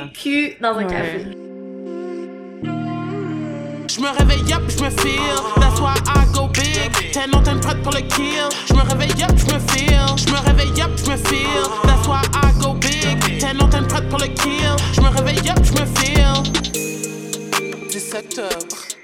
[0.00, 0.86] contenu cul dans un Ouais.
[0.86, 1.26] café.
[3.94, 5.36] Je me réveille up, je me feel.
[5.56, 7.12] That's why I go big.
[7.12, 8.48] T'es non, t'es prête pour le kill.
[8.68, 10.06] Je me réveille up, je me feel.
[10.16, 11.64] Je me réveille up, je me feel.
[11.84, 13.38] That's why I go big.
[13.38, 14.76] T'es non, t'es prête pour le kill.
[14.94, 16.42] Je me réveille up, je me feel.
[17.90, 19.01] 17 heures.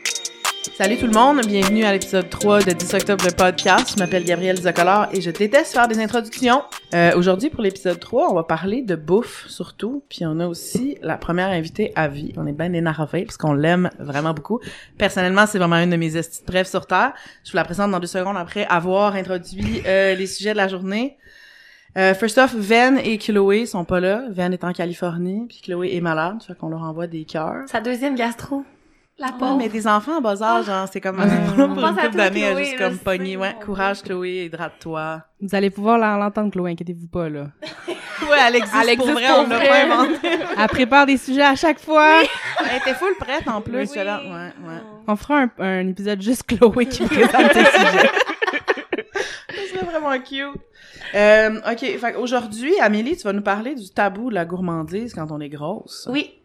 [0.63, 3.95] Salut tout le monde, bienvenue à l'épisode 3 de 10 octobre podcast.
[3.95, 6.63] Je m'appelle Gabrielle Zocolor et je déteste faire des introductions.
[6.95, 10.03] Euh, Aujourd'hui, pour l'épisode 3, on va parler de bouffe surtout.
[10.09, 12.33] Puis on a aussi la première invitée à vie.
[12.37, 14.61] On est bien énervés parce qu'on l'aime vraiment beaucoup.
[14.99, 17.13] Personnellement, c'est vraiment une de mes estis de sur Terre.
[17.45, 20.69] Je vous la présente dans deux secondes après avoir introduit euh, les sujets de la
[20.69, 21.17] journée.
[21.97, 24.25] Euh, first off, Ven et Chloé sont pas là.
[24.31, 27.65] Ven est en Californie, puis Chloé est malade, fait qu'on leur envoie des cœurs.
[27.69, 28.65] Sa deuxième gastro.
[29.21, 29.57] La Ouais, pauvre.
[29.59, 31.27] mais des enfants en bas âge, genre, c'est comme, Ouais.
[31.27, 35.23] pour On une couple d'années, juste comme sais, pogné, ouais, courage, Chloé, hydrate-toi.
[35.41, 37.49] Vous allez pouvoir l'entendre, Chloé, inquiétez-vous pas, là.
[38.29, 40.29] Ouais, elle existe Elle pour existe vrai, pour on l'a pas inventé.
[40.59, 42.21] Elle prépare des sujets à chaque fois.
[42.69, 43.97] Elle était full prête, en plus, Oui.
[43.97, 44.83] Ouais, ouais.
[45.07, 48.11] On fera un, un épisode juste Chloé qui présente ses sujets.
[49.51, 50.61] Ça serait vraiment cute.
[51.15, 55.31] Euh, ok, fait aujourd'hui, Amélie, tu vas nous parler du tabou de la gourmandise quand
[55.31, 56.09] on est grosse.
[56.11, 56.38] Oui.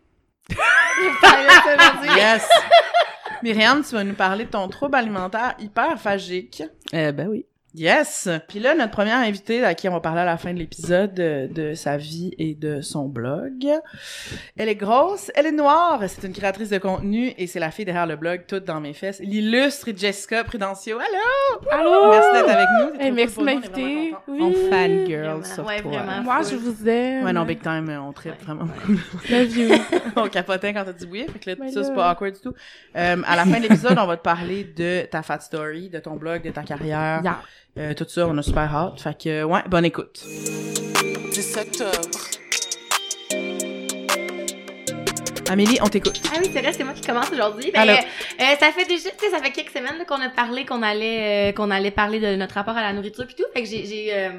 [2.16, 2.48] Yes!
[3.44, 6.64] Myriam, tu vas nous parler de ton trouble alimentaire hyperphagique.
[6.94, 7.46] Euh, ben oui.
[7.76, 8.30] Yes!
[8.48, 11.14] Puis là, notre première invitée à qui on va parler à la fin de l'épisode
[11.16, 13.66] de, de sa vie et de son blog.
[14.56, 17.86] Elle est grosse, elle est noire, c'est une créatrice de contenu et c'est la fille
[17.86, 20.98] derrière le blog Toutes dans mes fesses, l'illustre Jessica Prudencio.
[21.00, 21.68] Allô!
[21.72, 22.12] Allô?
[22.12, 23.00] Merci d'être avec nous.
[23.00, 24.16] c'est Eh, merci de pour nous, on est vraiment m'inviter.
[24.28, 24.40] Oui.
[24.42, 25.44] On fangirl Vraiment.
[25.44, 25.92] sur Ouais, toi.
[25.92, 26.22] vraiment.
[26.24, 27.24] Moi, je vous aime.
[27.26, 28.68] Ouais, non, big time, on tripe vraiment.
[29.32, 29.76] Love you.
[30.16, 32.40] on capotait quand t'as dit oui, fait que là, Mais ça, c'est pas awkward du
[32.42, 32.54] tout.
[32.96, 35.98] Euh, à la fin de l'épisode, on va te parler de ta fat story, de
[36.00, 37.40] ton blog, de ta carrière, Yeah.
[37.78, 39.02] Euh, tout ça, on a super hâte.
[39.02, 40.24] Fait que, ouais, bonne écoute.
[41.34, 41.92] 17 heures.
[45.54, 46.20] Amélie, on t'écoute.
[46.34, 47.70] Ah oui, c'est vrai, c'est moi qui commence aujourd'hui.
[47.72, 47.98] Ben, Alors.
[48.00, 50.82] euh, euh, ça fait déjà, tu sais, ça fait quelques semaines qu'on a parlé qu'on
[50.82, 53.44] allait, euh, qu'on allait parler de notre rapport à la nourriture puis tout.
[53.54, 54.30] Fait que j'ai, j'ai, euh,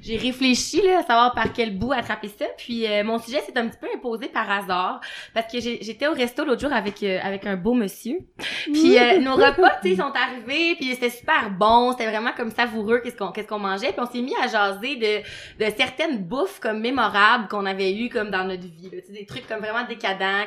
[0.00, 2.46] j'ai réfléchi là, à savoir par quel bout attraper ça.
[2.56, 5.00] Puis euh, mon sujet s'est un petit peu imposé par hasard
[5.34, 8.16] parce que j'ai- j'étais au resto l'autre jour avec euh, avec un beau monsieur.
[8.64, 12.50] Puis euh, nos repas, tu sais, sont arrivés, puis c'était super bon, c'était vraiment comme
[12.50, 13.92] savoureux qu'est-ce qu'on qu'est-ce qu'on mangeait.
[13.92, 18.08] Puis on s'est mis à jaser de de certaines bouffes comme mémorables qu'on avait eues
[18.08, 20.46] comme dans notre vie, là, des trucs comme vraiment décadents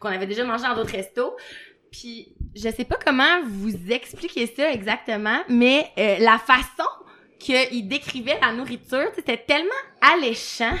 [0.00, 1.36] qu'on avait déjà mangé dans d'autres restos.
[1.90, 6.88] Puis je sais pas comment vous expliquer ça exactement, mais euh, la façon
[7.38, 9.70] qu'il décrivait la nourriture, c'était tellement
[10.00, 10.76] alléchant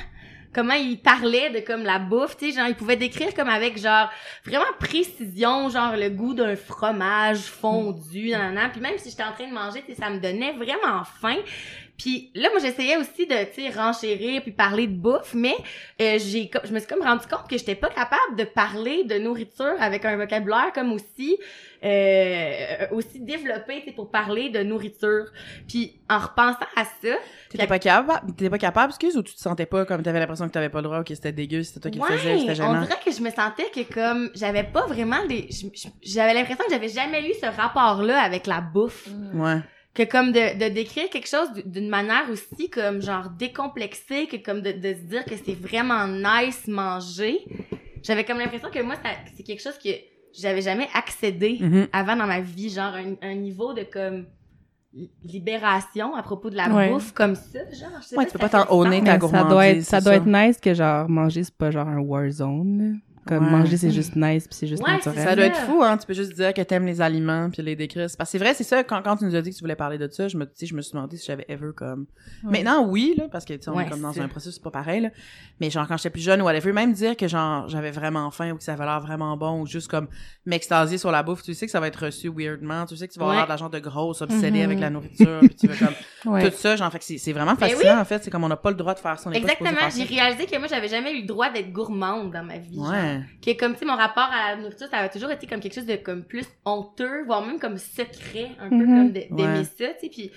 [0.52, 3.78] comment il parlait de comme la bouffe, tu sais, genre il pouvait décrire comme avec
[3.78, 4.10] genre
[4.44, 8.70] vraiment précision, genre le goût d'un fromage fondu, nan, nan, nan.
[8.70, 11.38] puis même si j'étais en train de manger, tu sais, ça me donnait vraiment faim.
[11.98, 15.56] Puis là, moi, j'essayais aussi de, tu sais, renchérir puis parler de bouffe, mais
[16.00, 19.02] euh, j'ai, comme- je me suis comme rendu compte que j'étais pas capable de parler
[19.04, 21.36] de nourriture avec un vocabulaire comme aussi,
[21.84, 25.26] euh, aussi développé, tu sais, pour parler de nourriture.
[25.66, 27.14] Puis en repensant à ça,
[27.50, 30.46] T'étais pas capable, t'étais pas capable, excuse, ou tu te sentais pas comme t'avais l'impression
[30.46, 32.50] que t'avais pas le droit ou que c'était dégueu, c'était toi qui le faisais, c'était
[32.52, 32.80] on gênant?
[32.82, 35.48] dirait que je me sentais que comme j'avais pas vraiment des,
[36.02, 39.08] j'avais l'impression que j'avais jamais eu ce rapport-là avec la bouffe.
[39.34, 39.58] Ouais.
[39.98, 44.60] Que comme de, de décrire quelque chose d'une manière aussi comme genre décomplexée que comme
[44.62, 47.38] de, de se dire que c'est vraiment nice manger
[48.04, 49.90] j'avais comme l'impression que moi ça- c'est quelque chose que
[50.42, 51.88] j'avais jamais accédé Mhm.
[51.92, 54.26] avant dans ma vie genre un, un niveau de comme
[54.92, 56.90] li- libération à propos de la Ouais.
[56.90, 59.04] bouffe comme ça genre je sais Ouais, pas tu peux pas ça t'en honner ta
[59.04, 60.18] Mais ça gourmandise, doit être, ça c'est doit ça.
[60.18, 63.00] être nice que genre manger c'est pas genre un war zone.
[63.28, 63.50] Comme Ouais.
[63.50, 65.22] manger c'est juste nice puis c'est juste Ouais, naturel.
[65.22, 65.98] Ça doit être fou, hein.
[65.98, 68.08] Tu peux juste dire que t'aimes les aliments puis les décrire.
[68.08, 69.60] C'est Parce que c'est vrai, c'est ça, quand, quand tu nous as dit que tu
[69.60, 71.70] voulais parler de ça, je me, tu sais, je me suis demandé si j'avais ever
[71.76, 72.06] comme.
[72.42, 74.62] Maintenant, oui, là, parce que, tu sais, on Ouais, est comme dans un processus, c'est
[74.62, 75.10] pas pareil, là.
[75.60, 78.52] Mais genre, quand j'étais plus jeune ou whatever, même dire que genre, j'avais vraiment faim
[78.52, 80.08] ou que ça avait l'air vraiment bon ou juste comme
[80.46, 82.86] m'extasier sur la bouffe, tu sais que ça va être reçu weirdement.
[82.86, 83.32] Tu sais que tu vas Ouais.
[83.32, 84.64] avoir de la genre de grosse obsédée Mhm.
[84.64, 85.94] avec la nourriture puis tu veux comme.
[86.32, 86.50] Ouais.
[86.50, 88.22] Tout ça, genre, fait que c'est c'est vraiment Mais fascinant, en fait.
[88.24, 89.28] C'est comme on n'a pas le droit de faire ça.
[89.28, 91.72] on n'est pas supposé Exactement, j'ai réalisé que moi j'avais jamais eu le droit d'être
[91.72, 92.74] gourmande dans ma vie.
[92.76, 93.17] genre.
[93.18, 93.54] Ouais.
[93.54, 95.74] que comme tu sais mon rapport à la nourriture ça a toujours été comme quelque
[95.74, 98.96] chose de comme plus honteux voire même comme secret un peu Mhm.
[98.96, 99.64] comme d'aimer Ouais.
[99.64, 100.32] ça tu sais puis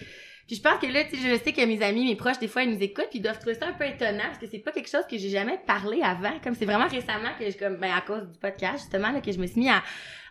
[0.47, 2.47] puis je pense que là tu sais je sais que mes amis mes proches des
[2.49, 4.59] fois ils nous écoutent puis ils doivent trouver ça un peu étonnant parce que c'est
[4.59, 7.77] pas quelque chose que j'ai jamais parlé avant comme c'est vraiment récemment que je comme
[7.77, 9.81] ben à cause du podcast justement là que je me suis mis à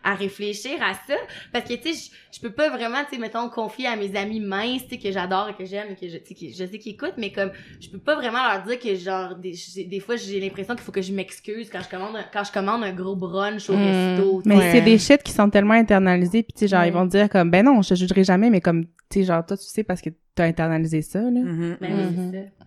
[0.03, 1.15] à réfléchir à ça
[1.53, 4.15] parce que tu sais je, je peux pas vraiment tu sais mettons confier à mes
[4.15, 6.51] amis minces tu sais que j'adore et que j'aime et que je tu sais que
[6.51, 9.53] je sais qu'ils écoutent mais comme je peux pas vraiment leur dire que genre des,
[9.53, 12.43] j'ai- des fois j'ai l'impression qu'il faut que je m'excuse quand je commande un, quand
[12.43, 13.85] je commande un gros brunch au Mm.
[13.85, 17.05] resto Mais c'est des shit qui sont tellement internalisés puis tu sais genre ils vont
[17.05, 19.65] dire comme ben non, je te jugerai jamais mais comme tu sais genre toi tu
[19.65, 21.29] sais parce que t'as internalisé ça là.
[21.41, 21.77] Mhm.
[21.81, 22.31] Ben oui, Mhm.
[22.31, 22.65] c'est ça.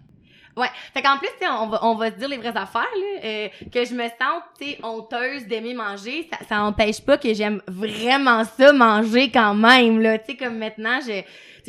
[0.56, 0.68] Ouais.
[0.92, 3.24] Fait qu'en plus, on va, on va se dire les vraies affaires, là.
[3.24, 8.44] euh, que je me sente, honteuse d'aimer manger, ça, ça empêche pas que j'aime vraiment
[8.44, 10.18] ça, manger quand même, là.
[10.18, 11.22] Tu sais, comme maintenant, je,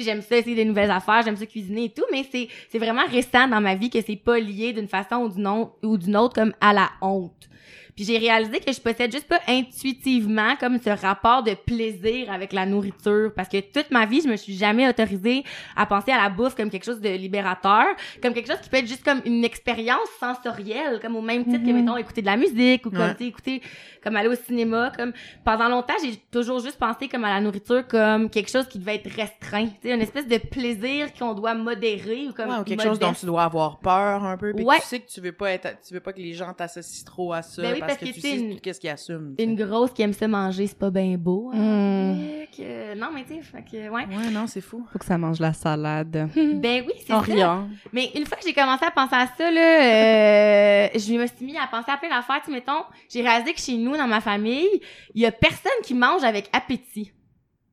[0.03, 3.05] j'aime ça essayer des nouvelles affaires, j'aime ça cuisiner et tout, mais c'est, c'est vraiment
[3.09, 6.35] récent dans ma vie que c'est pas lié d'une façon ou d'une ou d'une autre
[6.35, 7.49] comme à la honte.
[7.95, 12.51] Puis j'ai réalisé que je possède juste pas intuitivement comme ce rapport de plaisir avec
[12.51, 15.43] la nourriture parce que toute ma vie, je me suis jamais autorisée
[15.77, 17.85] à penser à la bouffe comme quelque chose de libérateur,
[18.21, 21.65] comme quelque chose qui peut être juste comme une expérience sensorielle, comme au même titre
[21.65, 23.15] que mettons écouter de la musique ou comme Ouais.
[23.27, 23.61] écouter
[24.03, 25.13] comme aller au cinéma, comme
[25.43, 28.95] pendant longtemps, j'ai toujours juste pensé comme à la nourriture comme quelque chose qui devait
[28.95, 32.63] être restreint, tu sais une espèce de plaisir qu'on doit modérer ou comme Ouais, ou
[32.63, 34.79] quelque chose dont tu dois avoir peur un peu, puis Ouais.
[34.79, 37.33] tu sais que tu veux pas être, tu veux pas que les gens t'associent trop
[37.33, 38.87] à ça, Ben oui, parce, parce que, que tu tu sais, sais une- qu'est-ce tu
[38.97, 39.43] sais.
[39.43, 41.51] une grosse qui aime ça manger, c'est pas bien beau.
[41.53, 42.13] Hein?
[42.13, 42.17] Mm.
[42.17, 44.05] Fait que- non, mais tu sais, fait que, ouais.
[44.05, 44.85] Ouais, non, c'est fou.
[44.91, 46.29] Faut que ça mange la salade.
[46.35, 47.19] Ben oui, c'est ça.
[47.19, 47.67] riant.
[47.93, 51.45] Mais une fois que j'ai commencé à penser à ça, là, euh, je me suis
[51.45, 52.41] mis à penser à plein d'affaires.
[52.43, 54.67] Tu mettons, j'ai réalisé que chez nous, dans ma famille,
[55.13, 57.11] il y a personne qui mange avec appétit.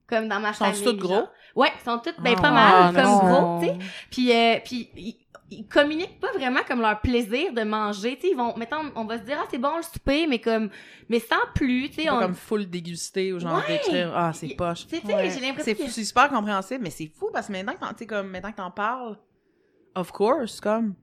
[0.06, 0.84] Comme dans ma Sont-ils famille.
[0.84, 1.14] tous gros?
[1.14, 1.28] genre.
[1.54, 3.18] Ouais, ils sont tous, ben, Ah, pas mal, Ah, comme non.
[3.18, 3.78] gros, tu sais.
[4.10, 5.21] Puis, euh, puis
[5.58, 8.16] ils, communiquent pas vraiment comme leur plaisir de manger.
[8.16, 10.38] Tu sais, ils vont, mettons, on va se dire, ah, c'est bon le souper, mais
[10.40, 10.70] comme,
[11.08, 12.10] mais sans plus, tu sais.
[12.10, 13.74] On- comme full dégusté ou genre Ouais.
[13.78, 14.86] d'écrire ah c'est poche.
[14.92, 15.00] Ouais.
[15.30, 17.80] j'ai l'impression C'est que- fou, c'est super compréhensible, mais c'est fou parce que maintenant que
[17.80, 19.18] t'en, comme maintenant que t'en parles,
[19.94, 20.94] of course, comme.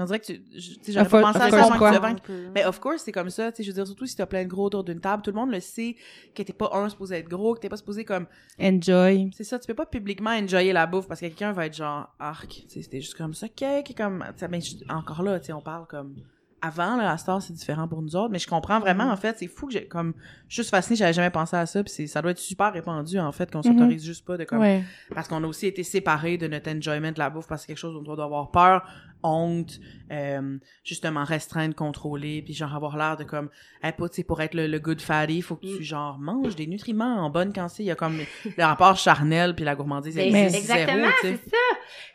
[0.00, 2.64] On dirait que tu, tu sais, j'aurais pas pensé à ça avant que tu- Mais
[2.64, 4.48] of course, c'est comme ça, tu sais, je veux dire, surtout si t'as plein de
[4.48, 5.96] gros autour d'une table, tout le monde le sait
[6.34, 8.26] que t'es pas un supposé être gros, que t'es pas supposé comme,
[8.60, 9.30] Enjoy.
[9.36, 12.08] c'est ça, tu peux pas publiquement enjoyer la bouffe parce que quelqu'un va être genre,
[12.18, 15.38] arc, tu sais, c'était juste comme ça, cake, comme, tu sais, ben, je- encore là,
[15.40, 16.14] tu sais, on parle comme,
[16.62, 19.12] avant, là, à Star, c'est différent pour nous autres, mais je comprends vraiment, Mm-hmm.
[19.12, 20.12] en fait, c'est fou que j'ai, comme,
[20.46, 22.70] je suis juste fascinée, j'avais jamais pensé à ça, puis c'est, ça doit être super
[22.70, 23.72] répandu, en fait, qu'on Mm-hmm.
[23.78, 24.84] s'autorise juste pas de comme, Ouais.
[25.14, 27.72] parce qu'on a aussi été séparés de notre enjoyment de la bouffe parce que c'est
[27.72, 28.86] quelque chose dont on doit avoir peur,
[29.22, 29.80] honte,
[30.10, 33.48] euh, justement restreindre, contrôler, puis genre avoir l'air de comme,
[33.82, 35.76] hey, pas, pour être le, le good fatty, faut que Mm.
[35.78, 37.82] tu genre manges des nutriments en bonne quantité.
[37.84, 38.18] Il y a comme
[38.56, 40.14] le rapport charnel puis la gourmandise.
[40.16, 41.40] Ben, elle c'est existe exactement, zéro, tu sais.
[41.44, 41.56] c'est ça.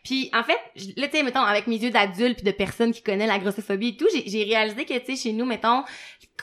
[0.04, 0.57] Puis en fait,
[0.98, 3.90] là tu sais mettons avec mes yeux d'adulte puis de personne qui connaît la grossophobie
[3.90, 5.84] et tout, j'ai réalisé que tu sais chez nous mettons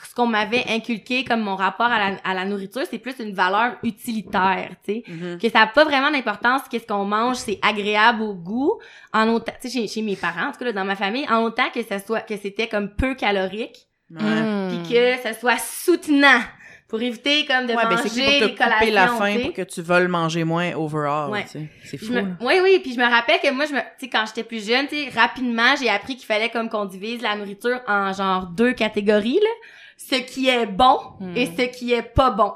[0.03, 3.33] ce qu'on m'avait inculqué comme mon rapport à la, à la nourriture, c'est plus une
[3.33, 5.03] valeur utilitaire, tu sais.
[5.07, 5.37] Mhm.
[5.39, 8.79] Que ça a pas vraiment d'importance qu'est-ce qu'on mange, c'est agréable au goût
[9.13, 11.27] en autant tu sais chez, chez mes parents en tout cas là, dans ma famille,
[11.29, 14.21] en autant que ça soit que c'était comme peu calorique Ouais.
[14.21, 14.69] Mm.
[14.85, 16.39] puis que ça soit soutenant
[16.87, 19.61] pour éviter comme de Ouais, ben manger c'est plus pour couper la faim pour que
[19.63, 21.43] tu veuilles manger moins overall, Ouais.
[21.45, 21.69] tu sais.
[21.85, 22.13] C'est fou.
[22.13, 22.35] me-.
[22.41, 24.67] Oui, oui, puis je me rappelle que moi, je me, tu sais, quand j'étais plus
[24.67, 28.45] jeune, tu sais, rapidement, j'ai appris qu'il fallait comme qu'on divise la nourriture en genre
[28.47, 29.49] deux catégories, là.
[29.97, 31.35] Ce qui est bon Hmm.
[31.35, 32.53] et ce qui est pas bon.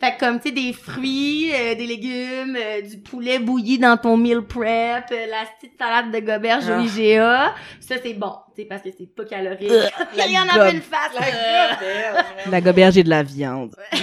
[0.00, 3.96] Fait que comme, tu sais, des fruits, euh, des légumes, euh, du poulet bouilli dans
[3.96, 6.78] ton meal prep, euh, la petite salade de goberge Ah.
[6.78, 9.70] au IGA, ça c'est bon, sais, parce que c'est pas calorique.
[9.70, 9.86] Euh,
[10.26, 11.12] Il y en a de face.
[11.20, 12.50] euh.
[12.50, 13.74] La goberge et de la viande.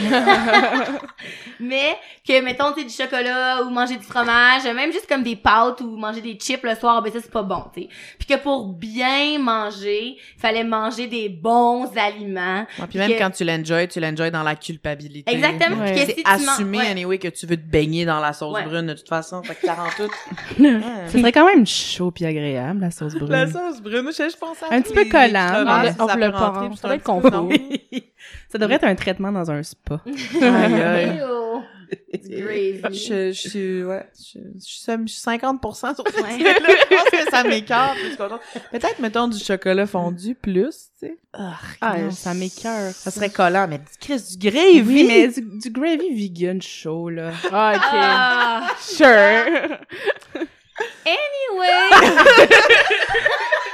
[1.60, 1.96] Mais
[2.28, 5.96] que, mettons, tu du chocolat ou manger du fromage, même juste comme des pâtes ou
[5.96, 7.90] manger des chips le soir, ben ça, c'est pas bon, tu sais.
[8.18, 12.66] Puis que pour bien manger, il fallait manger des bons aliments.
[12.80, 15.32] Ouais, puis même que- quand tu l'enjoy, tu l'enjoy dans la culpabilité.
[15.32, 15.84] Exactement.
[15.84, 15.94] Ouais.
[15.94, 16.88] Puis que si tu manges- assumé, ouais.
[16.88, 18.64] anyway, que tu veux te baigner dans la sauce Ouais.
[18.64, 19.44] brune de toute façon.
[19.44, 20.12] Fait que ça rend tout.
[21.08, 23.30] Ce serait quand même chaud puis agréable, la sauce brune.
[23.32, 25.64] La sauce brune, je, je pense à Un petit peu collant,
[26.00, 26.32] on peut le
[26.70, 27.50] puis Ça un être confort.
[28.50, 30.02] Ça devrait être un traitement dans un spa.
[32.14, 32.82] Gravy.
[32.94, 36.38] Je, je suis, ouais, je, je suis je suis 50% sur ce Ouais.
[36.40, 37.98] Je pense que ça m'écarte.
[38.72, 41.18] Peut-être, mettons, du chocolat fondu plus, tu sais.
[41.34, 42.12] Ah, non.
[42.12, 42.92] ça m'écœure.
[42.94, 44.82] Ça serait collant, mais du Chris, du gravy!
[44.82, 47.32] Oui, mais du, du gravy vegan chaud, là.
[47.52, 47.82] Ah, ok.
[47.92, 49.78] Ah, Sure.
[51.06, 51.90] anyway.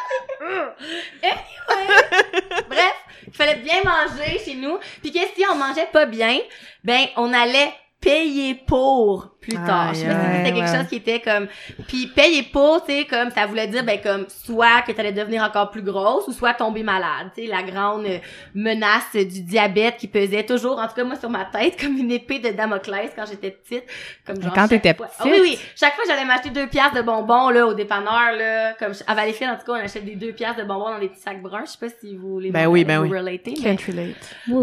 [1.24, 1.44] anyway.
[2.70, 2.96] Bref,
[3.27, 4.77] il fallait bien manger chez nous.
[5.01, 6.39] Puis que si on mangeait pas bien,
[6.84, 9.94] ben, on allait payer pour plus tard.
[9.94, 10.77] Je sais pas si Aïe, c'était quelque ouais.
[10.77, 11.48] chose qui était comme
[11.88, 15.12] puis payer pour, tu sais comme ça voulait dire ben comme soit que tu allais
[15.12, 18.06] devenir encore plus grosse ou soit tomber malade, tu sais la grande
[18.54, 22.12] menace du diabète qui pesait toujours en tout cas moi sur ma tête comme une
[22.12, 23.84] épée de Damoclès quand j'étais petite
[24.25, 25.34] comme genre quand t'étais fois- Ah petite?
[25.34, 28.92] oui oui, chaque fois j'allais m'acheter deux piastres de bonbons là au dépanneur là comme
[29.06, 31.22] à Valleyfield en tout cas on achète des deux piastres de bonbons dans des petits
[31.22, 33.18] sacs bruns, je sais pas si vous les Ben oui, ben vous oui.
[33.18, 34.16] relatez, mais- Can't relate.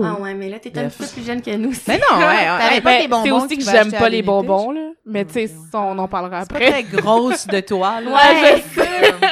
[0.04, 0.98] Ah ouais, mais là t'es un Bref.
[0.98, 1.72] peu plus jeune que nous.
[1.88, 2.80] Mais non, ouais, ouais.
[2.84, 4.90] Pas ben, bonbons C'est aussi que j'aime pas les bonbons, là.
[5.06, 5.50] Mais Mm, tu sais, ouais.
[5.74, 6.70] on en parlera C'est pas après.
[6.70, 8.10] très grosse de toi, là.
[8.10, 8.84] Ouais, Comme-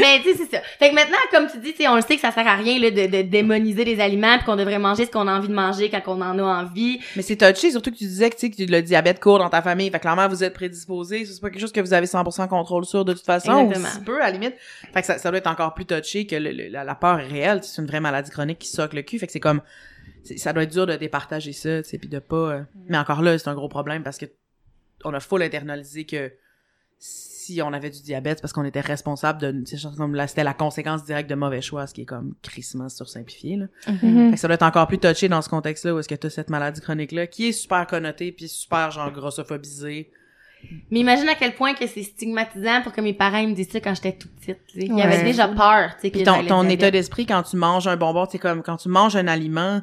[0.00, 0.62] Mais tu sais, c'est ça.
[0.78, 2.54] Fait que maintenant, comme tu dis, tu sais, on le sait que ça sert à
[2.54, 5.48] rien là, de, de démoniser les aliments puis qu'on devrait manger ce qu'on a envie
[5.48, 7.00] de manger quand on en a envie.
[7.16, 9.48] Mais c'est touché, surtout que tu disais que, tu sais, que le diabète court dans
[9.48, 9.90] ta famille.
[9.90, 11.24] Fait que clairement, vous êtes prédisposé.
[11.24, 13.66] C'est pas quelque chose que vous avez 100% contrôle sur de toute façon.
[13.70, 13.88] Exactement.
[13.88, 14.54] Ou si peu, à la limite.
[14.92, 17.18] Fait que ça, ça doit être encore plus touché que le- le- la, la peur
[17.18, 17.60] est réelle.
[17.64, 19.18] C'est une vraie maladie chronique qui soque le cul.
[19.18, 19.62] Fait que c'est comme,
[20.36, 23.22] ça doit être dur de départager ça, tu sais, puis de pas, euh, mais encore
[23.22, 24.26] là, c'est un gros problème parce que
[25.04, 26.32] on a full internalisé que
[26.98, 30.14] si on avait du diabète, c'est parce qu'on était responsable de, tu sais, genre comme
[30.14, 33.66] là, c'était la conséquence directe de mauvais choix, ce qui est comme crissement sursimplifié, là.
[33.86, 34.30] Mhm.
[34.30, 36.28] Fait que ça doit être encore plus touché dans ce contexte-là où est-ce que t'as
[36.30, 40.10] cette maladie chronique-là qui est super connotée puis super genre grossophobisée.
[40.90, 43.70] Mais imagine à quel point que c'est stigmatisant pour que mes parents ils me disent
[43.70, 44.58] ça quand j'étais toute petite.
[44.66, 44.86] tu sais.
[44.86, 45.02] Il y Ouais.
[45.02, 47.96] avait déjà peur, tu sais, que Puis ton, ton état d'esprit quand tu manges un
[47.96, 49.80] bonbon, c'est comme quand tu manges un aliment,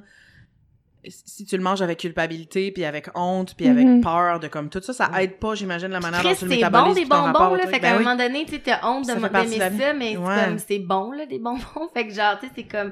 [1.10, 4.02] si tu le manges avec culpabilité, puis avec honte, puis avec Mhm.
[4.02, 6.58] peur de comme tout ça, ça aide pas, j'imagine, la manière dont tu le c'est
[6.62, 6.96] bon métabolises.
[6.96, 7.68] des bonbons, là.
[7.68, 8.04] Fait qu'à Ben un oui.
[8.04, 9.78] moment donné, tu sais, t'as honte de Ça d'aimer ça, vie.
[9.98, 10.46] mais c'est Ouais.
[10.46, 11.60] comme, c'est bon, là, des bonbons.
[11.94, 12.92] Fait que genre, tu sais, c'est comme,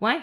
[0.00, 0.18] ouais.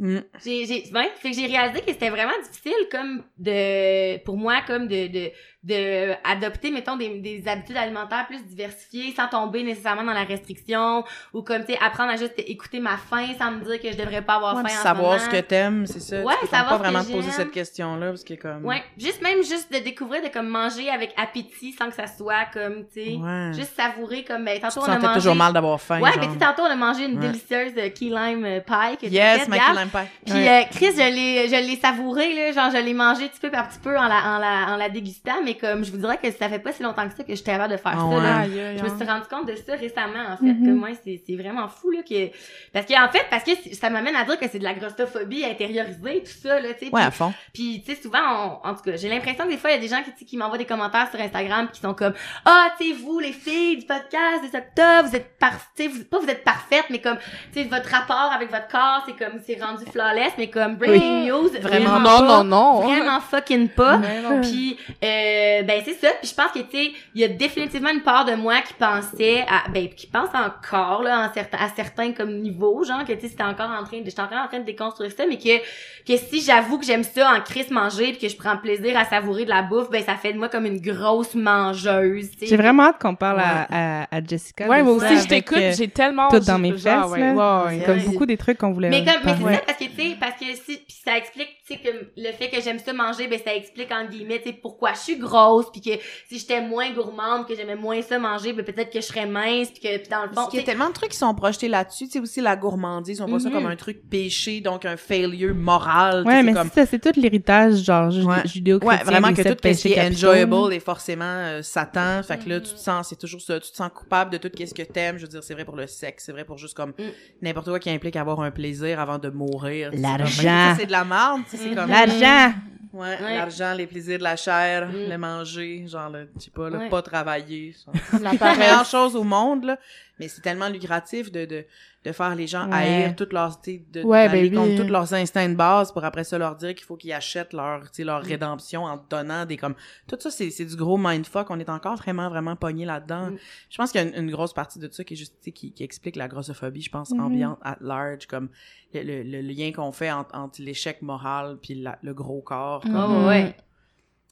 [0.00, 0.18] Mm.
[0.44, 4.60] J'ai, j'ai, ouais, fait que j'ai réalisé que c'était vraiment difficile, comme, de, pour moi,
[4.64, 5.30] comme, de, de,
[5.68, 11.04] de adopter, mettons, des, des habitudes alimentaires plus diversifiées, sans tomber nécessairement dans la restriction,
[11.34, 13.96] ou comme, tu sais, apprendre à juste écouter ma faim sans me dire que je
[13.96, 15.40] devrais pas avoir Ouais, faim en savoir ce ce moment.
[15.42, 16.20] que t'aimes, c'est ça.
[16.22, 18.64] Ouais, tu peux savoir pas ce vraiment te poser cette question-là, parce que comme...
[18.64, 22.46] Ouais, juste même juste de découvrir de comme manger avec appétit sans que ça soit
[22.52, 23.50] comme tu sais Ouais.
[23.54, 26.00] juste savourer comme ben tu tantôt te on a mangé toujours mal d'avoir faim.
[26.00, 26.20] Ouais, genre.
[26.20, 29.48] mais tu tantôt on a mangé une délicieuse euh, key lime euh, pie que Yes,
[29.48, 30.08] ma key lime pie.
[30.32, 33.50] Puis euh, Chris, je l'ai je l'ai savouré là, genre je l'ai mangé petit peu
[33.50, 36.18] par petit peu en la en la en la dégustant, mais comme je vous dirais
[36.22, 38.06] que ça fait pas si longtemps que ça que j'étais capable de faire Ah ça
[38.06, 38.22] ouais.
[38.22, 38.36] là.
[38.38, 40.66] Aïe, aïe, Je me suis rendu compte de ça récemment, en fait, Mhm.
[40.66, 42.30] que moi, c'est, c'est vraiment fou, là, que,
[42.72, 45.44] parce que, en fait, parce que ça m'amène à dire que c'est de la grossophobie
[45.44, 46.92] intériorisée, tout ça, là, tu sais.
[46.92, 47.32] Ouais, puis- à fond.
[47.52, 48.18] puis, tu sais, souvent,
[48.64, 50.12] on- en tout cas, j'ai l'impression que des fois, il y a des gens qui,
[50.12, 53.18] tu sais, qui m'envoient des commentaires sur Instagram qui sont comme, ah, tu sais, vous,
[53.18, 56.44] les filles du podcast des octobre, vous êtes par, tu sais, vous, pas vous êtes
[56.44, 57.18] parfaites, mais comme,
[57.52, 61.26] tu sais, votre rapport avec votre corps, c'est comme, c'est rendu flawless, mais comme, breaking
[61.28, 61.98] news, Vraiment.
[62.00, 62.80] Non, pas, non, non.
[62.82, 64.00] Vraiment fucking pas.
[64.42, 66.08] Puis, euh, ben c'est ça.
[66.20, 68.74] Puis je pense que tu sais, il y a définitivement une part de moi qui
[68.74, 73.12] pensait, à, ben qui pense encore là, en certains, à certains comme niveaux, genre que
[73.12, 75.38] tu sais, c'était encore en train de, j'étais encore en train de déconstruire ça, mais
[75.38, 75.58] que
[76.06, 79.04] que si j'avoue que j'aime ça en crise manger puis que je prends plaisir à
[79.04, 82.30] savourer de la bouffe, ben ça fait de moi comme une grosse mangeuse.
[82.32, 82.46] tu sais.
[82.46, 83.66] J'ai vraiment hâte qu'on parle à,
[84.02, 84.66] à, à Jessica.
[84.68, 86.28] Ouais, moi aussi, je t'écoute, euh, j'ai tellement...
[86.28, 87.64] tout dans mes genre, fesses, ouais, là.
[87.64, 87.78] ouais, ouais.
[87.80, 89.96] C'est comme beaucoup des trucs qu'on voulait Mais comme, mais c'est ça parce que tu
[89.96, 92.92] sais, parce que si, puis ça explique, tu sais, que le fait que j'aime ça
[92.92, 95.90] manger, ben ça explique en guillemets, tu sais, pourquoi je suis grosse, puis que
[96.28, 99.68] si j'étais moins gourmande, que j'aimais moins ça manger, ben peut-être que je serais mince,
[99.70, 101.68] puis que dans le fond, Parce qu'il y a tellement de trucs qui sont projetés
[101.68, 103.54] là-dessus, tu sais, aussi la gourmandise, on voit ça Mhm.
[103.54, 106.68] comme un truc péché, donc un failure moral, Ouais, c'est mais comme...
[106.74, 108.42] c'est ça, c'est tout l'héritage, genre, Ouais.
[108.46, 108.98] judéo-chrétien.
[108.98, 112.22] Ouais, vraiment que tout ce qui péchés est enjoyable est forcément euh, Satan.
[112.22, 114.50] Fait que là, tu te sens, c'est toujours ça, tu te sens coupable de tout
[114.58, 115.16] ce que t'aimes.
[115.18, 117.02] Je veux dire, c'est vrai pour le sexe, c'est vrai pour juste comme Mm.
[117.42, 119.90] n'importe quoi qui implique avoir un plaisir avant de mourir.
[119.94, 120.42] L'argent.
[120.42, 121.74] ben, C'est de la merde, tu sais, c'est Mhm.
[121.76, 121.90] comme...
[121.90, 122.54] L'argent!
[122.92, 123.36] Ouais, Ouais.
[123.36, 125.08] l'argent, les plaisirs de la chair, Mm.
[125.10, 126.88] le manger, genre, le, je sais pas, le Ouais.
[126.88, 127.74] pas travailler.
[127.84, 127.94] genre.
[128.20, 129.78] La meilleure chose au monde, là.
[130.18, 131.64] Mais c'est tellement lucratif de, de,
[132.08, 132.74] de faire les gens Ouais.
[132.74, 134.76] haïr toutes leurs, tu sais, de, Ouais, ben contre oui.
[134.76, 137.82] tous leurs instincts de base pour après ça leur dire qu'il faut qu'ils achètent leur,
[137.82, 138.06] tu sais, Mm.
[138.06, 139.74] leur rédemption en donnant des comme,
[140.06, 141.50] tout ça, c'est, c'est du gros mindfuck.
[141.50, 143.30] On est encore vraiment, vraiment pogné là-dedans.
[143.30, 143.36] Mm.
[143.70, 145.44] Je pense qu'il y a une, une grosse partie de ça qui est juste, tu
[145.46, 147.20] sais, qui, qui explique la grossophobie, je pense, Mhm.
[147.20, 148.48] ambiante at large, comme
[148.94, 152.82] le, le, le lien qu'on fait entre, entre l'échec moral puis la- le gros corps.
[152.86, 153.54] Oh, comme- ouais.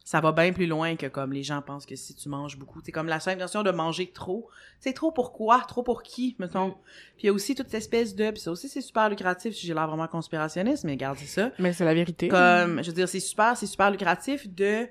[0.07, 2.81] Ça va bien plus loin que comme les gens pensent que si tu manges beaucoup.
[2.85, 4.49] C'est comme la simple notion de manger trop.
[4.79, 5.65] C'est trop pour quoi?
[5.67, 6.77] Trop pour qui, mettons?
[7.17, 8.31] Puis il y a aussi toute cette espèce de...
[8.31, 11.51] Puis ça aussi, c'est super lucratif, si j'ai l'air vraiment conspirationniste, mais regardez ça.
[11.59, 12.29] Mais c'est la vérité.
[12.29, 14.87] Comme, je veux dire, c'est super, c'est super lucratif de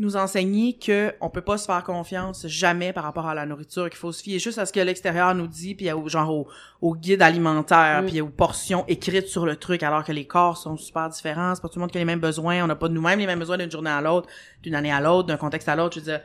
[0.00, 3.90] nous enseigner que on peut pas se faire confiance jamais par rapport à la nourriture,
[3.90, 6.48] qu'il faut se fier juste à ce que l'extérieur nous dit, puis au genre au,
[6.80, 8.06] au guide alimentaire, Mm.
[8.06, 11.62] puis aux portions écrites sur le truc, alors que les corps sont super différents, c'est
[11.62, 13.40] pas tout le monde qui a les mêmes besoins, on n'a pas nous-mêmes les mêmes
[13.40, 14.28] besoins d'une journée à l'autre,
[14.62, 16.20] d'une année à l'autre, d'un contexte à l'autre, je veux dire,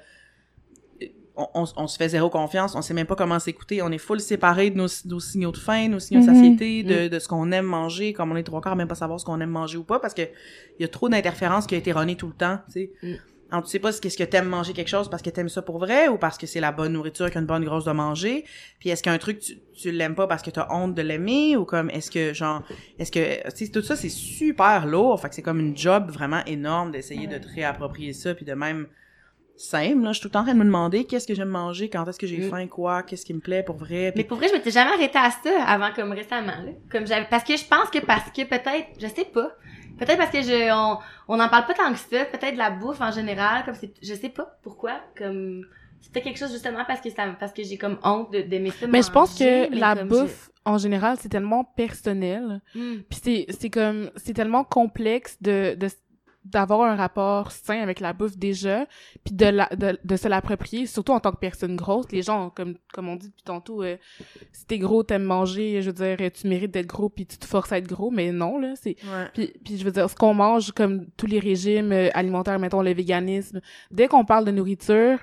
[1.35, 3.97] on, on, on se fait zéro confiance, on sait même pas comment s'écouter, on est
[3.97, 6.35] full séparés de nos, nos signaux de faim, nos signaux de Mhm.
[6.35, 9.19] satiété, de, de ce qu'on aime manger, comme on est trois quarts même pas savoir
[9.19, 11.79] ce qu'on aime manger ou pas, parce que il y a trop d'interférences qui a
[11.79, 12.91] été erronées tout le temps, tu sais.
[13.01, 13.13] Mm.
[13.53, 15.61] Alors, tu sais pas ce qu'est-ce que t'aimes manger quelque chose parce que t'aimes ça
[15.61, 18.45] pour vrai ou parce que c'est la bonne nourriture qu'une bonne grosse de manger.
[18.79, 21.63] Puis est-ce qu'un truc tu, tu l'aimes pas parce que t'as honte de l'aimer ou
[21.63, 22.63] comme est-ce que genre
[22.97, 26.09] est-ce que tu sais tout ça c'est super lourd, fait que c'est comme une job
[26.09, 28.87] vraiment énorme d'essayer de te réapproprier ça puis de même
[29.55, 31.49] simple là, je suis tout le temps en train de me demander qu'est-ce que j'aime
[31.49, 32.49] manger, quand est-ce que j'ai Mm.
[32.49, 34.11] faim, quoi, qu'est-ce qui me plaît pour vrai.
[34.15, 36.71] Mais pour vrai, je m'étais jamais arrêtée à ça avant comme récemment, là.
[36.91, 39.51] Comme j'avais, parce que je pense que parce que peut-être, je sais pas.
[39.97, 40.97] Peut-être parce que je, on,
[41.27, 42.25] on en parle pas tant que ça.
[42.25, 44.99] Peut-être de la bouffe en général, comme c'est, je sais pas pourquoi.
[45.17, 45.65] Comme,
[46.01, 48.87] c'était quelque chose justement parce que ça, parce que j'ai comme honte de- d'aimer ça.
[48.87, 52.61] Mais je pense que mais la bouffe, en général, c'est tellement personnel.
[52.75, 52.97] Hmm.
[53.09, 55.87] Puis c'est, c'est comme, c'est tellement complexe de, de,
[56.45, 58.85] d'avoir un rapport sain avec la bouffe déjà,
[59.23, 62.11] puis de, la, de, de se l'approprier, surtout en tant que personne grosse.
[62.11, 63.97] Les gens, comme, comme on dit depuis tantôt, euh,
[64.51, 67.45] si t'es gros, t'aimes manger, je veux dire, tu mérites d'être gros, puis tu te
[67.45, 68.97] forces à être gros, mais non, là, c'est...
[69.03, 69.27] Ouais.
[69.33, 72.81] Puis, puis je veux dire, ce qu'on mange, comme tous les régimes euh, alimentaires, mettons
[72.81, 75.19] le véganisme, dès qu'on parle de nourriture,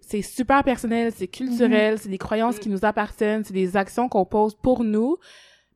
[0.00, 2.60] c'est super personnel, c'est culturel, c'est des croyances Mm.
[2.60, 5.16] qui nous appartiennent, c'est des actions qu'on pose pour nous.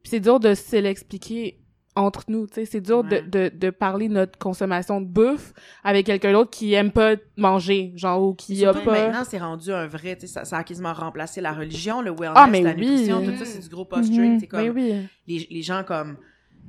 [0.02, 1.60] Puis c'est dur de se l'expliquer
[1.98, 3.22] entre nous, tu sais, c'est dur Ouais.
[3.22, 5.52] de, de, de parler de notre consommation de bouffe
[5.84, 9.06] avec quelqu'un d'autre qui aime pas manger, genre, ou qui a Surtout pas...
[9.08, 12.10] maintenant, c'est rendu un vrai, tu sais, ça, ça a quasiment remplacé la religion, le
[12.10, 12.80] wellness, Ah, mais la oui.
[12.88, 14.40] nutrition, tout ça, c'est du gros posturing, Mhm.
[14.40, 14.94] c'est comme, Mais oui.
[15.26, 16.16] les, les gens comme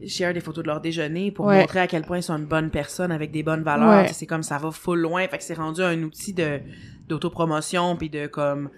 [0.07, 1.59] share des photos de leur déjeuner pour Ouais.
[1.59, 3.89] montrer à quel point ils sont une bonne personne avec des bonnes valeurs.
[3.89, 4.03] Ouais.
[4.03, 5.27] Tu sais, C'est comme ça va full loin.
[5.27, 6.59] Fait que c'est rendu un outil de
[7.09, 8.69] d'autopromotion puis de comme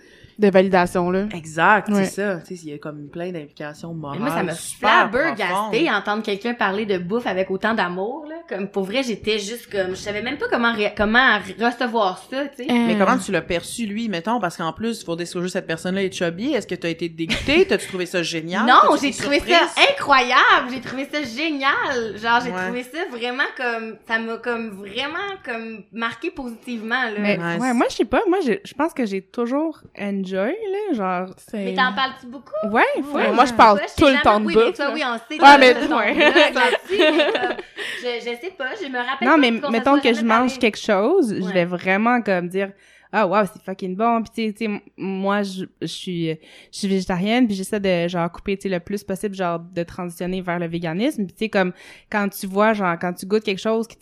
[0.42, 1.26] De validation, là.
[1.36, 2.06] exact, Ouais.
[2.06, 2.38] c'est ça.
[2.46, 4.20] Tu sais, il y a comme plein d'implications Mais morales.
[4.20, 8.36] moi, ça m'a flabbergasté entendre quelqu'un parler de bouffe avec autant d'amour, là.
[8.50, 12.46] Comme, pour vrai, j'étais juste comme, je savais même pas comment, ré- comment recevoir ça,
[12.48, 12.66] tu sais.
[12.70, 15.68] Mais Euh, comment tu l'as perçu, lui, mettons, parce qu'en plus, il faut disclosure cette
[15.68, 16.54] personne-là est chubby.
[16.54, 17.66] Est-ce que tu as été dégoûté?
[17.70, 18.66] T'as-tu trouvé ça génial?
[18.66, 22.18] Non, j'ai trouvé ça incroyable, j'ai trouvé ça génial.
[22.18, 22.64] Genre j'ai Ouais.
[22.66, 27.20] trouvé ça vraiment comme ça m'a comme vraiment comme marqué positivement là.
[27.20, 28.22] Mais ouais, moi, je sais pas.
[28.28, 30.94] Moi, j'ai- je pense que j'ai toujours enjoy, là.
[30.94, 31.58] Genre, c'est.
[31.66, 32.52] Mais t'en parles-tu beaucoup?
[32.72, 34.94] Ouais, moi, je parle tout le temps de oui, bouffe, mais toi, là.
[34.94, 35.42] oui, on sait.
[35.42, 36.54] Ouais, mais- ouais.
[36.54, 37.58] comme,
[38.02, 41.36] je, je sais pas, je me rappelle Non, mais mettons que je mange quelque chose,
[41.36, 42.72] je vais vraiment comme dire
[43.14, 46.38] ah wow c'est fucking bon puis tu sais- moi je je suis je
[46.78, 50.40] suis végétarienne puis j'essaie de genre couper tu sais le plus possible genre de transitionner
[50.42, 51.74] vers le véganisme puis tu sais comme
[52.10, 53.98] quand tu vois genre quand tu goûtes quelque chose qui-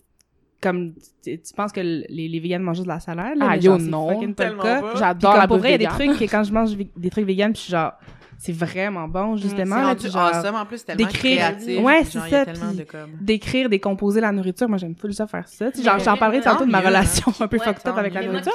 [0.61, 3.55] comme tu, tu penses que les, les véganes mangent juste de la salade là, Ah,
[3.55, 4.63] mais yo, non, tellement
[4.95, 7.25] J'adore la pour vrai il y a des trucs que quand je mange des trucs
[7.25, 7.93] véganes puis je suis genre
[8.41, 10.55] c'est vraiment bon justement C'est là, rendu genre, awesome.
[10.55, 11.79] En plus, tellement d'écrire- créatif.
[11.83, 13.11] Ouais, c'est ça, tellement puis- de comme...
[13.19, 14.69] d'écrire, décomposer la nourriture.
[14.69, 15.65] Moi, j'aime full ça faire ça.
[15.83, 18.53] J'en parlerai tantôt de ma relation un peu fucked up avec la nourriture.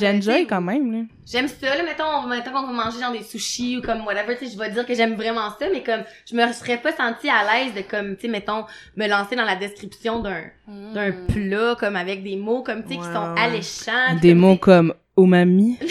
[0.00, 0.98] J'enjoy quand même, là.
[1.26, 4.46] J'aime ça, là, mettons, mettons qu'on va manger genre des sushis ou comme whatever, tu
[4.46, 7.28] sais, je vais dire que j'aime vraiment ça, mais comme, je me serais pas sentie
[7.28, 8.64] à l'aise de comme, tu sais, mettons,
[8.96, 12.96] me lancer dans la description d'un, d'un plat, comme avec des mots, comme, tu sais,
[12.96, 13.40] qui sont ouais.
[13.40, 14.16] alléchants.
[14.20, 15.78] Des comme, mots tu comme umami.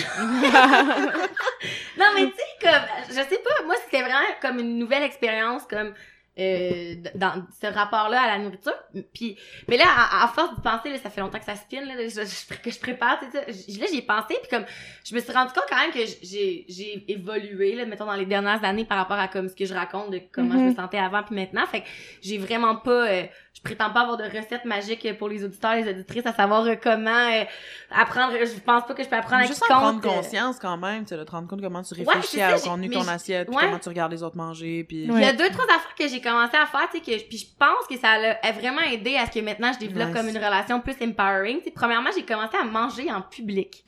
[1.98, 5.64] Non, mais tu sais, comme, je sais pas, moi, c'était vraiment comme une nouvelle expérience,
[5.70, 5.94] comme,
[6.40, 8.74] euh, dans ce rapport-là à la nourriture.
[9.14, 11.86] Puis, mais là, à, à force de penser, là, ça fait longtemps que ça spinne,
[11.86, 13.46] là, je- je- que je prépare, tu sais,
[13.80, 14.64] là, j'y ai pensé, puis comme,
[15.04, 18.26] je me suis rendu compte quand même que j'ai, j'ai évolué, là, mettons, dans les
[18.26, 21.00] dernières années par rapport à comme ce que je raconte de comment je me sentais
[21.00, 21.66] avant puis maintenant.
[21.66, 21.88] Fait que
[22.22, 23.24] j'ai vraiment pas, euh,
[23.60, 26.76] je prétends pas avoir de recette magique pour les auditeurs, les auditrices, à savoir euh,
[26.82, 27.44] comment euh,
[27.92, 29.78] apprendre, je pense pas que je peux apprendre à Juste quiconque.
[29.78, 32.06] en prendre euh, conscience quand même, tu sais, de te rendre compte comment tu Ouais,
[32.06, 33.64] réfléchis ça, au contenu de ton j'- assiette, puis ouais.
[33.66, 35.04] comment tu regardes les autres manger, puis...
[35.04, 37.38] Il y a deux, trois affaires que j'ai commencé à faire, tu sais, que, puis
[37.38, 40.16] je pense que ça a a vraiment aidé à ce que maintenant je développe Nice.
[40.18, 41.58] comme une relation plus empowering.
[41.60, 43.84] Tu sais, premièrement, j'ai commencé à manger en public.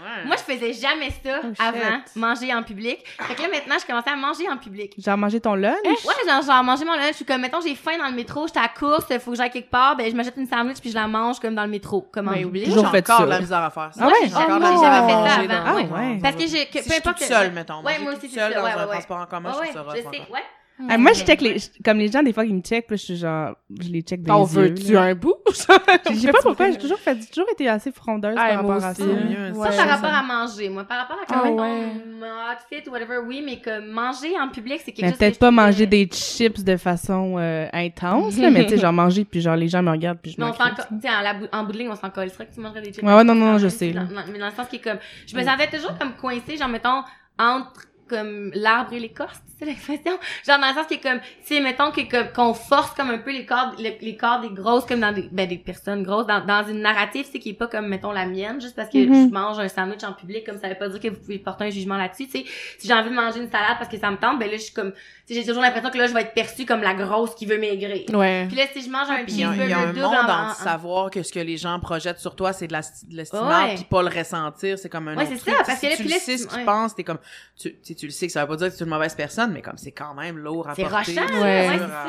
[0.00, 0.24] Ouais.
[0.26, 1.60] Moi, je faisais jamais ça Oh, shit.
[1.60, 2.98] avant, manger en public.
[3.20, 4.94] Fait que là, maintenant, je commençais à manger en public.
[4.98, 5.74] Genre, manger ton lunch?
[5.84, 8.46] Ouais, genre, genre manger mon lunch, je suis comme, mettons, j'ai faim dans le métro,
[8.46, 10.90] j'étais à la course, faut que j'aille quelque part, ben, je m'achète une sandwich puis
[10.90, 12.66] je la mange comme dans le métro, comme en public.
[12.66, 13.24] J'ai encore ça.
[13.24, 14.00] de la misère à faire ça.
[14.04, 14.12] Ah ouais?
[14.28, 16.18] J'ai encore de la misère à fait ça avant, ouais.
[16.22, 17.18] Parce que j'ai, que, Si peu je suis importe.
[17.18, 17.82] toute seule, mettons.
[17.82, 20.32] Ouais, moi aussi, seule dans Ouais, un transport en commun, je ouais, trouve ça je
[20.32, 20.42] ouais.
[20.88, 23.02] Ah, moi, je check les, comme les gens, des fois, qui me checkent, puis je
[23.02, 24.62] suis genre, je les check dans les yeux.
[24.62, 25.02] veux-tu là.
[25.02, 25.34] un bout?
[25.48, 28.74] Je sais pas pourquoi, j'ai toujours fait, j'ai toujours été assez frondeuse Ah, par moi
[28.74, 29.04] rapport à ça.
[29.04, 29.84] Mieux, Ça, Ouais, par ça.
[29.84, 30.84] rapport à manger, moi.
[30.84, 31.92] Par rapport à Ah, comme ouais.
[32.20, 35.34] mon outfit ou whatever, oui, mais comme manger en public, c'est quelque Mais chose peut-être
[35.34, 39.24] que pas manger des chips de façon euh, intense, là, mais tu sais, genre manger,
[39.24, 40.60] puis genre les gens me regardent, puis je Mais on m'en tu
[41.02, 41.08] sais,
[41.52, 43.02] en, en bout de ligne, on s'en collerait que tu mangerais des chips.
[43.02, 43.92] Ouais, ouais, non, non, je sais,
[44.32, 47.02] mais dans le sens qui est comme, je me sentais toujours comme coincée, genre, mettons,
[47.38, 47.72] entre
[48.08, 50.12] comme l'arbre et l'écorce, c'est ça l'expression?
[50.46, 53.10] Genre, dans le sens qui est comme, tu sais, mettons que, que- qu'on force comme
[53.10, 56.02] un peu les corps, le- les corps des grosses, comme dans des, ben, des personnes
[56.02, 58.76] grosses, dans, dans une narrative, tu sais, qui est pas comme, mettons, la mienne, juste
[58.76, 59.28] parce que Mhm.
[59.28, 61.64] je mange un sandwich en public, comme ça veut pas dire que vous pouvez porter
[61.64, 62.44] un jugement là-dessus, tu sais.
[62.78, 64.62] Si j'ai envie de manger une salade parce que ça me tente, ben là, je
[64.62, 66.94] suis comme, tu sais, j'ai toujours l'impression que là, je vais être perçue comme la
[66.94, 68.04] grosse qui veut maigrir.
[68.16, 68.46] Ouais.
[68.48, 69.86] Puis là, si je mange un Puis il y a, il y a cheeseburger un
[69.92, 72.66] double monde en- en en- savoir que ce que les gens projettent sur toi, c'est
[72.68, 73.74] de la- de Ouais.
[73.74, 75.54] puis pas le ressentir, c'est comme un Ouais, autre c'est truc.
[75.54, 76.54] ça, Tu sais, parce si que là, tu puis le là, sais tu- ce tu
[76.56, 76.64] ouais.
[76.64, 77.18] penses, t'es comme,
[77.60, 78.90] tu, tu sais, tu le sais que ça veut pas dire que tu es une
[78.90, 80.96] mauvaise personne, mais comme c'est quand même lourd à C'est porter.
[81.18, 82.06] rochant, ouais, c'est ça.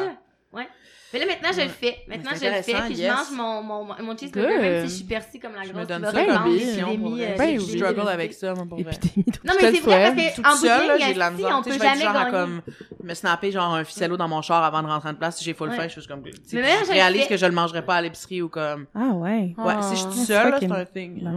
[0.53, 0.67] Ouais.
[1.11, 1.97] Mais là, maintenant, je le fais.
[2.07, 2.73] Maintenant, je le fais.
[2.85, 4.61] Puis je mange mon, mon, mon cheeseburger, Good.
[4.61, 5.81] même si je suis percée comme la Je grosse.
[5.81, 7.35] me donne ça comme vrai.
[7.37, 7.59] Ben.
[7.59, 8.91] Je struggle avec ça, moi, pour vrai.
[8.93, 11.55] Épidémie Non, Je mais c'est vrai parce qu'en bout j'ai de la si, misère.
[11.57, 12.31] on Tu peut je jamais gagner.
[12.31, 12.61] comme
[13.03, 15.37] me snapper genre un ficello dans mon char avant de rentrer en place.
[15.37, 15.75] Si j'ai full Ouais.
[15.77, 16.21] faim, je suis comme.
[16.25, 18.85] je je réalise que je le mangerai pas à l'épicerie ou comme.
[18.93, 19.55] Ah ouais.
[19.57, 19.81] Ouais, Ah.
[19.81, 21.27] si je suis toute seule, là, c'est un thing.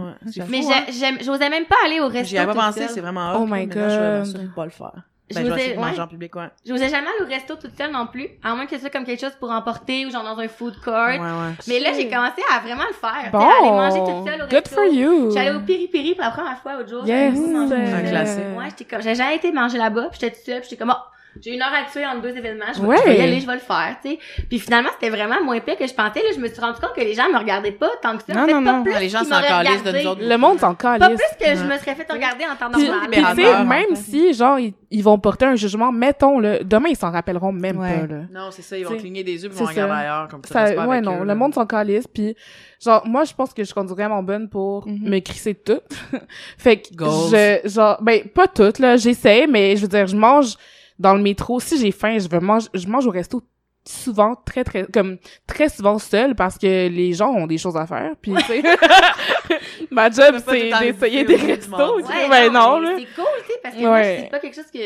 [0.49, 1.17] Mais hein.
[1.21, 2.27] j'osais même pas aller au resto.
[2.29, 4.53] J'y avais pas pensé, c'est vraiment Oh my maintenant, je vais God.
[4.55, 4.93] pas le faire.
[5.29, 5.99] Je Ben, je vais vous ai- manger ouais.
[6.01, 6.49] en public, ouais.
[6.65, 9.05] J'osais jamais aller au resto toute seule non plus, à moins que ce soit comme
[9.05, 10.93] quelque chose pour emporter ou genre dans un food court.
[10.93, 11.53] Ouais, ouais.
[11.67, 13.31] Mais là, j'ai commencé à vraiment le faire.
[13.31, 13.39] Bon.
[13.39, 14.75] Aller manger toute seule au Good resto.
[14.75, 15.31] for you.
[15.31, 17.05] J'allais au Piri-Piri pour la première fois l'autre jour.
[17.07, 17.35] Yes.
[17.37, 18.43] Un classique.
[18.57, 20.93] Ouais, j'étais comme, j'ai jamais été manger là-bas, puis j'étais toute seule, puis j'étais comme,
[20.95, 21.01] oh,
[21.41, 22.97] j'ai une heure à tuer entre deux événements, je vais, Ouais.
[22.97, 24.19] je vais y aller, je vais le faire, tu sais.
[24.49, 26.93] Puis finalement, c'était vraiment moins pire que je pensais, là, je me suis rendu compte
[26.95, 28.33] que les gens me regardaient pas tant que ça.
[28.33, 28.83] Non, non, pas non.
[28.83, 30.21] plus Ah, les gens s'en calissent de nous autres.
[30.23, 31.19] Le monde s'en Pas calisse.
[31.37, 33.09] plus que je me serais fait regarder en temps normal.
[33.11, 36.89] puis tu sais, même si, genre, ils, ils vont porter un jugement, mettons, là, demain,
[36.89, 37.99] ils s'en rappelleront même Ouais.
[38.01, 38.21] pas, là.
[38.31, 39.97] Non, c'est ça, ils vont cligner des yeux c'est vont regarder ça.
[39.99, 40.27] ailleurs.
[40.29, 42.35] Comme ça, Ça, pas ouais, avec non, eux, le monde s'en calisse, puis
[42.83, 45.09] genre, moi, je pense que je suis rendue vraiment bonne pour Mhm.
[45.09, 45.79] me crisser tout.
[46.57, 50.55] fait que, je, genre, ben, pas toutes, là, j'essaie, mais je veux dire, je mange
[50.99, 53.41] dans le métro, si j'ai faim, je veux manger, je mange au resto
[53.85, 57.85] souvent, très, très, comme, très souvent seul parce que les gens ont des choses à
[57.85, 58.63] faire, puis tu sais,
[59.91, 62.95] ma job, c'est d'essayer des restos, sais, ben non, mais là.
[62.99, 64.19] C'est cool, tu sais, parce que moi, Ouais.
[64.23, 64.79] c'est pas quelque chose que...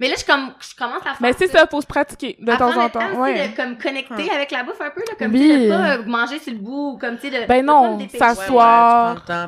[0.00, 2.50] Mais là, je, comme, je commence à faire Mais c'est ça, faut se pratiquer de
[2.50, 3.48] à temps en temps ouais.
[3.48, 5.40] de comme connecter avec la bouffe un peu là comme Oui.
[5.40, 7.66] tu sais, de pas manger sur le bout ou comme tu sais de Ben de
[7.66, 8.08] non, Ouais,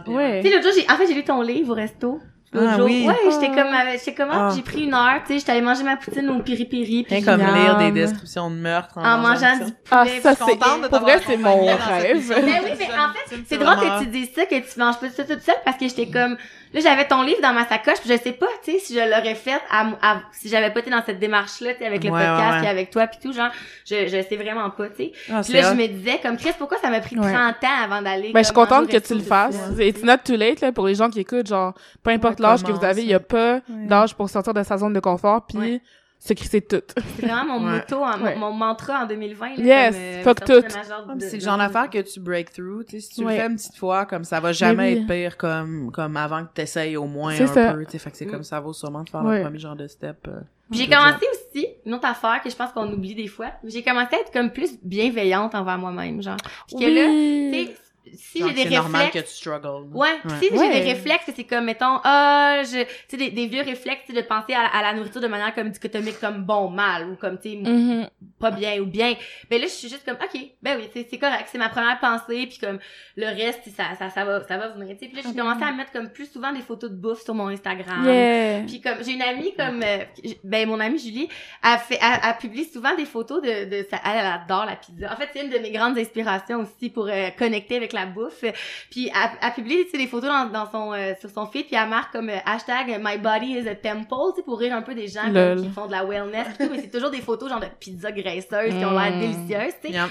[0.06, 0.40] ouais, Ouais.
[0.42, 2.20] tu sais l'autre jour j'ai en fait j'ai lu ton livre au resto
[2.56, 3.06] l'autre Ah jour oui.
[3.06, 4.52] ouais j'étais comme j'étais comme ah, Ah.
[4.54, 7.14] j'ai pris une heure tu sais j'étais allée manger ma poutine au piri piri puis
[7.16, 9.64] Rien comme lire des descriptions de meurtres en mangeant ça.
[9.64, 12.16] du Ah, poulet, ça, c'est, pour vrai, c'est mon rêve.
[12.16, 12.34] mission.
[12.36, 15.10] Ben oui, mais en fait, c'est drôle que tu dises ça, que tu manges pas
[15.10, 16.36] ça toute seule, parce que j'étais comme,
[16.74, 19.00] là, j'avais ton livre dans ma sacoche, puis je sais pas, tu sais, si je
[19.00, 22.10] l'aurais fait à, à- si j'avais pas été dans cette démarche-là, tu sais, avec le
[22.10, 22.58] Ouais, podcast, ouais.
[22.60, 23.50] puis avec toi, puis tout, genre,
[23.88, 25.12] je, je sais vraiment pas, tu sais.
[25.32, 27.32] Ah, Puis là, je me disais, comme, Chris, pourquoi ça m'a pris Ouais.
[27.32, 29.58] 30 ans avant d'aller, Ben, je suis contente que tu le fasses.
[29.78, 32.62] It's not too late, là, pour les gens qui écoutent, genre, peu importe Ouais, l'âge
[32.62, 33.86] que vous avez, il y a pas Ouais.
[33.86, 35.80] d'âge pour sortir de sa zone de confort, puis Ouais.
[36.18, 36.82] Se crisser tout.
[37.18, 37.72] C'est vraiment mon Ouais.
[37.78, 38.34] motto, hein, Ouais.
[38.36, 41.20] mon, mon mantra en 2020, là, Yes, comme, euh, fuck tout.
[41.20, 43.34] C'est le genre d'affaire que tu break through, tu sais, si tu Ouais.
[43.36, 45.00] le fais une petite fois, comme ça va jamais oui.
[45.00, 47.72] être pire comme, comme avant que t'essayes au moins C'est un ça.
[47.74, 48.30] peu, tu sais, fait que c'est Mm.
[48.30, 49.38] comme ça vaut sûrement de faire Ouais.
[49.38, 50.26] le premier genre de step.
[50.28, 50.40] euh.
[50.72, 54.16] J'ai commencé aussi, une autre affaire que je pense qu'on oublie des fois, j'ai commencé
[54.16, 56.36] à être comme plus bienveillante envers moi-même, genre.
[56.66, 57.76] Puis que là, tu sais,
[58.14, 59.28] si j'ai des c'est normal réflexes...
[59.30, 59.88] que tu struggles.
[59.92, 60.38] Ouais, pis Ouais.
[60.40, 64.02] si j'ai des réflexes, c'est comme, mettons, ah, je, tu sais, des, des vieux réflexes,
[64.06, 67.08] tu sais, de penser à, à la nourriture de manière comme dichotomique, comme bon, mal,
[67.10, 68.08] ou comme, tu sais, Mhm.
[68.38, 69.14] pas bien ou bien.
[69.50, 71.98] Ben là, je suis juste comme, ok, ben oui, c'est c'est correct, c'est ma première
[72.00, 72.78] pensée, puis comme,
[73.16, 75.06] le reste, ça, ça, ça va, ça va venir, tu sais.
[75.12, 77.48] Puis là, j'ai commencé à mettre comme plus souvent des photos de bouffe sur mon
[77.48, 78.04] Instagram.
[78.04, 78.62] Yeah.
[78.66, 79.98] Puis comme j'ai une amie comme euh,
[80.44, 81.28] ben mon amie Julie
[81.62, 84.76] a fait a, a publié souvent des photos de de sa, elle, elle adore la
[84.76, 85.12] pizza.
[85.12, 88.44] En fait, c'est une de mes grandes inspirations aussi pour euh, connecter avec la bouffe.
[88.90, 91.66] Puis elle a publié tu sais, des photos dans, dans son euh, sur son feed
[91.66, 94.74] puis elle marque comme euh, hashtag my body is a temple, tu sais pour rire
[94.74, 97.10] un peu des gens comme, qui font de la wellness et tout, mais c'est toujours
[97.10, 99.20] des photos genre de pizza graisseuse qui ont l'air Mm.
[99.20, 99.94] délicieuses, tu sais.
[99.94, 100.10] Yep.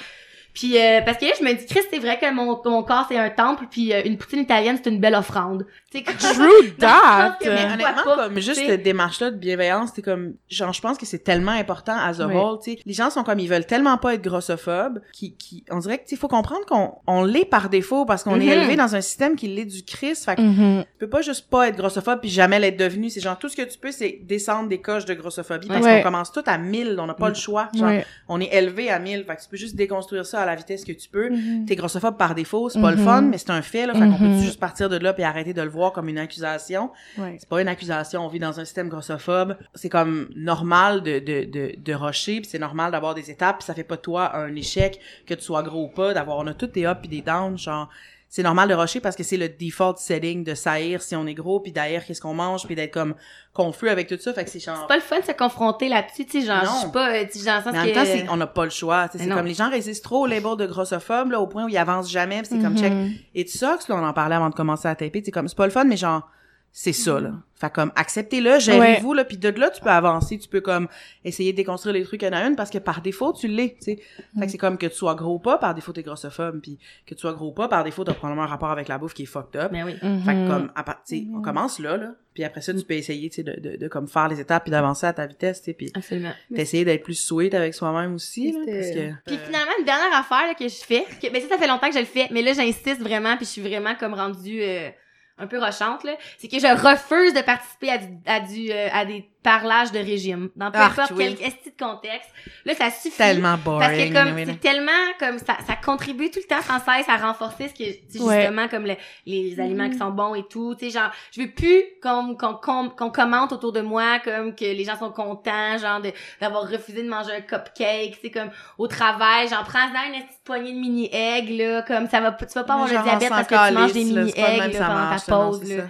[0.56, 3.06] Puis euh, parce que là je me dis Chris, c'est vrai que mon mon corps
[3.08, 5.68] c'est un temple puis euh, une poutine italienne c'est une belle offrande.
[5.92, 7.36] Tu sais que- True Non, je that.
[7.38, 8.66] pense que- Mais honnêtement, pas, comme juste t'sais.
[8.68, 12.22] cette démarche-là de bienveillance, c'est comme, genre, je pense que c'est tellement important à the
[12.28, 12.34] Oui.
[12.36, 12.80] whole, tu sais.
[12.86, 16.16] Les gens sont comme, ils veulent tellement pas être grossophobes, qui, qui, on dirait que,
[16.16, 18.52] faut comprendre qu'on, on l'est par défaut parce qu'on est Mhm.
[18.52, 20.26] élevé dans un système qui l'est du Christ.
[20.26, 20.84] Fait que Mhm.
[20.84, 23.10] tu peux pas juste pas être grossophobe puis jamais l'être devenu.
[23.10, 26.02] C'est genre, tout ce que tu peux, c'est descendre des coches de grossophobie parce qu'on
[26.02, 27.70] commence tout à 1000, on n'a pas le choix.
[27.74, 27.92] Genre,
[28.30, 30.86] on est élevé à 1000, fait que tu peux juste déconstruire ça à la vitesse
[30.86, 31.30] que tu peux.
[31.30, 31.66] Mhm.
[31.66, 33.04] T'es grossophobe par défaut, c'est pas le Mhm.
[33.04, 33.94] fun, mais c'est un fait, là.
[33.94, 34.18] Fait qu'on Mhm.
[34.38, 36.92] peut juste partir de là puis arrêter de le voir comme une accusation.
[37.18, 37.36] Ouais.
[37.40, 39.58] C'est pas une accusation, on vit dans un système grossophobe.
[39.74, 43.66] C'est comme normal de, de, de, de rusher, puis c'est normal d'avoir des étapes, puis
[43.66, 46.48] ça fait pas de toi un échec, que tu sois gros ou pas, d'avoir, on
[46.48, 47.90] a toutes des ups puis des downs, genre,
[48.28, 51.34] c'est normal de rusher parce que c'est le default setting de saillir si on est
[51.34, 53.16] gros, puis d'ailleurs qu'est-ce qu'on mange, puis d'être comme
[53.54, 54.78] confus avec tout ça, fait que c'est genre...
[54.82, 56.72] C'est pas le fun de se confronter là-dessus, tu sais, genre, Non.
[56.74, 57.86] je suis pas, euh, tu sais, le sens Mais en que...
[57.88, 59.08] même temps, c'est- on n'a pas le choix.
[59.12, 61.70] sais, C'est comme les gens résistent trop au label de grossophobe, là, au point où
[61.70, 62.92] ils avancent jamais, puis c'est comme check.
[62.92, 63.14] Mhm.
[63.36, 65.58] Et tu sucks, là, on en parlait avant de commencer à taper, c'est comme, c'est
[65.58, 66.30] pas le fun, mais genre,
[66.78, 67.32] c'est ça, là.
[67.58, 70.90] Fait comme, acceptez-le, gérez-vous, là, puis de là, tu peux avancer, tu peux comme,
[71.24, 73.96] essayer de déconstruire les trucs une à une, parce que par défaut, tu l'es, tu
[73.96, 74.00] sais.
[74.38, 77.16] Fait que c'est comme que tu sois gros pas, par défaut, t'es grossophobe, puis que
[77.16, 79.26] tu sois gros pas, par défaut, t'as probablement un rapport avec la bouffe qui est
[79.26, 79.72] fucked up.
[79.72, 79.94] Mais oui.
[79.94, 82.84] Fait que comme, à part- tu sais, on commence là, là, puis après ça, tu
[82.84, 85.26] peux essayer, tu sais, de, de, de, comme faire les étapes, puis d'avancer à ta
[85.26, 86.34] vitesse, tu sais, puis Absolument.
[86.52, 89.12] d'essayer d'être plus sweet avec soi-même aussi, là, parce que...
[89.26, 91.88] Puis finalement, une dernière affaire là, que je fais, que, ben ça, ça fait longtemps
[91.88, 94.90] que je le fais, mais là, j'insiste vraiment, puis je suis vraiment comme rendue euh,
[95.38, 98.88] un peu rochante, là, c'est que je refuse de participer à du, à du, euh,
[98.92, 100.50] à des parlage de régime.
[100.56, 102.30] Dans peu Ah, importe quel esti de contexte.
[102.66, 103.16] Là, ça suffit.
[103.16, 104.14] Tellement Parce boring.
[104.14, 107.70] que comme c'est tellement comme ça, ça contribue tout le temps sans cesse à renforcer
[107.70, 108.42] ce sais, Ouais.
[108.42, 110.76] justement comme le- les aliments qui sont bons et tout.
[110.76, 114.56] Tu sais genre je veux plus qu'on qu'on qu'on qu'on commente autour de moi comme
[114.56, 118.18] que les gens sont contents genre de d'avoir refusé de manger un cupcake.
[118.22, 122.10] C'est comme au travail j'en prends dans une petite poignée de mini eggs là comme
[122.10, 124.74] ça va tu vas pas avoir le diabète parce que tu manges des mini eggs
[124.74, 125.84] là, pendant ta pause c'est là.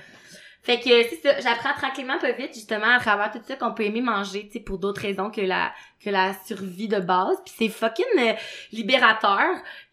[0.66, 3.84] Fait que c'est ça, j'apprends tranquillement pas vite justement à travers tout ça qu'on peut
[3.84, 5.72] aimer manger, tu sais pour d'autres raisons que la
[6.04, 8.34] que la survie de base, puis c'est fucking euh,
[8.72, 9.42] libérateur.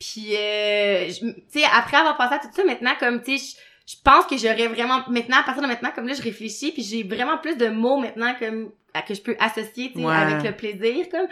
[0.00, 3.54] Puis euh, tu sais après avoir pensé à tout ça maintenant comme tu sais
[3.86, 6.72] je- je pense que j'aurais vraiment maintenant à partir de maintenant comme là je réfléchis
[6.72, 10.04] puis j'ai vraiment plus de mots maintenant comme à- que je peux associer tu sais
[10.06, 10.14] Ouais.
[10.14, 11.26] avec le plaisir comme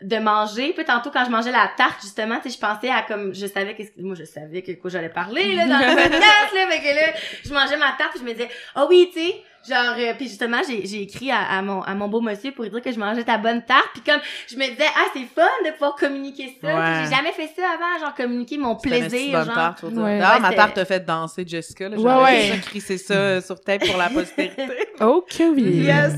[0.00, 0.72] de manger.
[0.72, 3.46] Puis tantôt quand je mangeais la tarte justement tu sais je pensais à comme je
[3.46, 6.66] savais qu'est-ce que moi je savais que quoi j'allais parler là dans le podcast là.
[6.70, 9.42] Fait que là je mangeais ma tarte puis je me disais ah oui tu sais
[9.68, 12.64] genre euh, puis justement j'ai j'ai écrit à, à mon à mon beau monsieur pour
[12.64, 15.24] lui dire que je mangeais ta bonne tarte puis comme je me disais ah c'est
[15.24, 17.04] fun de pouvoir communiquer ça Ouais.
[17.04, 19.82] J'ai jamais fait ça avant genre communiquer mon plaisir bonne genre tarte.
[19.84, 20.18] Ouais.
[20.18, 21.88] D'ailleurs, Ouais, ma tarte t'a fait danser Jessica.
[21.88, 24.66] Là, Ouais, crissé ça euh, sur tape pour la postérité.
[25.00, 25.62] Oh que oui.
[25.62, 26.12] Yes!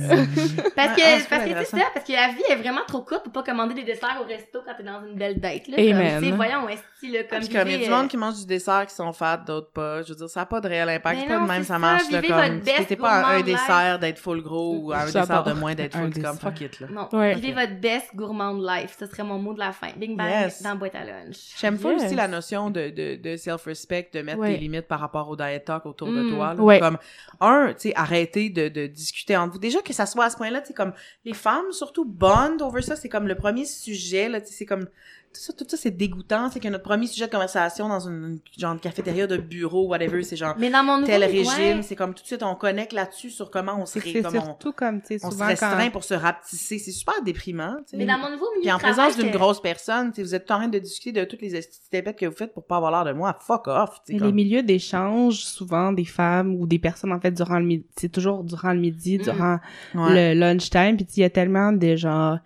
[0.74, 3.02] Parce que, ah, c'est parce que c'est ça, parce que la vie est vraiment trop
[3.02, 5.76] courte pour pas commander des desserts au resto quand t'es dans une belle date, là.
[5.76, 6.14] Amen.
[6.14, 8.08] Comme, tu sais, voyons, est-ce là, comme Puis comme il y a du euh, monde
[8.08, 10.00] qui mange du dessert qui sont fat, d'autres pas.
[10.02, 11.28] Je veux dire, ça n'a pas de réel impact.
[11.28, 12.10] Pas de même ça marche.
[12.10, 15.96] Là, comme, pas un dessert d'être full gros ou à un dessert de moins d'être
[15.96, 16.80] full comme fuck it.
[16.80, 16.86] Là.
[16.90, 17.34] Non, Ouais.
[17.34, 18.96] vivez votre best gourmand life.
[18.98, 19.88] Ce serait mon mot de la fin.
[19.96, 20.62] Bing bang, Yes.
[20.62, 21.36] dans la boîte à lunch.
[21.60, 22.04] J'aime pas Yes.
[22.04, 24.54] aussi la notion de, de, de self-respect, de mettre Ouais.
[24.54, 26.30] tes limites par rapport au diet talk autour de Mm.
[26.34, 26.54] toi.
[26.54, 26.62] là.
[26.62, 26.80] Ouais.
[26.80, 26.98] Comme,
[27.40, 29.58] un, tu sais, arrêter de, de discuter entre vous.
[29.58, 30.92] Déjà que ça soit à ce point-là, tu sais, comme,
[31.24, 34.66] les femmes, surtout, bond over ça, c'est comme le premier sujet, là, tu sais, c'est
[34.66, 34.86] comme,
[35.32, 36.50] tout ça, tout ça, c'est dégoûtant.
[36.50, 40.22] C'est que notre premier sujet de conversation dans une, genre de cafétéria de bureau, whatever,
[40.22, 41.26] c'est genre, Mais dans mon nouveau tel ouais.
[41.26, 44.72] régime, c'est comme tout de suite on connecte là-dessus sur comment on se C'est surtout
[44.72, 45.90] comme, tu sais, on se restreint quand...
[45.92, 47.96] pour se rapetisser, c'est super déprimant, tu sais.
[47.96, 50.34] Mais dans mon nouveau milieu Puis en de présence d'une grosse personne, tu sais, vous
[50.34, 52.90] êtes en train de discuter de toutes les estitépettes que vous faites pour pas avoir
[52.90, 56.78] l'air de moi, fuck off, Mais comme- les milieux d'échange, souvent, des femmes ou des
[56.78, 59.22] personnes, en fait, durant le midi, c'est toujours durant le midi, Mm.
[59.22, 59.58] durant
[59.94, 60.32] Ouais.
[60.34, 62.38] le lunchtime, puis il y a tellement de genre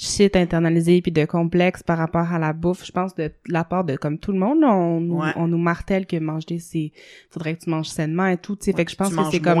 [0.00, 2.86] shit internalisé puis de complexes par rapport à la bouffe.
[2.86, 5.32] Je pense de la part de comme tout le monde, on, nous- Ouais.
[5.34, 6.92] on nous martèle que manger c'est
[7.30, 8.72] faudrait que tu manges sainement et tout, tu sais.
[8.72, 9.58] fait que je pense que c'est comme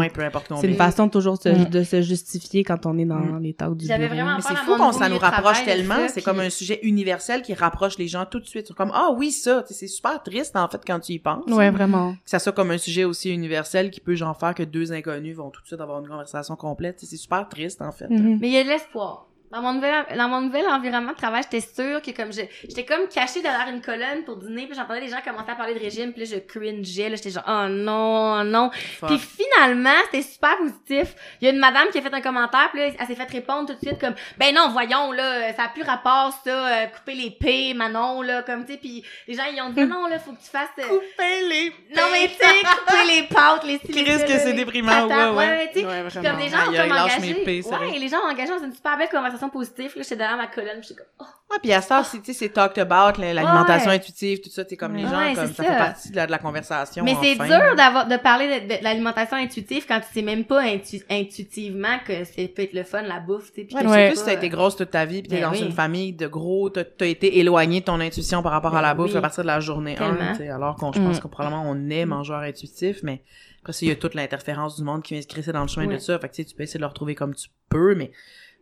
[0.60, 1.64] c'est une façon toujours de, Mm.
[1.70, 3.42] de se justifier quand on est dans Mm.
[3.42, 4.14] les talks du J'avais bureau.
[4.14, 6.78] vraiment Mais c'est fou qu'on ça nous rapproche tellement, ça, c'est puis- comme un sujet
[6.84, 8.68] universel qui rapproche les gens tout de suite.
[8.68, 11.18] C'est comme ah oui ça, tu sais, c'est super triste en fait quand tu y
[11.18, 11.50] penses.
[11.50, 12.12] Ouais, vraiment.
[12.12, 15.34] Que ça soit comme un sujet aussi universel qui peut genre faire que deux inconnus
[15.36, 18.08] vont tout de suite avoir une conversation complète, c'est super triste en fait.
[18.08, 18.38] Mhm.
[18.40, 19.24] Mais il y a de l'espoir.
[19.50, 22.84] Dans mon nouvel, dans mon nouvel environnement de travail, j'étais sûre que comme je, j'étais
[22.84, 25.78] comme cachée derrière une colonne pour dîner, puis j'entendais les gens commencer à parler de
[25.78, 28.70] régime, puis là, je cringeais, là, j'étais genre, oh non, oh non.
[29.00, 29.08] Fuck.
[29.08, 31.14] Puis finalement, c'était super positif.
[31.40, 33.30] Il y a une madame qui a fait un commentaire, puis là, elle s'est fait
[33.30, 36.86] répondre tout de suite comme, ben non, voyons, là, ça a plus rapport, ça, euh,
[36.86, 40.08] couper les P, Manon, là, comme, tu sais, puis les gens, ils ont dit, non,
[40.08, 40.68] là, faut que tu fasses...
[40.78, 44.04] euh, Couper les non, mais tu sais, couper les pâtes, les styles.
[44.04, 45.84] Christ, que c'est déprimant, ouais, ouais.
[45.84, 46.28] Ouais, vraiment.
[46.28, 47.44] comme des gens ont engagé.
[47.46, 49.92] ouais, les gens ont engagé dans une super belle conversation positive.
[49.96, 51.24] Là, j'étais derrière ma colonne, puis j'étais comme, oh.
[51.50, 53.96] Ouais, puis à ça, c'est, tu sais, c'est talked about, l'alimentation Ouais.
[53.96, 55.62] intuitive, tout ça, c'est comme les Ouais, gens, comme ça, ça.
[55.64, 57.04] fait partie de la, de la conversation.
[57.04, 60.62] Mais c'est dur d'avoir, de parler de, de l'alimentation intuitive quand tu sais même pas
[60.62, 63.74] intu- intuitivement que c'est peut être le fun, la bouffe, tu sais.
[63.76, 64.12] Ouais, Ouais.
[64.14, 65.62] si t'as été grosse toute ta vie, puis t'es Ben dans oui.
[65.64, 68.94] une famille de gros, t'as, t'as été éloigné de ton intuition par rapport à la
[68.94, 69.18] Ben bouffe oui.
[69.18, 70.32] à partir de la journée 1, Tellement.
[70.32, 71.20] tu sais, alors qu'on, je pense Mm.
[71.20, 73.22] que probablement on est mangeur intuitif, mais
[73.62, 75.68] après ça, il y a toute l'interférence du monde qui vient se crisser dans le
[75.68, 77.48] chemin de ça, fait que tu sais, tu peux essayer de le retrouver comme tu
[77.70, 78.10] peux, mais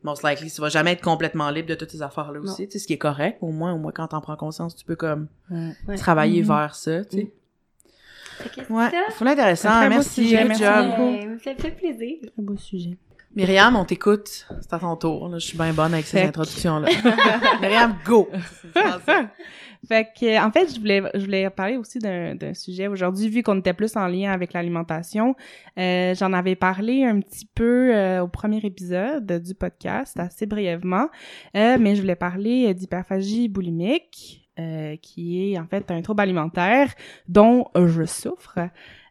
[0.06, 2.78] most likely, tu vas jamais être complètement libre de toutes ces affaires-là aussi, tu sais,
[2.78, 5.26] ce qui est correct, au moins, au moins quand t'en prends conscience, tu peux comme
[5.50, 5.96] Ouais.
[5.96, 6.48] Travailler Mhm.
[6.48, 7.32] vers ça, tu sais.
[8.38, 8.90] C'est Ouais,
[9.70, 10.62] très beau merci, merci
[11.42, 12.16] ça me fait plaisir.
[12.38, 12.96] Un beau sujet.
[13.36, 15.38] Myriam, on t'écoute, c'est à ton tour, là.
[15.38, 16.88] je suis bien bonne avec ces introductions-là.
[17.60, 18.30] Myriam, go!
[19.86, 23.42] Fait que, en fait, je voulais, je voulais parler aussi d'un, d'un sujet aujourd'hui, vu
[23.42, 25.36] qu'on était plus en lien avec l'alimentation.
[25.78, 31.08] Euh, j'en avais parlé un petit peu euh, au premier épisode du podcast, assez brièvement,
[31.54, 36.94] Euh, mais je voulais parler d'hyperphagie boulimique, euh, qui est en fait un trouble alimentaire
[37.28, 38.58] dont je souffre.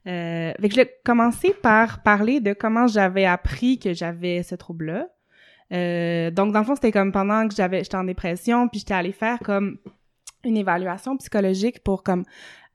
[0.07, 5.07] Euh, fait que je vais par parler de comment j'avais appris que j'avais ce trouble-là.
[5.73, 8.93] Euh, donc, dans le fond, c'était comme pendant que j'avais, j'étais en dépression, puis j'étais
[8.93, 9.79] allée faire comme
[10.43, 12.23] une évaluation psychologique pour comme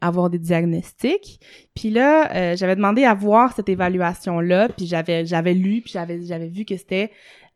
[0.00, 1.40] avoir des diagnostics.
[1.74, 6.22] Puis là, euh, j'avais demandé à voir cette évaluation-là, puis j'avais j'avais lu, puis j'avais
[6.24, 7.10] j'avais vu que c'était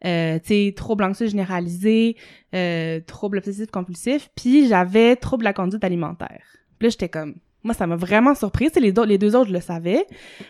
[0.04, 2.16] euh, tu sais trouble anxieux généralisé,
[2.54, 6.44] euh, trouble obsessif compulsif, puis j'avais trouble de la conduite alimentaire.
[6.78, 9.54] Puis là, j'étais comme moi ça m'a vraiment surprise, les deux les deux autres je
[9.54, 10.06] le savais,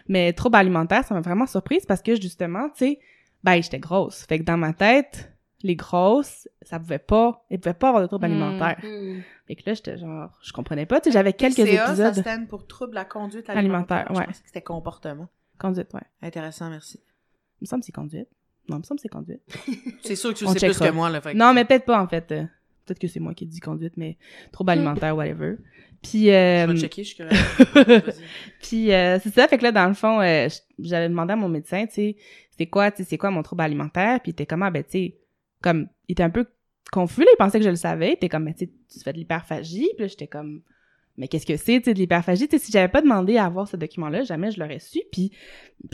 [0.08, 3.00] mais trouble alimentaire, ça m'a vraiment surprise parce que justement, tu sais
[3.42, 4.24] ben j'étais grosse.
[4.26, 5.30] Fait que dans ma tête,
[5.62, 8.42] les grosses, ça pouvait pas, elles pouvaient pas avoir de troubles Hmm.
[8.42, 8.78] alimentaires.
[8.82, 9.20] Hmm.
[9.46, 11.00] Fait que là, j'étais genre, je comprenais pas.
[11.00, 12.14] Tu sais, j'avais quelques TCA, épisodes.
[12.14, 14.16] ça stand pour trouble à la conduite Alimentaire, alimentaire.
[14.16, 14.22] ouais.
[14.22, 15.28] Je pensais que c'était comportement.
[15.58, 16.00] Conduite, ouais.
[16.22, 17.00] Intéressant, merci.
[17.60, 18.28] Il me semble que c'est conduite.
[18.68, 19.42] Non, il me semble que c'est conduite.
[20.02, 21.20] C'est sûr que tu On le sais plus que moi, là.
[21.20, 22.32] Fait que- Non, mais peut-être pas, en fait.
[22.84, 24.16] Euh, Peut-être que c'est moi qui ai dit conduite, mais
[24.52, 25.56] trouble alimentaire, whatever.
[26.02, 27.38] Puis, euh, Je vais checker, je suis curieuse.
[27.74, 28.12] Vas-y.
[28.62, 31.48] Puis euh, c'est ça, fait que là dans le fond, euh, j'avais demandé à mon
[31.48, 32.16] médecin, tu sais,
[32.50, 34.90] c'est quoi, tu sais, c'est quoi mon trouble alimentaire, puis il était comment, ben tu
[34.90, 35.18] sais,
[35.62, 36.46] comme il était un peu
[36.92, 39.00] confus, là, il pensait que je le savais, il était comme, ben, tu sais, tu
[39.00, 40.60] fais de l'hyperphagie, puis là j'étais comme,
[41.16, 43.46] mais qu'est-ce que c'est, tu sais, de l'hyperphagie, tu sais, si j'avais pas demandé à
[43.46, 45.30] avoir ce document-là, jamais je l'aurais su, puis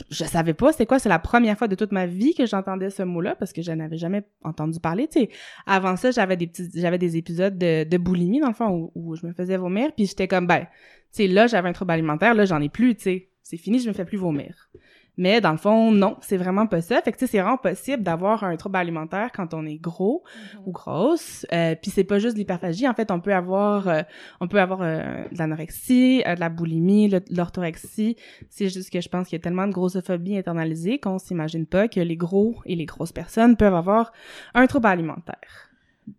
[0.09, 2.89] je savais pas c'est quoi, c'est la première fois de toute ma vie que j'entendais
[2.89, 5.29] ce mot-là, parce que je n'avais jamais entendu parler, tu sais.
[5.65, 8.91] Avant ça, j'avais des petits, j'avais des épisodes de, de boulimie, dans le fond, où,
[8.95, 10.67] où je me faisais vomir, puis j'étais comme, ben, tu
[11.11, 13.27] sais, là, j'avais un trouble alimentaire, là, j'en ai plus, tu sais.
[13.43, 14.69] C'est fini, je me fais plus vomir.
[15.17, 17.01] Mais dans le fond, non, c'est vraiment pas ça.
[17.01, 20.23] Fait que, tu sais, c'est vraiment possible d'avoir un trouble alimentaire quand on est gros
[20.65, 21.45] ou grosse.
[21.51, 22.87] Euh, Puis c'est pas juste l'hyperphagie.
[22.87, 24.01] En fait, on peut avoir, euh,
[24.39, 28.15] on peut avoir euh, de l'anorexie, euh, de la boulimie, l'orthorexie.
[28.49, 31.87] C'est juste que je pense qu'il y a tellement de grossophobie internalisée qu'on s'imagine pas
[31.87, 34.13] que les gros et les grosses personnes peuvent avoir
[34.53, 35.69] un trouble alimentaire.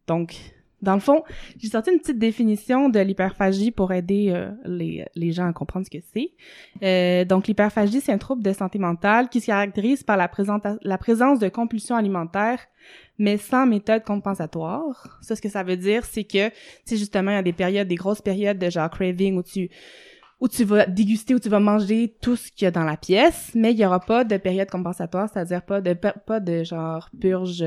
[0.06, 0.36] Donc,
[0.82, 1.22] dans le fond,
[1.58, 5.86] j'ai sorti une petite définition de l'hyperphagie pour aider euh, les, les gens à comprendre
[5.86, 6.32] ce que c'est.
[6.82, 10.28] Euh, donc, l'hyperphagie, c'est un trouble de santé mentale qui se caractérise par la,
[10.82, 12.58] la présence de compulsions alimentaires,
[13.16, 15.18] mais sans méthode compensatoire.
[15.22, 16.48] Ça, ce que ça veut dire, c'est que,
[16.84, 19.70] tu justement, il y a des périodes, des grosses périodes de genre craving où tu
[20.40, 22.96] où tu vas déguster, où tu vas manger tout ce qu'il y a dans la
[22.96, 27.08] pièce, mais il y aura pas de période compensatoire, c'est-à-dire pas de pas de genre
[27.20, 27.64] purge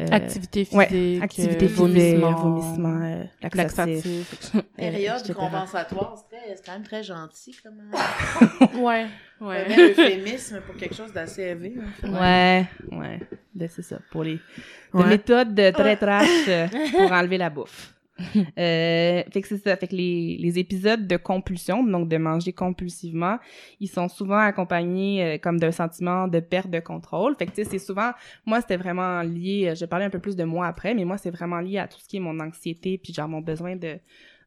[0.00, 1.22] euh, Activité ouais, physique.
[1.22, 2.32] activité euh, vomissement.
[2.34, 4.52] vomissement, euh, laxatif.
[4.76, 9.06] Période compensatoire, c'est quand même très gentil comme euh, ouais,
[9.40, 9.90] un ouais.
[9.90, 11.74] euphémisme pour quelque chose d'assez élevé.
[12.00, 12.08] fait.
[12.08, 13.20] Ouais, ouais.
[13.54, 15.06] Ben, c'est ça, pour les de Ouais.
[15.06, 17.93] méthodes de très trash euh, pour enlever la bouffe.
[18.58, 19.76] Euh, fait que c'est ça.
[19.76, 23.38] Fait que les, les épisodes de compulsion, donc de manger compulsivement,
[23.80, 27.34] ils sont souvent accompagnés euh, comme d'un sentiment de perte de contrôle.
[27.36, 28.12] Fait que tu sais, c'est souvent,
[28.46, 31.04] moi c'était vraiment lié, euh, je vais parler un peu plus de moi après, mais
[31.04, 33.76] moi c'est vraiment lié à tout ce qui est mon anxiété puis genre mon besoin
[33.76, 33.98] de,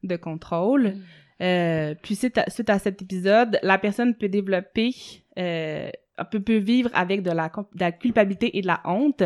[0.04, 0.96] de contrôle.
[1.42, 4.92] Euh, puis suite à, suite à cet épisode, la personne peut développer,
[5.36, 9.24] peut, peut vivre avec de la, de la culpabilité et de la honte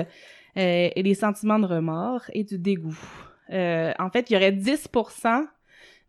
[0.56, 3.30] et des sentiments de remords et du dégoût.
[3.51, 5.45] Euh, en fait, il y aurait 10%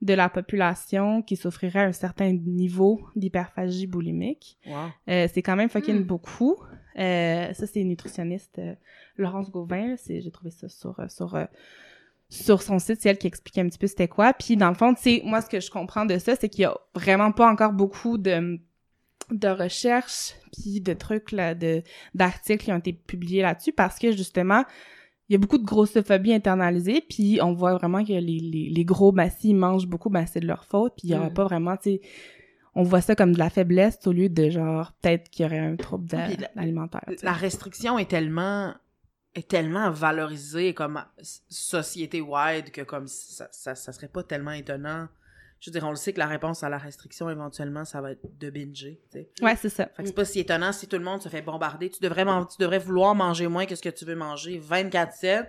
[0.00, 4.58] de la population qui souffrirait un certain niveau d'hyperphagie boulimique.
[4.66, 4.74] Wow.
[5.08, 6.04] Euh, c'est quand même fucking Mm.
[6.04, 6.56] beaucoup.
[6.98, 8.74] Euh, ça, c'est une nutritionniste, euh,
[9.16, 9.94] Laurence Gauvin.
[10.08, 11.44] J'ai trouvé ça sur, sur, euh,
[12.28, 13.00] sur son site.
[13.00, 14.32] C'est elle qui expliquait un petit peu c'était quoi.
[14.32, 16.66] Puis, dans le fond, tu moi, ce que je comprends de ça, c'est qu'il y
[16.66, 18.60] a vraiment pas encore beaucoup de
[19.30, 24.12] de recherches puis de trucs là de d'articles qui ont été publiés là-dessus parce que
[24.12, 24.64] justement
[25.32, 28.84] il y a beaucoup de grossophobie internalisée puis on voit vraiment que les, les, les
[28.84, 31.34] gros ben s'ils mangent beaucoup ben c'est de leur faute puis il y aura Mm.
[31.34, 32.00] pas vraiment tu sais
[32.74, 35.58] on voit ça comme de la faiblesse au lieu de genre peut-être qu'il y aurait
[35.58, 36.28] un trouble la-
[36.60, 37.02] alimentaire.
[37.22, 38.74] La restriction est tellement
[39.34, 41.02] est tellement valorisée comme
[41.48, 45.08] société wide que comme ça, ça, ça serait pas tellement étonnant.
[45.64, 48.10] Je veux dire, on le sait que la réponse à la restriction, éventuellement, ça va
[48.10, 49.28] être de binger, tu sais.
[49.42, 51.40] ouais c'est ça Fait que c'est pas si étonnant si tout le monde se fait
[51.40, 51.88] bombarder.
[51.88, 55.46] Tu devrais, man- tu devrais vouloir manger moins que ce que tu veux manger 24-7.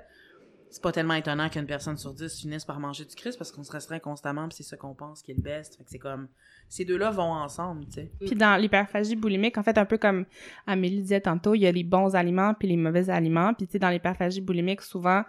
[0.73, 3.63] C'est pas tellement étonnant qu'une personne sur 10 finisse par manger du Christ parce qu'on
[3.63, 5.75] se restreint constamment puis c'est ce qu'on pense qui est le best.
[5.77, 6.27] Fait que c'est comme,
[6.67, 8.11] ces deux-là vont ensemble, tu sais.
[8.19, 10.25] Puis dans l'hyperphagie boulimique, en fait, un peu comme
[10.65, 13.53] Amélie disait tantôt, il y a les bons aliments puis les mauvais aliments.
[13.53, 15.21] Puis tu sais, dans l'hyperphagie boulimique, souvent,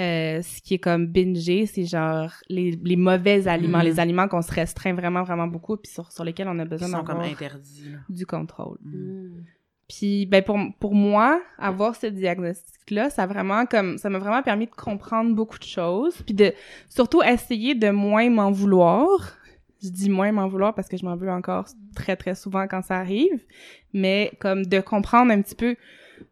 [0.00, 3.84] euh, ce qui est comme binger, c'est genre les, les mauvais aliments, Mhm.
[3.84, 6.68] les aliments qu'on se restreint vraiment, vraiment beaucoup puis sur, sur lesquels on a Ils
[6.68, 7.98] besoin sont comme d'avoir interdits, là.
[8.08, 8.78] du contrôle.
[8.82, 9.44] Hmm.
[9.88, 14.18] Puis ben pour pour moi, avoir ce diagnostic là, ça a vraiment comme ça m'a
[14.18, 16.52] vraiment permis de comprendre beaucoup de choses, puis de
[16.90, 19.36] surtout essayer de moins m'en vouloir.
[19.82, 22.82] Je dis moins m'en vouloir parce que je m'en veux encore très très souvent quand
[22.82, 23.40] ça arrive,
[23.94, 25.76] mais comme de comprendre un petit peu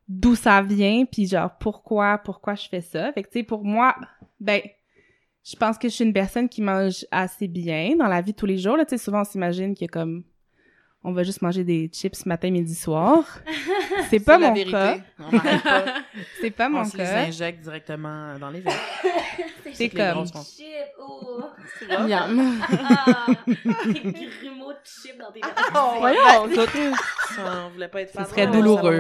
[0.08, 3.10] d'où ça vient, puis genre pourquoi pourquoi je fais ça.
[3.12, 3.94] Fait que tu sais pour moi,
[4.38, 4.60] ben
[5.44, 8.36] je pense que je suis une personne qui mange assez bien dans la vie de
[8.36, 10.24] tous les jours là, tu sais souvent on s'imagine que comme
[11.06, 13.24] on va juste manger des chips matin, midi, soir.
[14.10, 14.98] C'est pas mon cas.
[15.20, 15.84] On n'arrête pas.
[16.40, 17.26] C'est pas on mon se les cas.
[17.26, 18.74] injecte directement dans les veines.
[19.72, 20.42] C'est comme grosses font.
[20.42, 20.66] Chip,
[20.98, 21.44] oh!
[21.88, 22.60] Miam.
[22.68, 23.26] Ah!
[23.46, 25.40] Des grumeaux de chip dans tes
[25.76, 28.98] Oh, Voyons, ben, Ça, on voulait pas être Ce serait douloureux.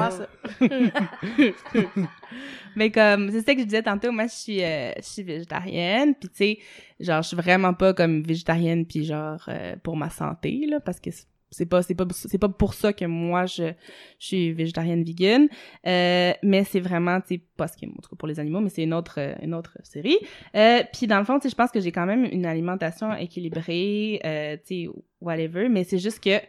[2.76, 6.14] Mais comme, c'est ça que je disais tantôt, moi, je suis, euh, je suis végétarienne,
[6.14, 6.58] puis tu sais,
[7.00, 11.00] genre, je suis vraiment pas comme végétarienne, puis genre, euh, pour ma santé, là, parce
[11.00, 13.72] que c'est c'est pas c'est pas c'est pas pour ça que moi je,
[14.18, 15.48] je suis végétarienne vegan.
[15.86, 18.40] Euh, mais c'est vraiment tu sais pas ce qui est en tout cas pour les
[18.40, 20.18] animaux mais c'est une autre euh, une autre série.
[20.54, 23.14] Euh, puis dans le fond tu sais je pense que j'ai quand même une alimentation
[23.14, 24.20] équilibrée
[24.66, 24.88] tu sais
[25.20, 25.68] whatever.
[25.68, 26.40] Mais c'est juste que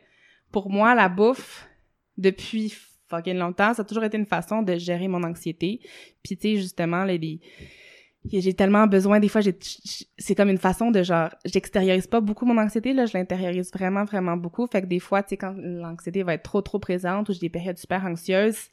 [0.52, 1.68] pour moi la bouffe
[2.18, 2.74] depuis
[3.08, 5.80] fucking longtemps ça a toujours été une façon de gérer mon anxiété.
[6.24, 7.87] Puis tu sais justement les, les que
[8.32, 9.41] j'ai tellement besoin des fois
[10.17, 14.03] c'est comme une façon de genre j'extériorise pas beaucoup mon anxiété là je l'intériorise vraiment
[14.03, 14.67] vraiment beaucoup.
[14.67, 17.39] Fait que des fois tu sais quand l'anxiété va être trop trop présente ou j'ai
[17.39, 18.69] des périodes super anxieuses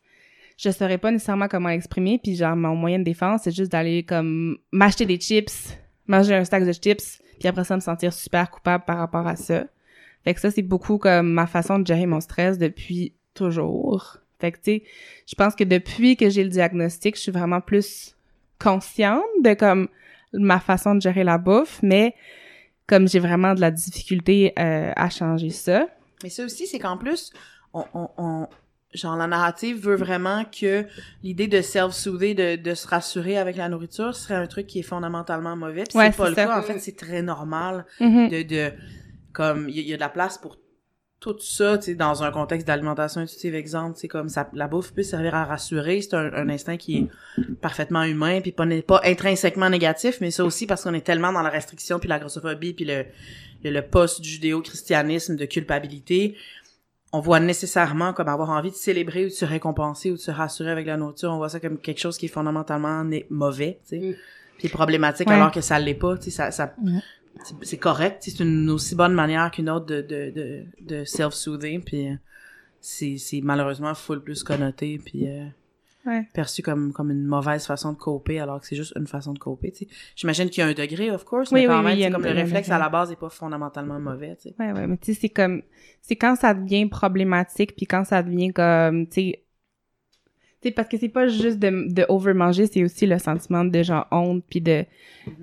[0.56, 2.20] je saurais pas nécessairement comment l'exprimer.
[2.22, 5.76] Puis genre mon moyen de défense c'est juste d'aller comme m'acheter des chips
[6.06, 9.36] manger un stack de chips puis après ça me sentir super coupable par rapport à
[9.36, 9.64] ça.
[10.24, 14.18] Fait que ça c'est beaucoup comme ma façon de gérer mon stress depuis toujours.
[14.40, 14.82] Fait que tu sais
[15.26, 18.13] je pense que depuis que j'ai le diagnostic je suis vraiment plus
[18.64, 19.88] consciente de comme
[20.32, 22.14] ma façon de gérer la bouffe, mais
[22.86, 25.86] comme j'ai vraiment de la difficulté euh, à changer ça.
[26.22, 27.30] Mais ça aussi, c'est qu'en plus,
[27.72, 28.48] on, on, on,
[28.92, 30.84] genre la narrative veut vraiment que
[31.22, 34.82] l'idée de self-soother, de, de se rassurer avec la nourriture, serait un truc qui est
[34.82, 35.84] fondamentalement mauvais.
[35.88, 36.46] Puis Ouais, c'est pas le ça.
[36.46, 36.58] cas.
[36.58, 38.28] En fait, c'est très normal Mhm.
[38.28, 38.72] de, de
[39.32, 40.58] comme il y, y a de la place pour
[41.32, 44.92] tout ça, tu sais, dans un contexte d'alimentation intuitive, exemple, c'est comme ça, la bouffe
[44.92, 49.00] peut servir à rassurer, c'est un, un instinct qui est parfaitement humain, puis pas, pas
[49.04, 52.74] intrinsèquement négatif, mais ça aussi parce qu'on est tellement dans la restriction, puis la grossophobie,
[52.74, 53.04] puis le,
[53.64, 56.36] le, le post-judéo-christianisme de culpabilité,
[57.12, 60.30] on voit nécessairement comme avoir envie de célébrer ou de se récompenser ou de se
[60.30, 64.00] rassurer avec la nourriture, on voit ça comme quelque chose qui est fondamentalement mauvais, tu
[64.00, 64.14] sais, Mm.
[64.58, 65.34] puis problématique Ouais.
[65.34, 66.98] alors que ça l'est pas, tu sais, ça, ça Mm.
[67.62, 72.08] C'est- correct, c'est une aussi bonne manière qu'une autre de, de, de, de self-soothing, puis
[72.08, 72.14] euh,
[72.80, 75.46] c'est, c'est malheureusement full plus connoté, puis euh,
[76.06, 76.28] Ouais.
[76.34, 79.38] perçu comme, comme une mauvaise façon de coper, alors que c'est juste une façon de
[79.38, 79.72] coper.
[80.14, 82.00] J'imagine qu'il y a un degré, of course, Oui, mais quand oui, oui, même, il
[82.00, 84.54] y a c'est comme le réflexe à la base est pas fondamentalement mauvais, tu sais.
[84.58, 85.62] Ouais, ouais, mais tu sais, c'est comme,
[86.02, 89.43] c'est quand ça devient problématique, puis quand ça devient comme, tu sais,
[90.70, 94.44] parce que c'est pas juste de, de overmanger, c'est aussi le sentiment de genre honte,
[94.48, 94.84] puis de,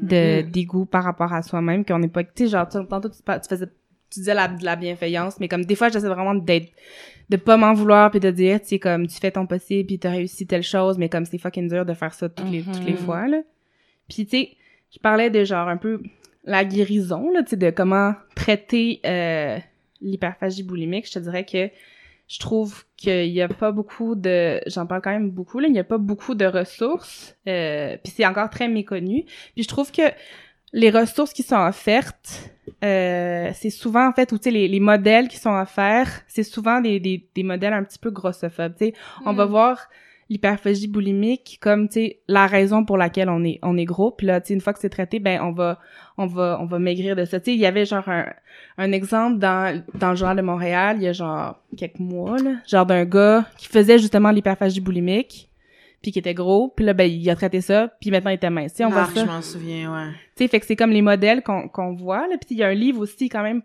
[0.01, 3.17] de dégoût par rapport à soi-même, qu'on n'est pas, tu sais, genre, tu- tantôt tu,
[3.17, 6.71] tu faisais, tu disais la, de la bienveillance, mais comme des fois, j'essaie vraiment d'être,
[7.29, 9.99] de pas m'en vouloir, puis de dire, tu sais, comme, tu fais ton possible, puis
[9.99, 12.83] t'as réussi telle chose, mais comme c'est fucking dur de faire ça toutes les, toutes
[12.83, 12.97] les Mhm.
[12.97, 13.41] fois, là.
[14.09, 14.49] Puis, tu sais,
[14.93, 16.01] je parlais de genre un peu
[16.43, 19.57] la guérison, là, tu sais, de comment traiter euh,
[20.01, 21.07] l'hyperphagie boulimique.
[21.07, 21.69] Je te dirais que
[22.31, 24.61] je trouve qu'il y a pas beaucoup de...
[24.65, 25.67] J'en parle quand même beaucoup, là.
[25.67, 27.35] Il y a pas beaucoup de ressources.
[27.45, 29.25] Euh, puis c'est encore très méconnu.
[29.53, 30.03] Puis je trouve que
[30.71, 32.53] les ressources qui sont offertes,
[32.85, 36.43] euh, c'est souvent, en fait, ou tu sais, les, les modèles qui sont offerts, c'est
[36.43, 38.93] souvent des, des, des modèles un petit peu grossophobes, tu sais.
[39.25, 39.89] On va voir
[40.31, 44.25] l'hyperphagie boulimique comme tu sais la raison pour laquelle on est on est gros puis
[44.27, 45.77] là tu sais une fois que c'est traité ben on va
[46.17, 48.25] on va on va maigrir de ça tu sais il y avait genre un,
[48.77, 52.55] un exemple dans dans le journal de Montréal il y a genre quelques mois là
[52.65, 55.49] genre d'un gars qui faisait justement l'hyperphagie boulimique
[56.01, 58.49] puis qui était gros puis là ben il a traité ça puis maintenant il était
[58.49, 60.11] mince tu sais on voit Ah, ça je m'en souviens, ouais.
[60.37, 62.27] tu sais, fait que c'est comme les modèles qu'on qu'on voit.
[62.29, 62.37] Là.
[62.39, 63.61] Puis il y a un livre aussi quand même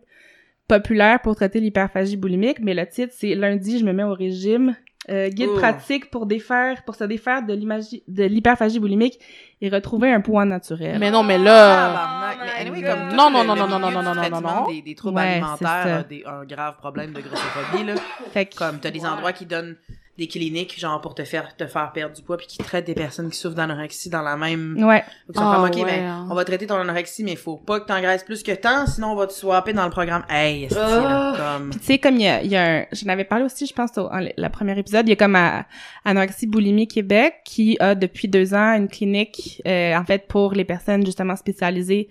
[0.69, 4.75] populaire pour traiter l'hyperphagie boulimique, mais le titre c'est Lundi, je me mets au régime.
[5.09, 5.59] Euh, guide Oh.
[5.59, 9.21] pratique pour défaire, pour se défaire de l'hyperphagie boulimique
[9.61, 10.99] et retrouver un poids naturel.
[10.99, 11.87] Mais non, mais là...
[11.87, 12.39] Tabarnak.
[12.45, 14.67] Mais anyway, comme Non, le- non, le non, non, non, non, non, non, non, non.
[14.69, 17.95] Des, des troubles Ouais, alimentaires, des, un grave problème de grossophobie, là.
[18.33, 19.77] Fait que, Comme t'as des endroits qui donnent
[20.19, 22.95] des cliniques, genre pour te faire te faire perdre du poids, puis qui traitent des
[22.95, 24.77] personnes qui souffrent d'anorexie dans la même.
[24.83, 25.05] ouais,
[25.35, 26.29] sont Ah, comme, ok, ouais, ben, hein.
[26.31, 29.15] on va traiter ton anorexie, mais faut pas que t'engraisses plus que tant, sinon on
[29.17, 30.25] va te swapper dans le programme.
[30.29, 31.71] Hey, esti, là, comme.
[31.71, 32.85] Puis tu sais, comme il y a, il y a un...
[32.93, 35.37] J'en avais parlé aussi, je pense, au en- le premier épisode, il y a comme
[35.37, 35.67] à,
[36.05, 40.65] Anorexie Boulimie Québec qui a depuis deux ans une clinique, euh, en fait, pour les
[40.65, 42.09] personnes justement spécialisées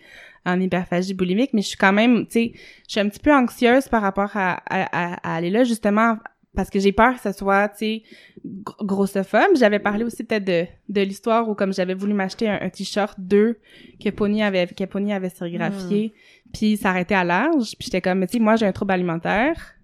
[0.48, 2.52] en hyperphagie boulimique, mais je suis quand même, tu sais,
[2.88, 6.18] je suis un petit peu anxieuse par rapport à, à, à- à aller là, justement,
[6.56, 8.04] parce que j'ai peur que ce soit, tu sais,
[8.46, 9.56] gr- grossophobe.
[9.56, 13.16] J'avais parlé aussi peut-être de, de l'histoire où, comme j'avais voulu m'acheter un, un t-shirt
[13.20, 13.60] 2
[14.04, 16.14] que Pony avait, que Pony avait sérigraphié,
[16.54, 19.76] puis s'arrêter à l'âge, puis j'étais comme, mais tu sais, moi, j'ai un trouble alimentaire,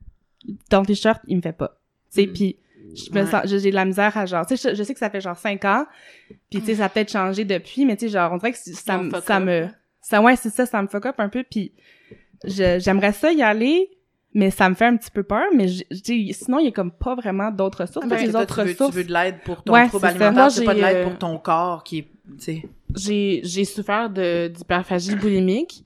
[0.69, 1.77] ton t-shirt, il me fait pas.
[2.13, 2.33] Tu sais, Mm.
[2.33, 2.55] puis
[2.95, 3.29] je me Ouais.
[3.29, 5.21] sens, j'ai de la misère à genre, tu sais, je, je sais que ça fait
[5.21, 5.85] genre 5 ans,
[6.49, 8.57] puis tu sais, ça a peut-être changé depuis, mais tu sais, genre, on dirait que
[8.57, 9.67] ça, Ça me- ça me,
[10.01, 11.73] ça, ouais, c'est ça, ça me fuck up un peu, puis
[12.43, 13.89] j'aimerais ça y aller,
[14.33, 16.67] mais ça me fait un petit peu peur, mais je- je dis, sinon, il y
[16.67, 18.05] a comme pas vraiment d'autres ressources.
[18.05, 19.73] Ah, Parce que les toi, autres tu veux, ressources, tu veux de l'aide pour ton
[19.73, 22.01] Ouais, trouble alimentaire, Moi, c'est pas de j'ai, l'aide euh, pour ton corps qui est,
[22.03, 22.09] tu
[22.39, 22.65] sais.
[22.95, 25.83] j'ai j'ai souffert de d'hyperphagie boulimique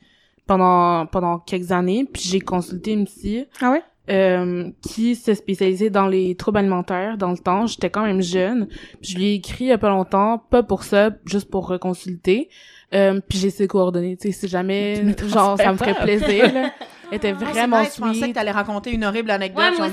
[0.48, 3.82] pendant pendant quelques années puis j'ai consulté une psy Ah ouais?
[4.12, 8.68] euh, qui se spécialisait dans les troubles alimentaires dans le temps j'étais quand même jeune
[9.02, 11.68] Puis je lui ai écrit il y a pas longtemps pas pour ça juste pour
[11.68, 12.50] reconsulter
[12.94, 16.70] euh, puis j'ai ses coordonnées tu sais si jamais genre ça me ferait plaisir là.
[17.12, 18.36] Était Ah, vraiment nice, Je pensais que sweet.
[18.36, 19.64] t'allais raconter une horrible anecdote.
[19.80, 19.90] Non,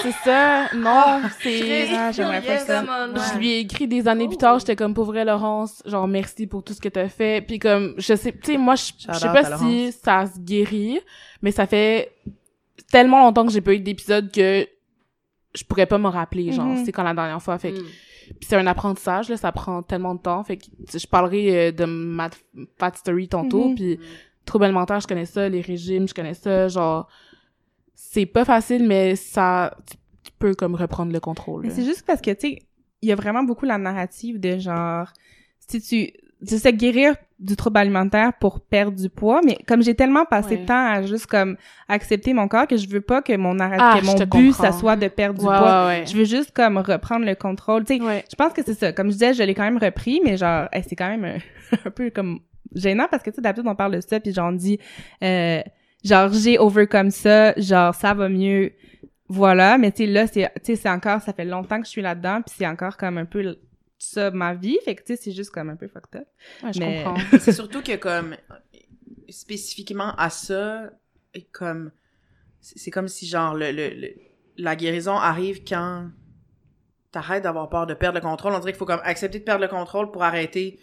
[0.00, 0.68] c'est ça.
[0.74, 1.88] Non, c'est...
[1.94, 2.84] Ah, j'aimerais pas ça.
[3.32, 6.46] Je lui ai écrit des années plus tard, j'étais comme, pour vrai, Laurence, genre, merci
[6.46, 7.40] pour tout ce que t'as fait.
[7.46, 9.50] Puis comme, je sais, tu sais, moi, je je sais pas si
[9.86, 9.94] Laurence.
[10.02, 11.00] ça se guérit,
[11.42, 12.12] mais ça fait
[12.92, 14.66] tellement longtemps que j'ai pas eu d'épisode que
[15.54, 16.84] je pourrais pas me rappeler, genre, Mhm.
[16.84, 17.58] c'est quand la dernière fois.
[17.58, 17.84] Fait que, Mm.
[18.38, 20.44] puis c'est un apprentissage, là, ça prend tellement de temps.
[20.44, 22.28] Fait que, tu sais, je parlerai euh, de ma
[22.78, 23.74] fat story tantôt, Mhm.
[23.74, 23.98] puis
[24.48, 27.08] trouble alimentaire, je connais ça, les régimes, je connais ça, genre,
[27.94, 31.62] c'est pas facile, mais ça, tu, tu peux comme reprendre le contrôle.
[31.64, 32.58] Mais c'est juste parce que, tu sais,
[33.02, 35.08] il y a vraiment beaucoup la narrative de genre,
[35.68, 36.12] si tu,
[36.46, 40.54] tu sais, guérir du trouble alimentaire pour perdre du poids, mais comme j'ai tellement passé
[40.56, 40.62] Ouais.
[40.62, 41.56] de temps à juste comme
[41.88, 44.64] accepter mon corps que je veux pas que mon narrative, Ah, que mon but, comprends.
[44.64, 45.86] ça soit de perdre du Ouais, poids.
[45.86, 46.06] ouais, ouais.
[46.06, 47.84] Je veux juste comme reprendre le contrôle.
[47.84, 48.24] Tu sais, Ouais.
[48.30, 48.92] je pense que c'est ça.
[48.92, 51.38] Comme je disais, je l'ai quand même repris, mais genre, hey, c'est quand même un,
[51.84, 52.40] un peu comme
[52.74, 54.78] gênant parce que tu sais, d'habitude on parle de ça puis genre on dit,
[55.22, 55.60] euh,
[56.04, 58.72] genre j'ai overcome ça, genre ça va mieux,
[59.28, 59.78] voilà.
[59.78, 62.02] Mais tu sais là, c'est, tu sais, c'est encore, ça fait longtemps que je suis
[62.02, 63.56] là-dedans puis c'est encore comme un peu
[63.98, 66.28] ça ma vie, fait que tu sais, c'est juste comme un peu fucked up.
[66.62, 67.20] Ouais, je Mais- comprends.
[67.40, 68.36] C'est surtout que comme
[69.28, 70.90] spécifiquement à ça,
[71.34, 71.90] et comme
[72.60, 74.14] c'est c'est comme si genre le, le, le-
[74.56, 76.08] la guérison arrive quand
[77.12, 78.52] t'arrêtes d'avoir peur de perdre le contrôle.
[78.52, 80.78] On dirait qu'il faut comme accepter de perdre le contrôle pour arrêter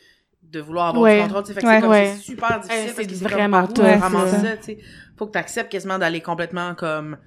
[0.51, 1.17] de vouloir avoir Ouais.
[1.17, 1.43] du contrôle.
[1.43, 1.53] tu.
[1.53, 1.75] Fait que Ouais.
[1.75, 2.15] c'est comme Ouais.
[2.21, 4.39] super difficile parce c'est vraiment tough, vraiment ça.
[4.41, 4.57] ça.
[4.57, 4.77] tu sais.
[5.17, 7.17] Faut que t'acceptes quasiment d'aller complètement comme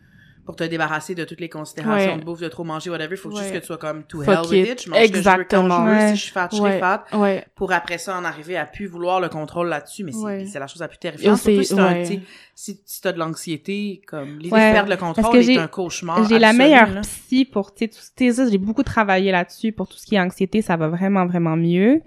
[0.45, 3.17] pour te débarrasser de toutes les considérations de bouffe, de trop manger, whatever.
[3.17, 4.69] Faut juste que tu sois comme to hell with it.
[4.81, 4.83] it.
[4.87, 5.85] Je mange ce que je veux quand je Exactement.
[5.85, 5.91] veux.
[5.93, 6.09] Ouais.
[6.09, 7.45] Si je suis fat, je serai fat Ouais.
[7.55, 10.13] pour après ça en arriver à plus vouloir le contrôle là-dessus mais
[10.47, 12.21] c'est la chose la plus terrifiante surtout si t'as tu
[12.55, 16.55] si, si de l'anxiété comme l'idée de perdre le contrôle est un cauchemar J'ai la
[16.55, 20.15] meilleure psy pour, tu sais, tout- tu j'ai beaucoup travaillé là-dessus pour tout ce qui
[20.15, 22.01] est anxiété, ça va vraiment, vraiment mieux.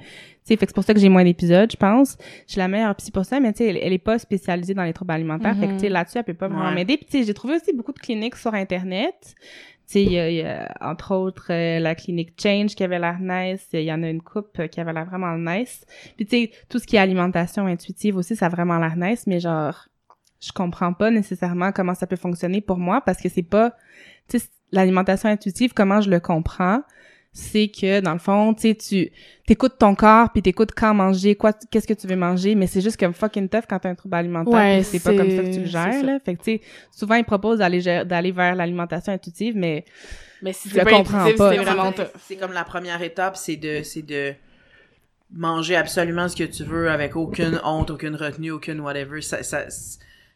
[0.44, 2.18] Tu sais, fait que c'est pour ça que j'ai moins d'épisodes, je pense.
[2.48, 4.84] J'ai la meilleure psy pour ça, mais tu sais, elle, elle est pas spécialisée dans
[4.84, 5.78] les troubles alimentaires, fait que, Mhm.
[5.78, 6.74] tu sais, là-dessus, elle peut pas vraiment Ouais.
[6.74, 6.98] m'aider.
[6.98, 9.14] Puis, tu sais, j'ai trouvé aussi beaucoup de cliniques sur Internet.
[9.26, 9.36] Tu
[9.86, 12.98] sais, il y, a- il y a, entre autres, euh, la clinique Change qui avait
[12.98, 13.68] l'air nice.
[13.74, 15.86] Il y en a une coupe qui avait l'air vraiment nice.
[16.16, 19.28] Puis, tu sais, tout ce qui est alimentation intuitive aussi, ça a vraiment l'air nice,
[19.28, 19.86] mais genre,
[20.42, 23.74] je comprends pas nécessairement comment ça peut fonctionner pour moi parce que c'est pas,
[24.28, 26.82] tu sais, l'alimentation intuitive, comment je le comprends,
[27.34, 29.10] c'est que dans le fond, tu sais, tu
[29.48, 32.82] t'écoutes ton corps puis t'écoutes quand manger, quoi, qu'est-ce que tu veux manger, mais c'est
[32.82, 35.54] juste comme fucking tough quand t'as un trouble alimentaire, Ouais, c'est pas comme ça que
[35.54, 36.20] tu le gères là.
[36.26, 36.62] Fait que tu sais,
[36.92, 39.86] souvent ils proposent d'aller d'aller vers l'alimentation intuitive, mais
[40.42, 41.52] Mais si Je c'est le pas comprends intuitif, pas.
[41.56, 42.06] c'est comme- tough.
[42.28, 44.34] c'est comme la première étape c'est de c'est de
[45.34, 49.64] manger absolument ce que tu veux avec aucune honte aucune retenue aucune whatever ça ça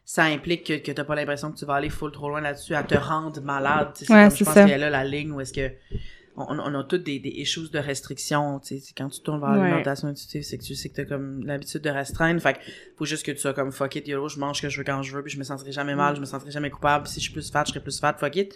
[0.05, 2.75] ça implique que, que t'as pas l'impression que tu vas aller full trop loin là-dessus
[2.75, 4.61] à te rendre malade tu sais, c'est Ouais, comme, je pense ça.
[4.61, 5.69] qu'il y a là la ligne où est-ce que
[6.37, 9.51] on, on a toutes des, des issues de restriction, tu sais, quand tu tournes vers
[9.51, 9.59] Ouais.
[9.59, 12.59] l'alimentation intuitive, c'est que tu sais que t'as comme l'habitude de restreindre, fait que
[12.97, 14.83] faut juste que tu sois comme fuck it, YOLO, je mange ce que je veux
[14.83, 17.15] quand je veux, puis je me sentirai jamais mal, je me sentirai jamais coupable, si
[17.19, 18.53] je suis plus fat, je serai plus fat, fuck it.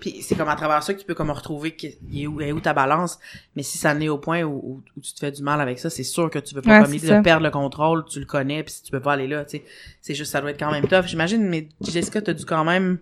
[0.00, 2.52] Puis c'est comme à travers ça que tu peux comme retrouver qui est où, est
[2.52, 3.18] où ta balance,
[3.56, 5.88] mais si ça n'est au point où, où, tu te fais du mal avec ça,
[5.88, 8.64] c'est sûr que tu veux pas Ouais, comme de perdre le contrôle, tu le connais,
[8.64, 9.64] puis si tu peux pas aller là, tu sais,
[10.02, 11.06] c'est juste ça doit être quand même tough.
[11.06, 12.98] J'imagine, mais Jessica, t'as dû quand même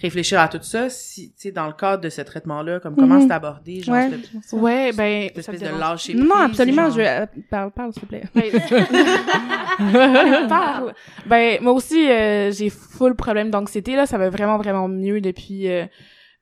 [0.00, 3.14] réfléchir à tout ça, si, tu sais, dans le cadre de ce traitement-là, comme comment
[3.16, 3.28] Mhm.
[3.28, 4.10] c'est abordé, genre, ouais.
[4.42, 7.70] cette- Ouais, ben, cette espèce de lâcher Non, prise, absolument, genre- je veux, euh, parle,
[7.70, 8.22] parle s'il te plaît.
[8.34, 8.50] Ben,
[10.48, 10.94] parle.
[11.26, 14.06] Ben, moi aussi, euh, j'ai full problème d'anxiété, là.
[14.06, 15.84] Ça va vraiment, vraiment mieux depuis euh,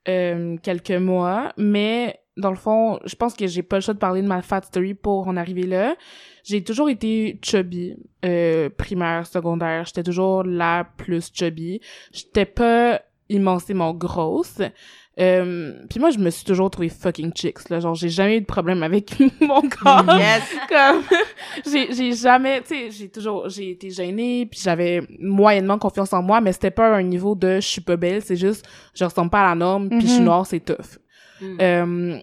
[0.09, 1.53] euh, quelques mois.
[1.57, 4.43] Mais, dans le fond, je pense que j'ai pas le choix de parler de ma
[4.43, 5.95] fat story pour en arriver là.
[6.45, 7.95] J'ai toujours été chubby,
[8.25, 9.85] euh, primaire, secondaire.
[9.87, 11.81] J'étais toujours la plus chubby.
[12.13, 13.01] J'étais pas
[13.35, 14.61] immensément grosse.
[15.21, 17.79] Euh, puis moi, je me suis toujours trouvée fucking chicks, là.
[17.79, 20.43] Genre, j'ai jamais eu de problème avec mon corps Yes!
[20.69, 21.03] comme
[21.73, 26.21] j'ai j'ai jamais tu sais j'ai toujours j'ai été gênée puis j'avais moyennement confiance en
[26.23, 29.31] moi mais c'était pas un niveau de je suis pas belle c'est juste je ressemble
[29.31, 30.25] pas à la norme puis je suis Mhm.
[30.25, 30.99] noire c'est tough
[31.41, 31.57] Mm.
[31.61, 32.19] Euh,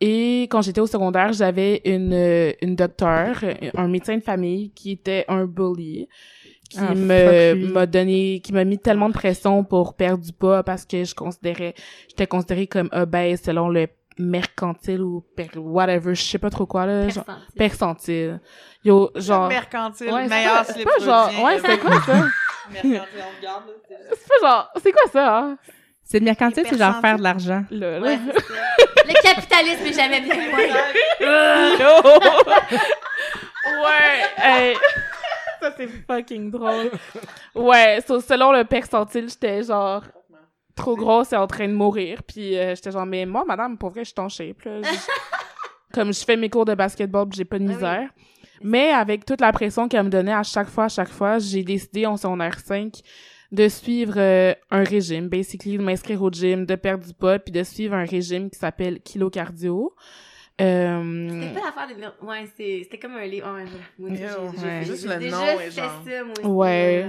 [0.00, 2.14] et quand j'étais au secondaire j'avais une
[2.62, 3.42] une docteure
[3.74, 6.08] un médecin de famille qui était un bully
[6.68, 10.62] qui Ah, me m'a donné qui m'a mis tellement de pression pour perdre du poids
[10.62, 11.74] parce que je considérais
[12.08, 13.88] j'étais considérée comme obèse selon le
[14.18, 17.24] mercantile ou per- whatever je sais pas trop quoi là genre
[17.56, 18.40] Percentile.
[18.84, 19.48] Yo, genre.
[19.48, 21.30] mercantile, Ouais, meilleur pas- c'est pas genre.
[21.44, 22.24] Ouais, c'est quoi ça?
[22.70, 24.70] Mercantile, on regarde, là, c'est- C'est pas genre.
[24.82, 25.58] C'est quoi ça, hein?
[26.04, 27.64] C'est le mercantile, c'est genre faire de l'argent.
[27.70, 28.06] Là, là.
[28.06, 28.18] Ouais.
[29.06, 30.34] Le capitalisme est jamais bien
[33.84, 34.74] ouais, hey.
[35.60, 36.90] Ça, c'est fucking drôle.
[37.54, 40.02] Ouais, so, selon le percentile, j'étais genre
[40.74, 42.22] trop grosse et en train de mourir.
[42.22, 44.80] Puis euh, j'étais genre, mais moi, madame, pour vrai, je suis en shape, là.
[45.92, 47.74] Comme je fais mes cours de basketball, j'ai pas de Ah oui.
[47.74, 48.10] misère.
[48.62, 51.62] Mais avec toute la pression qu'elle me donnait à chaque fois, à chaque fois, j'ai
[51.62, 52.92] décidé en secondaire 5
[53.50, 57.50] de suivre euh, un régime, basically, de m'inscrire au gym, de perdre du poids, puis
[57.52, 59.94] de suivre un régime qui s'appelle Kilo Cardio.
[60.60, 62.26] Euh, C'était pas l'affaire des...
[62.26, 63.46] Ouais, c'est- c'était comme un livre.
[63.54, 63.64] Ouais,
[64.10, 64.84] j'ai- j'ai- ouais.
[64.84, 65.70] Juste le déjà nom genre-
[66.04, 66.46] ça, moi aussi.
[66.48, 67.06] Ouais.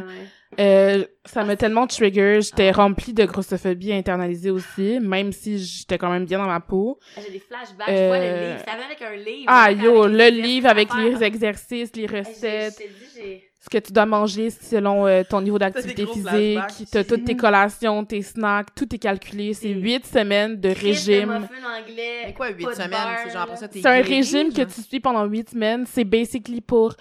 [0.60, 2.78] euh, ça m'a tellement trigger, j'étais Ah.
[2.78, 7.00] remplie de grossophobie internalisée aussi, même si j'étais quand même bien dans ma peau.
[7.18, 8.66] Ah, J'ai des flashbacks, je vois le Euh, livre.
[8.68, 9.46] Ça vient avec un livre.
[9.48, 12.80] Ah yo, le livre avec les exercices, les recettes,
[13.16, 13.49] Je.
[13.62, 16.60] Ce que tu dois manger selon euh, ton niveau d'activité physique,
[16.92, 19.54] t'as toutes tes collations, tes snacks, tout est calculé.
[19.54, 21.48] C'est huit semaines de régime.
[22.26, 22.92] Mais quoi, huit semaines?
[23.26, 25.86] C'est genre après ça, t'es C'est un guéri, régime que tu suis pendant huit semaines.
[25.86, 26.96] C'est basically pour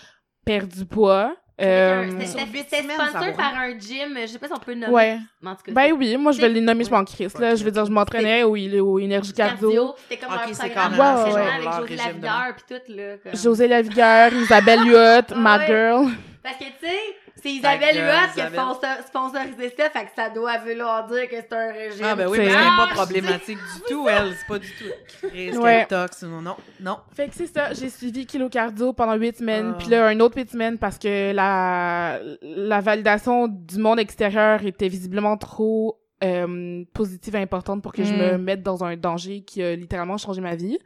[0.45, 1.37] perdre du poids.
[1.61, 4.17] Euh, C'était- sur C'était huit c'était semaines, ça sponsor par un gym.
[4.23, 4.93] Je sais pas si on peut le nommer.
[4.93, 5.19] ouais.
[5.43, 7.05] Mais en tout cas, Ben oui, moi je vais les nommer, je m'en Ouais.
[7.05, 7.57] crisse, là.
[7.57, 9.71] Je veux dire, je m'entraînais au, au Énergie c'était Cardio.
[9.71, 9.95] cardio.
[10.09, 13.17] C'était comme Ok, un c'est programme d'entraînement ça, avec José Lavigueur pis tout, là.
[13.25, 15.67] comme- José Lavigueur, Isabelle Huot, ma Ouais.
[15.67, 16.07] girl.
[16.49, 16.99] Parce que, tu sais,
[17.43, 19.05] c'est Isabelle Huot qui a Isabelle.
[19.07, 22.05] sponsorisé ça, fait que ça doit vouloir dire que c'est un régime.
[22.05, 24.33] Ah, ben oui, C'est- mais c'est Ah, pas problématique du tout, elle.
[24.39, 25.29] C'est pas du tout.
[25.29, 25.85] Chris, Ouais.
[25.87, 26.23] tox.
[26.23, 26.97] Non, non, non.
[27.15, 29.79] Fait que c'est ça, j'ai suivi Kilo Cardio pendant huit semaines, Ah.
[29.79, 34.89] puis là un autre huit semaines parce que la la validation du monde extérieur était
[34.89, 39.63] visiblement trop euh, positive et importante pour que je me mette dans un danger qui
[39.63, 40.77] a littéralement changé ma vie.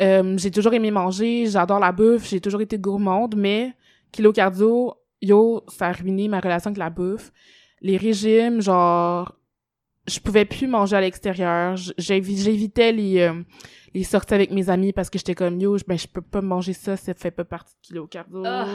[0.00, 3.72] Euh, j'ai toujours aimé manger, j'adore la bouffe, j'ai toujours été gourmande, mais
[4.12, 7.32] Kilo Cardio, yo, ça a ruiné ma relation avec la bouffe.
[7.80, 9.34] Les régimes, genre,
[10.08, 11.76] je pouvais plus manger à l'extérieur.
[11.98, 13.42] J'évitais les, euh,
[13.94, 16.40] les sorties avec mes amis parce que j'étais comme, yo, je- ben, je peux pas
[16.40, 18.42] manger ça, ça fait pas partie de Kilo Cardio.
[18.46, 18.66] Ah.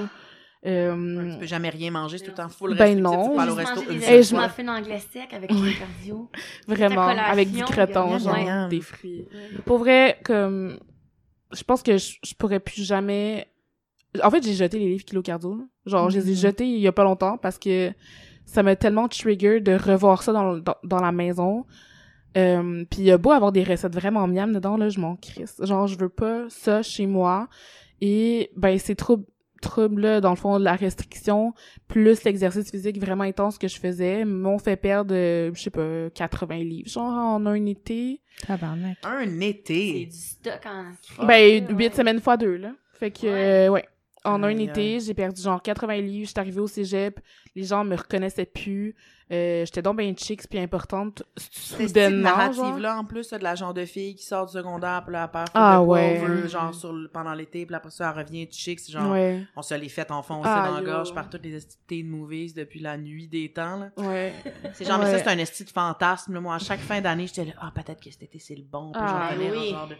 [0.65, 3.03] Euh, Tu peux jamais rien manger, c'est tout le temps full Ben restrictif.
[3.03, 3.23] non.
[3.29, 5.51] Tu peux aller au Juste resto une des Et hey, je muffins anglais secs avec
[5.51, 6.31] le cardio.
[6.67, 8.17] vraiment, avec du croton, gars.
[8.19, 9.27] genre, des fruits.
[9.65, 10.79] Pour vrai, comme,
[11.51, 13.47] je pense que je, je pourrais plus jamais...
[14.23, 16.37] En fait, j'ai jeté les livres Kilo Cardio, Genre, je les ai Mhm.
[16.37, 17.91] jetés il y a pas longtemps parce que
[18.45, 21.65] ça m'a tellement trigger de revoir ça dans, dans, dans la maison.
[22.35, 25.15] Euh, puis il y a beau avoir des recettes vraiment miam dedans, là, je m'en
[25.15, 25.55] crisse.
[25.63, 27.47] Genre, je veux pas ça chez moi.
[28.01, 29.25] Et, ben, ces troubles,
[29.61, 31.53] troubles là, dans le fond, de la restriction,
[31.87, 36.09] plus l'exercice physique vraiment intense que je faisais, m'ont fait perdre, euh, je sais pas,
[36.13, 38.19] 80 livres, genre, en un été.
[38.47, 38.97] Tabarnak.
[39.03, 40.05] Un C'est été.
[40.07, 41.65] du stock en ben, ouais.
[41.77, 42.71] huit semaines fois deux, là.
[42.99, 43.67] Fait que, Ouais.
[43.67, 43.85] euh, ouais.
[44.25, 47.19] En un été, j'ai perdu genre 80 livres, j'étais arrivée au cégep,
[47.55, 48.95] les gens me reconnaissaient plus,
[49.31, 52.37] euh, j'étais donc bien chic puis importante, C'est cette soudainement, genre.
[52.65, 55.31] narrative-là, en plus, de la genre de fille qui sort du secondaire, puis là, elle
[55.31, 56.19] perd Ah, de ouais.
[56.21, 59.11] on veut, genre, sur le- pendant l'été, puis après ça, elle revient chic, c'est genre,
[59.11, 62.07] Ouais, on se les fait enfoncer Ah, dans la gorge par toutes les esti de
[62.09, 63.91] movies depuis la nuit des temps, là.
[63.97, 64.33] ouais.
[64.73, 66.39] C'est genre, mais ça, c'est un esti de fantasme, là.
[66.39, 68.91] Moi, à chaque fin d'année, j'étais là, ah, peut-être que cet été, c'est le bon,
[68.93, 69.69] puis Ah, oui.
[69.71, 69.95] genre de...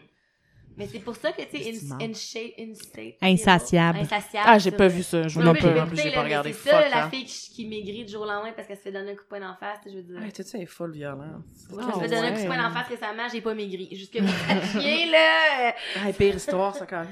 [0.75, 1.97] Mais c'est pour ça que, tu sais, Effectivement.
[2.01, 3.15] in, in shape, in state.
[3.21, 3.99] Insatiable.
[3.99, 4.47] Insatiable.
[4.49, 5.51] Ah, j'ai pas vu ça, je j'ai pas.
[5.51, 7.09] écouté, En plus, j'ai pas regardé C'est ça, la hein.
[7.09, 9.27] fille qui, maigrit du jour au lendemain parce qu'elle se fait donner un coup de
[9.27, 10.19] poing d'en face, je veux dire.
[10.19, 11.43] Ouais, tout ça est full violent.
[11.71, 13.89] Elle Ah, se fait donner un coup de poing d'en face récemment, j'ai pas maigri.
[13.91, 15.75] Jusque vous sachiez, là.
[16.05, 17.07] Ah, pire histoire, ça, quand même.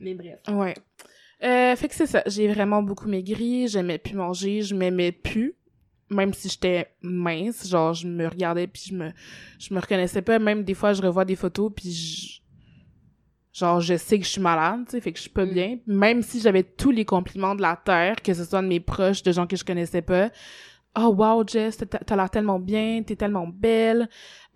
[0.00, 0.38] Mais bref.
[0.48, 0.74] Ouais.
[1.42, 5.54] Euh, fait que c'est ça, j'ai vraiment beaucoup maigri, j'aimais plus manger, je m'aimais plus.
[6.08, 9.10] Même si j'étais mince, genre je me regardais puis je me
[9.58, 12.40] je me reconnaissais pas, même des fois je revois des photos puis je
[13.58, 15.50] genre je sais que je suis malade, tu sais, fait que je suis pas Mm.
[15.52, 18.80] bien, même si j'avais tous les compliments de la terre, que ce soit de mes
[18.80, 20.30] proches, de gens que je connaissais pas.
[20.98, 21.76] Oh wow Jess,
[22.06, 24.08] t'as l'air tellement bien, t'es tellement belle.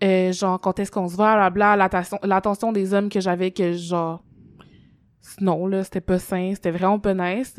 [0.03, 3.73] Euh, genre quand est-ce qu'on se voit, blabla, l'attention l'attention des hommes que j'avais que
[3.73, 4.23] genre
[5.39, 7.55] non là c'était pas sain c'était vraiment pas nice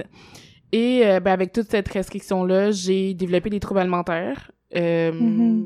[0.73, 5.65] et euh, ben avec toute cette restriction là j'ai développé des troubles alimentaires euh, Mhm.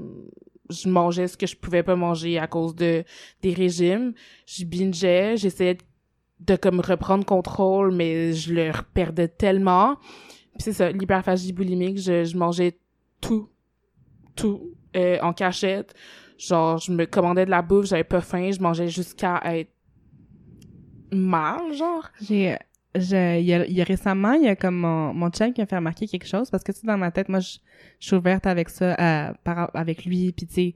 [0.70, 3.04] Je mangeais ce que je pouvais pas manger à cause de
[3.42, 4.12] des régimes.
[4.46, 5.78] Je bingeais j'essayais
[6.40, 9.96] de, comme reprendre contrôle mais je le perdais tellement.
[9.96, 12.78] Puis c'est ça l'hyperphagie boulimique je, je mangeais
[13.20, 13.48] tout
[14.34, 15.94] tout euh, en cachette.
[16.38, 19.70] Genre je me commandais de la bouffe j'avais pas faim je mangeais jusqu'à être
[21.12, 22.08] mal genre
[22.98, 25.52] je, il y a, il y a récemment, il y a comme mon, mon chum
[25.52, 27.58] qui m'a fait remarquer quelque chose parce que tu sais, dans ma tête, moi, je,
[28.00, 30.74] je suis ouverte avec ça, par, avec lui, puis tu sais,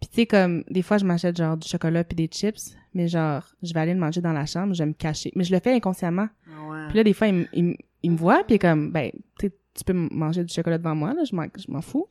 [0.00, 3.08] puis tu sais, comme, des fois, je m'achète genre du chocolat puis des chips, mais
[3.08, 5.32] genre, je vais aller le manger dans la chambre, je vais me cacher.
[5.34, 6.28] Mais je le fais inconsciemment.
[6.68, 6.86] Ouais.
[6.88, 8.90] Puis là, des fois, il, me- il, me- il me voit, puis il est comme,
[8.92, 11.80] ben, tu sais, tu peux manger du chocolat devant moi, là, je m'en, je m'en
[11.80, 12.08] fous.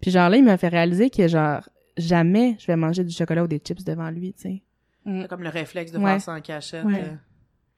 [0.00, 3.44] Puis genre, là, il m'a fait réaliser que genre, jamais je vais manger du chocolat
[3.44, 4.62] ou des chips devant lui, tu sais.
[5.04, 5.22] Mm.
[5.22, 6.04] C'est comme le réflexe de Ouais.
[6.12, 6.84] faire ça en cachette.
[6.84, 7.02] Ouais.
[7.04, 7.14] euh.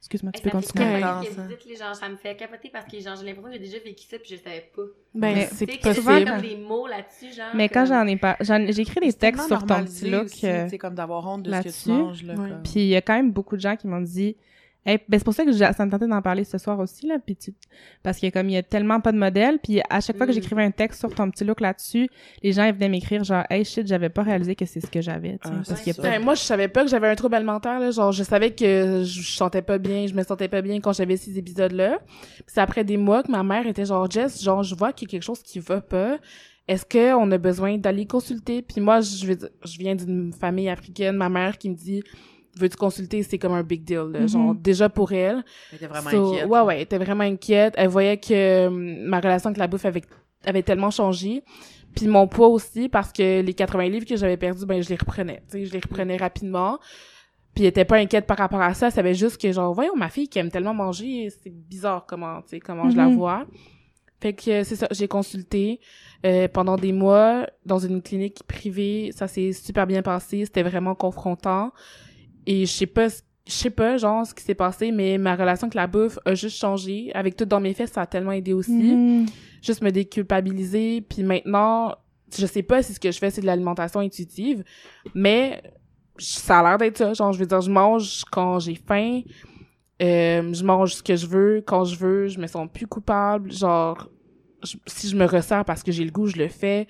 [0.01, 0.85] Excuse-moi, tu peux continuer.
[1.03, 1.43] Ce que Ça.
[1.43, 3.59] vous dites, les gens, ça me fait capoter parce que genre, j'ai l'impression que j'ai
[3.59, 4.83] déjà vécu ça puis je savais pas.
[5.15, 7.51] ben Mais c'est que souvent, possible comme des mots là-dessus, genre.
[7.55, 10.25] Mais quand j'en ai pas, j'ai écrit des C'est textes sur ton petit look.
[10.25, 11.85] aussi, euh, comme d'avoir honte de ce que là-dessus.
[11.85, 12.35] tu manges, là.
[12.65, 14.37] Puis il y a quand même beaucoup de gens qui m'ont dit
[14.87, 17.07] Hey, ben c'est pour ça que j'ai- ça me tentait d'en parler ce soir aussi
[17.07, 17.53] là, puis tu-
[18.03, 20.31] parce que comme il y a tellement pas de modèles, puis à chaque fois que
[20.33, 20.35] Mm.
[20.37, 22.09] j'écrivais un texte sur ton petit look là-dessus,
[22.43, 25.03] les gens ils venaient m'écrire genre hey shit, j'avais pas réalisé que c'est ce que
[25.03, 26.03] j'avais, tu sais, Ah, parce y a ça.
[26.03, 27.91] pas Ben, moi, je savais pas que j'avais un trouble alimentaire, là.
[27.91, 31.18] Genre, je savais que je sentais pas bien, je me sentais pas bien quand j'avais
[31.18, 31.99] ces épisodes-là.
[32.07, 35.09] Puis c'est après des mois que ma mère était genre, Jess, genre, je vois qu'il
[35.09, 36.18] y a quelque chose qui va pas.
[36.68, 38.62] Est-ce qu'on a besoin d'aller consulter?
[38.62, 42.03] Puis moi, je, veux dire, je viens d'une famille africaine, ma mère qui me dit,
[42.57, 43.23] veux-tu consulter?
[43.23, 44.21] C'est comme un big deal, là.
[44.21, 44.29] Mhm.
[44.29, 45.45] Genre, déjà pour elle.
[45.71, 46.49] Elle était vraiment So, inquiète.
[46.49, 47.75] Ouais, ouais, elle était vraiment inquiète.
[47.77, 50.03] Elle voyait que hum, ma relation avec la bouffe avait,
[50.45, 51.43] avait tellement changé.
[51.95, 54.97] Puis mon poids aussi, parce que les 80 livres que j'avais perdus, ben, je les
[54.97, 55.43] reprenais.
[55.51, 56.79] Tu sais, je les reprenais rapidement.
[57.55, 58.87] Puis elle était pas inquiète par rapport à ça.
[58.87, 62.43] Elle savait juste que, genre, voyons, ma fille qui aime tellement manger, c'est bizarre comment,
[62.43, 63.17] tu sais, comment je la Mhm.
[63.17, 63.45] vois.
[64.21, 65.81] Fait que c'est ça, j'ai consulté
[66.27, 69.11] euh, pendant des mois dans une clinique privée.
[69.17, 70.45] Ça s'est super bien passé.
[70.45, 71.73] C'était vraiment confrontant.
[72.47, 75.34] Et je sais pas, ce- je sais pas, genre, ce qui s'est passé, mais ma
[75.34, 77.11] relation avec la bouffe a juste changé.
[77.14, 78.72] Avec tout dans mes fesses, ça a tellement aidé aussi.
[78.72, 79.26] Mhm.
[79.62, 81.01] Juste me déculpabiliser.
[81.03, 81.95] Puis maintenant,
[82.36, 84.62] je sais pas si ce que je fais, c'est de l'alimentation intuitive,
[85.14, 85.62] mais
[86.18, 87.12] ça a l'air d'être ça.
[87.14, 89.22] Genre, je veux dire, je mange quand j'ai faim.
[90.03, 92.28] Euh, je mange ce que je veux, quand je veux.
[92.28, 93.53] Je me sens plus coupable.
[93.53, 94.09] Genre,
[94.62, 96.86] je- si je me ressens parce que j'ai le goût, je le fais.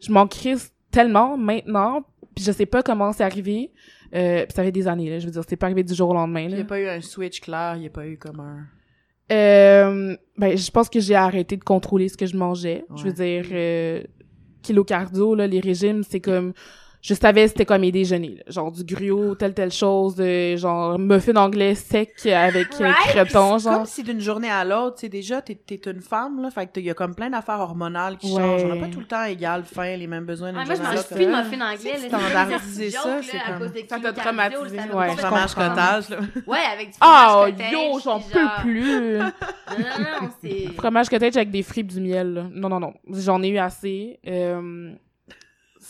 [0.00, 2.02] Je m'en crisse tellement maintenant.
[2.34, 3.70] Puis je sais pas comment c'est arrivé.
[4.14, 5.18] Euh, puis ça fait des années, là.
[5.18, 6.88] Je veux dire, c'est pas arrivé du jour au lendemain, Il n'y a pas eu
[6.88, 8.66] un switch clair, il n'y a pas eu comme un...
[9.32, 12.84] Euh, ben, je pense que j'ai arrêté de contrôler ce que je mangeais.
[12.96, 14.02] Je veux dire, euh,
[14.62, 16.52] kilo cardio, là, les régimes, c'est comme...
[17.02, 18.42] Je savais c'était comme mes déjeuners, là.
[18.52, 22.94] genre du gruau, telle telle chose, euh, genre muffin anglais sec avec Right?
[23.08, 23.86] creton, C'est comme genre.
[23.86, 26.78] si d'une journée à l'autre, tu sais, déjà, t'es, t'es une femme, là, fait que
[26.78, 28.40] il y a comme plein d'affaires hormonales qui Ouais.
[28.42, 28.64] changent.
[28.64, 31.06] On n'a pas tout le temps égal, faim, les mêmes besoins Ah, moi, je mange
[31.06, 31.98] plus de muffins anglais.
[32.02, 36.18] Joke, ça, là, c'est à comme- cause des Ça t'a traumatisé, ouais, Fromage cottage, là.
[36.46, 39.18] Ouais, avec du Ah, fromage cottage, yo, j'en peux genre- plus!
[39.70, 39.76] Non,
[40.22, 40.72] non, c'est...
[40.76, 42.44] Fromage cottage avec des fripes du miel, là.
[42.52, 42.92] Non, non, non.
[43.10, 44.18] J'en ai eu assez.
[44.26, 44.92] Euh,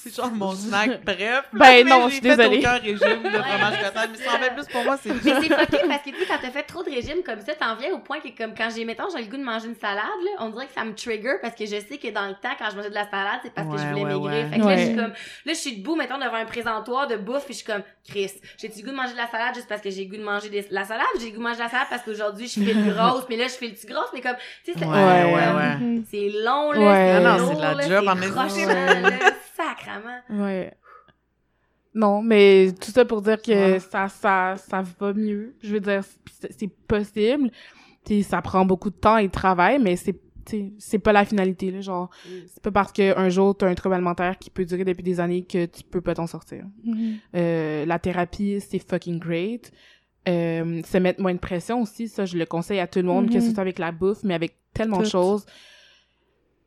[0.02, 1.44] C'est genre mon snack bref.
[1.52, 2.58] Ben mais non, je suis désolée.
[2.58, 5.54] aucun régime de fromage cottage, mais ça en fait plus pour moi, c'est Mais c'est
[5.54, 7.92] fucké parce que tu sais, quand t'as fait trop de régimes comme ça, t'en viens
[7.92, 10.30] au point que comme quand j'ai, mettons, j'ai le goût de manger une salade, là,
[10.40, 12.70] on dirait que ça me trigger parce que je sais que dans le temps, quand
[12.70, 14.24] je mangeais de la salade, c'est parce que je voulais ouais, maigrir.
[14.24, 14.48] ouais.
[14.50, 15.12] Fait que là, je suis comme,
[15.44, 18.32] là, je suis debout, mettons, devant un présentoir de bouffe puis je suis comme, Chris,
[18.58, 20.24] j'ai-tu le goût de manger de la salade juste parce que j'ai le goût de
[20.24, 21.06] manger de la salade?
[21.18, 23.36] J'ai le goût de manger de la salade parce qu'aujourd'hui, je fais le grosse, mais
[23.36, 24.84] là, je fais le petit grosse, mais comme, tu sais, c'est,
[26.42, 27.38] long, là, Ouais.
[27.38, 28.16] c'est de la job en
[29.62, 30.44] sacrement.
[30.44, 30.72] Ouais.
[31.94, 33.80] Non, mais tout ça pour dire que Ouais.
[33.80, 35.54] ça, ça, ça va mieux.
[35.62, 36.02] Je veux dire,
[36.50, 37.50] c'est possible.
[38.04, 40.18] T'sais, ça prend beaucoup de temps et de travail, mais c'est
[40.78, 41.70] c'est pas la finalité.
[41.70, 42.10] Là, genre,
[42.48, 45.44] c'est pas parce qu'un jour t'as un trouble alimentaire qui peut durer depuis des années
[45.44, 46.64] que tu peux pas t'en sortir.
[46.82, 47.18] Mhm.
[47.36, 49.70] Euh, la thérapie, c'est fucking great.
[50.28, 53.28] Euh, se mettre moins de pression aussi, ça, je le conseille à tout le monde,
[53.30, 53.52] que ce Mhm.
[53.54, 55.46] soit avec la bouffe, mais avec tellement de choses.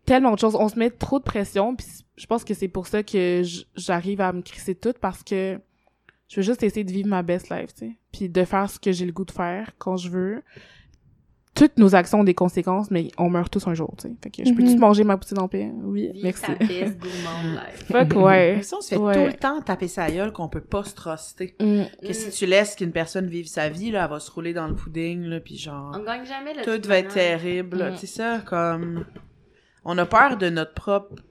[0.06, 0.56] Tellement de choses.
[0.56, 1.86] On se met trop de pression, puis
[2.16, 3.42] je pense que c'est pour ça que
[3.76, 5.60] j'arrive à me crisser toute, parce que
[6.30, 7.92] je veux juste essayer de vivre ma best life, tu sais.
[8.12, 10.42] Puis de faire ce que j'ai le goût de faire quand je veux.
[11.56, 14.16] Toutes nos actions ont des conséquences, mais on meurt tous un jour, tu sais.
[14.24, 14.56] Fait que je Mhm.
[14.58, 15.70] peux-tu manger ma poutine en paix?
[15.84, 16.42] Oui, Vive merci.
[16.42, 17.86] ta best life.
[17.92, 18.56] Fuck, ouais.
[18.56, 19.14] Mais ça, on se fait Ouais.
[19.14, 21.56] tout le temps taper sa gueule qu'on peut pas se truster.
[21.60, 21.84] Mm.
[22.08, 24.68] Que si tu laisses qu'une personne vive sa vie, là, elle va se rouler dans
[24.68, 25.96] le pudding, là, puis genre...
[25.96, 26.64] On gagne jamais, là.
[26.64, 27.92] Tout va être terrible.
[27.92, 27.98] Mm.
[27.98, 29.06] C'est ça, comme...
[29.86, 31.22] On a peur de notre propre...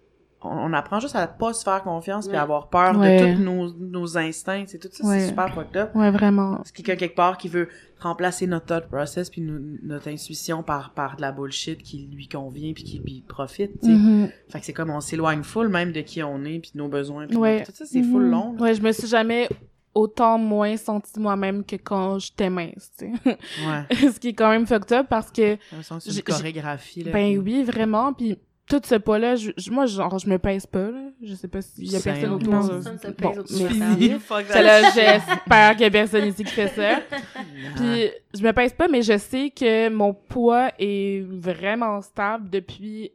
[0.44, 3.20] On, apprend juste à pas se faire confiance puis avoir peur Ouais.
[3.32, 4.64] de tous nos, nos instincts.
[4.66, 5.20] C'est tout ça, Ouais.
[5.20, 5.90] c'est super fucked up.
[5.94, 6.60] Ouais, vraiment.
[6.64, 7.68] C'est quelqu'un quelque part qui veut
[8.00, 12.28] remplacer notre thought process puis nous- notre intuition par, par de la bullshit qui lui
[12.28, 13.92] convient puis qui lui profite, tu sais.
[13.92, 14.28] Mhm.
[14.48, 16.88] Fait que c'est comme on s'éloigne full même de qui on est puis de nos
[16.88, 17.62] besoins Ouais.
[17.64, 18.30] tout ça, c'est full Mhm.
[18.30, 18.52] long.
[18.54, 18.62] là.
[18.62, 19.48] Ouais, je me suis jamais
[19.94, 23.38] autant moins sentie moi-même que quand j'étais mince, tu sais.
[23.66, 23.86] Ouais.
[24.14, 27.12] Ce qui est quand même fucked up parce que, J'ai une j'ai- chorégraphie, là.
[27.12, 28.38] ben puis- oui, vraiment, puis
[28.68, 31.10] tout ce poids-là, je, je- moi, genre, je me pèse pas, là.
[31.22, 32.52] Je sais pas s'il y a personne autour.
[32.52, 32.60] Non.
[32.66, 36.52] de- Personne se pèse Bon, autour de là, j'espère qu'il y a personne ici qui
[36.52, 37.00] fait ça.
[37.76, 43.10] Puis, je me pèse pas, mais je sais que mon poids est vraiment stable depuis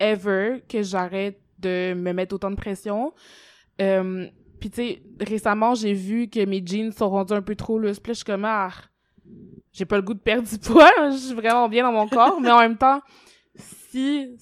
[0.00, 3.12] ever que j'arrête de me mettre autant de pression.
[3.80, 4.26] Euh,
[4.60, 8.00] puis, tu sais, récemment, j'ai vu que mes jeans sont rendus un peu trop lousses.
[8.00, 8.70] Puis là, je suis comme, ah,
[9.72, 10.90] j'ai pas le goût de perdre du poids.
[11.12, 12.40] Je suis vraiment bien dans mon corps.
[12.40, 13.00] mais en même temps,
[13.90, 14.36] si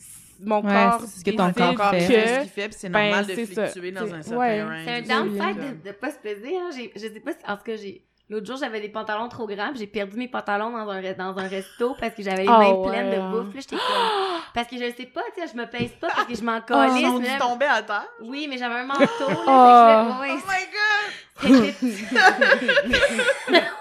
[0.44, 2.00] mon Ouais, corps c'est ce que ton corps fait.
[2.00, 3.66] fait ce que qu'il fait, puis c'est ben, normal de c'est ça.
[3.66, 4.62] fluctuer dans C'est- un certain ouais.
[4.62, 4.80] range.
[4.84, 5.78] C'est un downside oui.
[5.82, 6.70] de, de pas se peser, hein.
[6.76, 9.46] J'ai- Je sais pas si, en tout cas, j'ai, l'autre jour, j'avais des pantalons trop
[9.46, 12.72] grands, j'ai perdu mes pantalons dans un, dans un resto parce que j'avais les mains
[12.72, 13.60] ouais, pleines de bouffe, là.
[13.60, 16.34] J'étais comme, parce que je sais pas, tu sais, je me pèse pas parce que
[16.34, 18.06] je m'en Oh, ils sont mais tombés à terre?
[18.22, 19.36] oui, mais j'avais un manteau, là.
[19.46, 20.22] Oh.
[20.22, 21.12] fait que Oh my god!
[21.40, 21.74] C'était-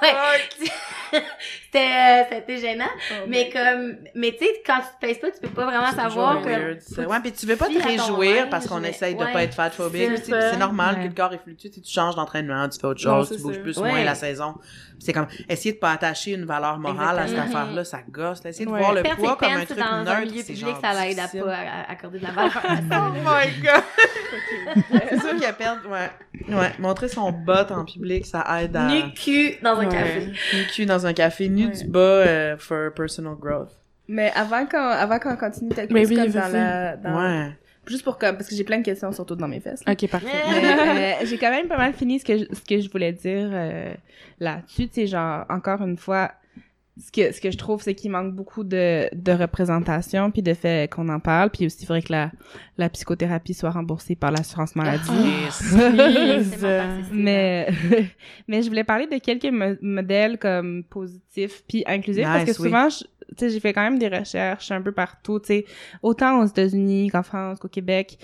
[0.02, 0.14] ouais.
[1.66, 2.90] c'était euh, c'était gênant.
[3.28, 6.42] mais comme, mais tu sais, quand tu te pèses pas, tu peux pas vraiment savoir
[6.42, 6.48] que.
[6.48, 7.04] weird, ça.
[7.04, 10.10] Ouais, puis tu veux pas te réjouir parce qu'on essaye de ouais, pas être fatphobique.
[10.24, 11.04] c'est tu normal Ouais.
[11.04, 11.70] que le corps est fluctué.
[11.70, 13.90] Tu tu changes d'entraînement, tu fais autre chose, tu bouges plus ou Ouais.
[13.92, 14.56] moins la saison.
[15.00, 18.44] C'est comme, essayer de pas attacher une valeur morale à cette affaire-là, ça gosse.
[18.44, 18.50] là.
[18.52, 20.82] Essayer de voir le poids comme un truc dans un neutre, milieu c'est public, genre
[20.82, 21.58] ça l'aide à pas
[21.90, 22.62] accorder de la valeur.
[22.92, 23.84] Oh my god!
[25.10, 26.10] c'est sûr qu'à perdre, ouais.
[26.54, 28.88] Ouais, montrer son en public, ça aide à...
[28.88, 29.90] Nu cul dans un Ouais.
[29.90, 30.26] café.
[30.54, 31.72] Nu cul dans un café, nu Ouais.
[31.74, 33.70] du bas euh, for personal growth.
[34.08, 37.50] Mais avant qu'on avant qu'on continue plus oui, comme dans la dans- Ouais.
[37.88, 39.84] juste pour comme parce que j'ai plein de questions surtout dans mes fesses.
[39.86, 39.94] là.
[39.94, 40.28] Ok, parfait.
[40.52, 43.14] Mais, euh, j'ai quand même pas mal fini ce que je, ce que je voulais
[43.14, 43.94] dire euh,
[44.40, 46.32] là-dessus, tu sais genre encore une fois
[46.98, 50.54] ce que ce que je trouve c'est qu'il manque beaucoup de de représentation puis de
[50.54, 52.32] fait qu'on en parle puis aussi il faudrait que la
[52.78, 55.10] la psychothérapie soit remboursée par l'assurance maladie.
[55.60, 56.66] Please.
[57.12, 57.68] Mais,
[58.48, 62.56] mais je voulais parler de quelques mo- modèles comme positifs puis inclusifs parce que oui.
[62.70, 65.66] souvent, je- tu sais, j'ai fait quand même des recherches un peu partout, tu sais,
[66.02, 68.18] autant aux États-Unis qu'en France, qu'au Québec.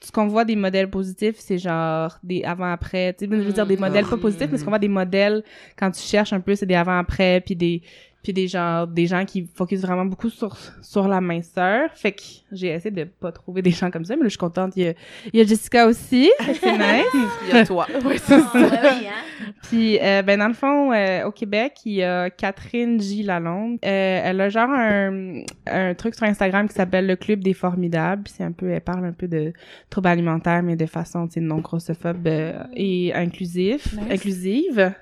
[0.00, 3.14] Ce qu'on voit des modèles positifs, c'est genre des avant-après.
[3.14, 5.42] Tu sais, je veux dire des modèles pas positifs, mais ce qu'on voit des modèles
[5.76, 7.82] quand tu cherches un peu, c'est des avant-après puis des
[8.22, 12.22] puis des gens des gens qui focusent vraiment beaucoup sur sur la minceur fait que
[12.52, 14.82] j'ai essayé de pas trouver des gens comme ça mais là je suis contente il
[14.84, 14.92] y a,
[15.32, 17.06] il y a Jessica aussi fait que c'est nice
[17.48, 17.86] Il y a toi.
[18.04, 18.58] Ouais, c'est Ah, ça.
[18.58, 19.52] ouais, oui, hein.
[19.62, 23.22] puis, euh, ben dans le fond, euh, au Québec, il y a Catherine J.
[23.22, 23.78] Lalonde.
[23.84, 28.22] Euh, elle a genre un, un truc sur Instagram qui s'appelle le Club des Formidables.
[28.24, 29.52] Puis c'est un peu, elle parle un peu de
[29.90, 34.02] troubles alimentaires, mais de façon, tu sais, non grossophobe euh, et inclusif, Nice.
[34.10, 34.92] inclusive.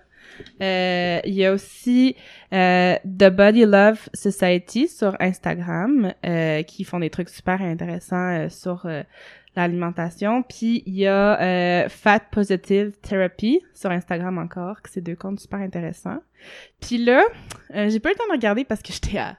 [0.61, 2.17] Euh, il y a aussi
[2.53, 8.49] euh, The Body Love Society sur Instagram euh, qui font des trucs super intéressants euh,
[8.49, 9.03] sur euh,
[9.55, 10.43] l'alimentation.
[10.43, 15.41] Puis il y a euh, Fat Positive Therapy sur Instagram encore, que c'est deux comptes
[15.41, 16.21] super intéressants.
[16.81, 17.23] Puis là,
[17.71, 19.37] j'ai pas eu le temps de regarder parce que j'étais à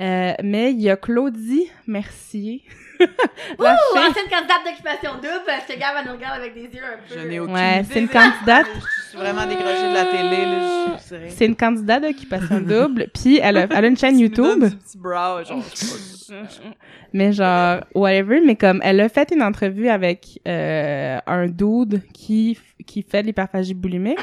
[0.00, 2.62] euh, mais il y a Claudie Mercier.
[3.00, 6.62] La Ouh, fille- ancienne candidate d'occupation double, parce que Gab, elle nous regarde avec des
[6.62, 7.20] yeux un peu.
[7.20, 7.88] Je n'ai aucune Ouais, idée.
[7.92, 8.66] c'est une candidate.
[8.74, 10.86] Je suis vraiment décrochée de la télé, là.
[10.94, 11.26] Je suis sérieux.
[11.30, 14.64] C'est une candidate d'occupation double, puis elle a, elle a une chaîne YouTube.
[14.64, 15.86] du petit brow, genre, je sais
[16.34, 16.36] pas.
[17.12, 22.56] mais genre whatever mais comme elle a fait une entrevue avec euh, un dude qui
[22.86, 24.16] qui fait de l'hyperphagie boulimique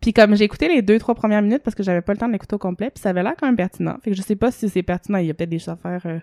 [0.00, 2.28] puis comme j'ai écouté les deux trois premières minutes parce que j'avais pas le temps
[2.28, 4.36] de l'écouter au complet puis ça avait l'air quand même pertinent fait que je sais
[4.36, 6.18] pas si c'est pertinent il y a peut-être des choses à faire euh,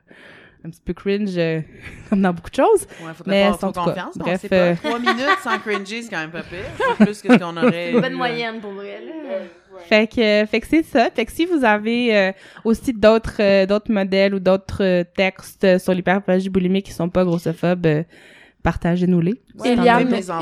[0.65, 1.61] un petit peu cringe euh,
[2.09, 4.15] comme dans beaucoup de choses Ouais, faudrait Mais pas trop cas, confiance.
[4.15, 4.55] non, bref, c'est pas.
[4.55, 6.59] euh, Trois minutes sans cringy, c'est quand même pas pire.
[6.97, 7.91] C'est plus que ce qu'on aurait.
[7.93, 9.39] Une bonne eu, moyenne pour vrai, là.
[9.87, 12.31] fait que fait que c'est ça fait que si vous avez euh,
[12.63, 17.09] aussi d'autres euh, d'autres modèles ou d'autres euh, textes euh, sur l'hyperphagie boulimique qui sont
[17.09, 18.03] pas grossophobes euh,
[18.63, 19.73] partagez-nous-les Ouais.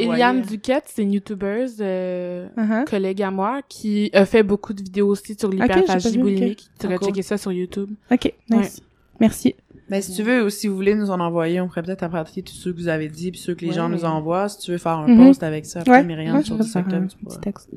[0.01, 2.83] Eliane Duquette, c'est une youtubeuse, euh, Uh-huh.
[2.85, 6.57] collègue à moi, qui a fait beaucoup de vidéos aussi sur l'hyperphagie boulimique.
[6.63, 7.07] Tu Ah, pourrais cool.
[7.09, 7.91] checker ça sur YouTube.
[8.11, 8.81] ok nice
[9.19, 9.55] merci
[9.87, 12.27] Ben, si tu veux, ou si vous voulez nous en envoyer, on pourrait peut-être apprendre
[12.33, 13.73] tous ceux que vous avez dit, puis ceux que les Ouais.
[13.75, 14.49] gens nous envoient.
[14.49, 15.27] Si tu veux faire un Mhm.
[15.27, 17.69] post avec ça, après, Ouais, Myriam, ouais, sur faire secteur, un petit texte.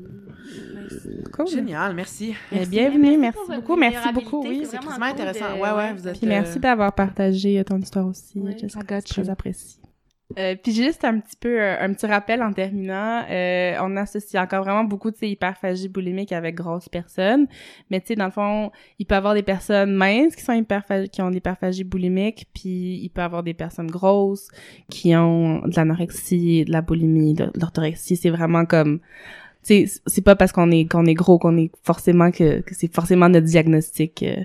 [1.33, 1.47] Cool.
[1.47, 2.33] Génial, merci.
[2.51, 4.63] Eh, bienvenue, merci, pour votre beaucoup, merci beaucoup, oui.
[4.65, 5.55] c'est vraiment intéressant.
[5.55, 6.17] de- ouais, ouais, vous êtes.
[6.17, 9.01] Puis merci euh, d'avoir partagé ton histoire aussi, Ouais, Jessica.
[9.03, 9.79] Très apprécié.
[10.37, 14.41] Euh, puis juste un petit peu euh, un petit rappel en terminant, euh, on associe
[14.41, 17.47] encore vraiment beaucoup de ces hyperphagie boulimique avec grosses personnes,
[17.89, 20.53] mais tu sais dans le fond, il peut y avoir des personnes minces qui sont
[20.53, 24.49] hyperphagie qui ont l'hyperphagie boulimique, puis il peut y avoir des personnes grosses
[24.87, 28.99] qui ont de l'anorexie, de la boulimie, de, de l'orthorexie, c'est vraiment comme
[29.63, 32.75] tu sais c'est pas parce qu'on est qu'on est gros qu'on est forcément que, que
[32.75, 34.43] c'est forcément notre diagnostic euh,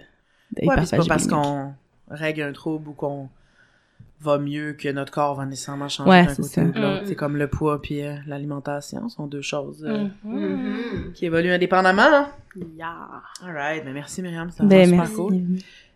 [0.63, 1.75] Ouais, c'est pas parce qu'on
[2.09, 3.29] règle un trouble ou qu'on
[4.25, 6.63] va mieux que notre corps va nécessairement changer Ouais, d'un c'est côté ça.
[6.63, 7.03] ou de l'autre.
[7.03, 7.07] Mm.
[7.07, 11.13] C'est comme le poids puis euh, l'alimentation sont deux choses euh, Mhm.
[11.15, 12.03] qui évoluent indépendamment.
[12.03, 12.29] hein.
[12.77, 12.95] Yeah.
[13.45, 15.15] Alright, ben merci Myriam, c'était Ben, super merci.
[15.15, 15.35] cool.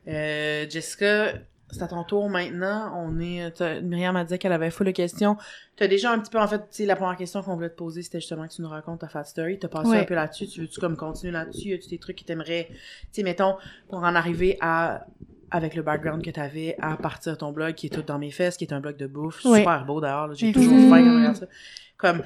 [0.08, 1.32] Euh, Jessica,
[1.70, 2.92] c'est à ton tour maintenant.
[2.96, 5.36] On est, Myriam a dit qu'elle avait full de questions.
[5.76, 7.76] T'as déjà un petit peu, en fait, tu sais, la première question qu'on voulait te
[7.76, 9.58] poser, c'était justement que tu nous racontes ta fat story.
[9.58, 10.00] T'as passé Ouais.
[10.00, 10.46] un peu là-dessus.
[10.48, 11.74] Tu veux-tu comme continuer là-dessus?
[11.74, 12.76] As-tu des trucs qui t'aimeraient, tu
[13.12, 13.56] sais, mettons,
[13.88, 15.06] pour en arriver à,
[15.50, 18.56] avec le background que t'avais, à partir ton blog qui est tout dans mes fesses,
[18.56, 19.44] qui est un blog de bouffe.
[19.44, 19.58] Ouais.
[19.60, 20.34] Super beau d'ailleurs.
[20.34, 20.60] J'ai Merci.
[20.60, 21.46] toujours faim quand je regarde ça.
[21.96, 22.22] Comme,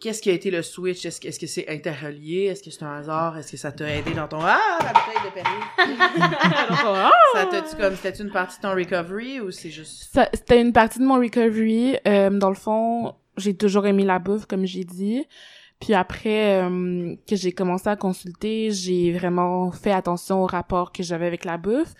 [0.00, 1.06] Qu'est-ce qui a été le switch?
[1.06, 2.46] Est-ce que est-ce que c'est interrelié?
[2.46, 3.38] Est-ce que c'est un hasard?
[3.38, 4.38] Est-ce que ça t'a aidé dans ton...
[4.40, 5.96] Ah, la bouteille de Perrier!
[7.34, 7.94] ça t'a-tu comme...
[7.94, 10.08] C'était une partie de ton recovery ou c'est juste...
[10.12, 11.98] Ça- C'était une partie de mon recovery.
[12.08, 15.24] Euh, dans le fond, j'ai toujours aimé la bouffe, comme j'ai dit.
[15.80, 21.02] Puis après euh, que j'ai commencé à consulter, j'ai vraiment fait attention au rapport que
[21.04, 21.92] j'avais avec la bouffe.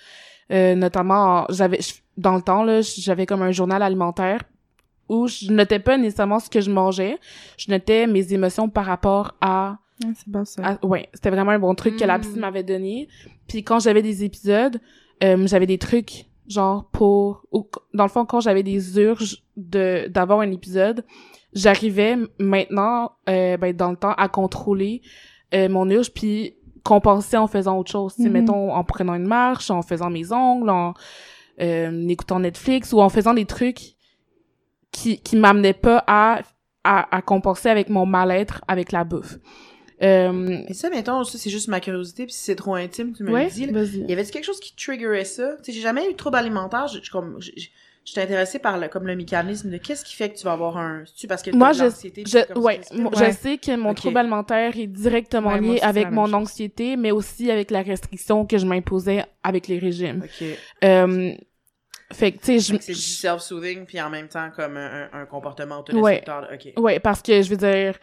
[0.52, 1.80] Euh, notamment, en- j'avais
[2.16, 4.42] dans le temps là, j'avais comme un journal alimentaire
[5.08, 7.18] où je notais pas nécessairement ce que je mangeais,
[7.58, 10.62] je notais mes émotions par rapport à Ouais, c'est bon ça.
[10.64, 12.20] Ah, ouais, c'était vraiment un bon truc que la Mm.
[12.20, 13.08] psy m'avait donné.
[13.48, 14.78] Puis quand j'avais des épisodes,
[15.24, 20.06] euh, j'avais des trucs genre pour ou dans le fond quand j'avais des urges de
[20.08, 21.02] d'avoir un épisode,
[21.54, 25.00] j'arrivais maintenant euh, ben dans le temps à contrôler
[25.54, 26.55] euh, mon urge puis
[26.86, 28.32] compenser en faisant autre chose, tu sais, Mhm.
[28.34, 30.94] mettons en prenant une marche, en faisant mes ongles, en
[31.60, 33.94] euh, écoutant Netflix ou en faisant des trucs
[34.92, 36.40] qui qui m'amenaient pas à
[36.84, 39.38] à, à compenser avec mon mal-être avec la bouffe.
[40.02, 43.24] Euh, Et ça, mettons, ça, c'est juste ma curiosité, puis si c'est trop intime, tu
[43.24, 43.66] me ouais, le dis.
[43.66, 44.04] vas-y.
[44.08, 45.56] Y avait-tu quelque chose qui triggerait ça?
[45.56, 46.86] Tu sais, j'ai jamais eu de trouble alimentaire.
[46.88, 47.50] Je, je, comme, je,
[48.06, 50.52] je- j'étais intéressée par le, comme le mécanisme de qu'est-ce qui fait que tu vas
[50.52, 51.02] avoir un...
[51.06, 54.86] C'est-tu parce que Moi, je- Je, ouais, moi, je sais que mon trouble alimentaire est
[54.86, 56.34] directement Ouais, lié aussi, avec mon chose.
[56.34, 60.22] anxiété, mais aussi avec la restriction que je m'imposais avec les régimes.
[60.24, 60.46] Ok.
[60.84, 61.32] Euh,
[62.12, 62.78] fait que, tu sais, je...
[62.80, 66.42] C'est du self-soothing, puis en même temps, comme un, un, un comportement autodestructeur.
[66.42, 66.48] là.
[66.54, 66.72] Ok.
[66.76, 67.98] Ouais, parce que, je veux dire,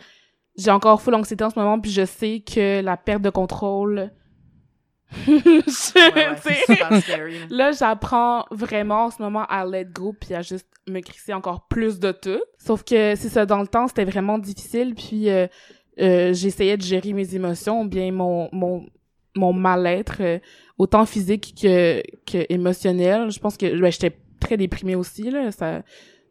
[0.57, 4.11] j'ai encore full anxiété en ce moment, puis je sais que la perte de contrôle...
[5.27, 7.39] je- Ouais, ouais, super scary.
[7.39, 7.45] là.
[7.49, 11.67] Là, j'apprends vraiment en ce moment à let go puis à juste me crisser encore
[11.67, 12.41] plus de tout.
[12.57, 15.47] Sauf que c'est ça, dans le temps, c'était vraiment difficile puis euh,
[16.01, 18.85] euh, j'essayais de gérer mes émotions, bien mon mon
[19.35, 20.39] mon mal-être euh,
[20.77, 23.31] autant physique que que émotionnel.
[23.31, 25.81] Je pense que ben, j'étais très déprimée aussi là, ça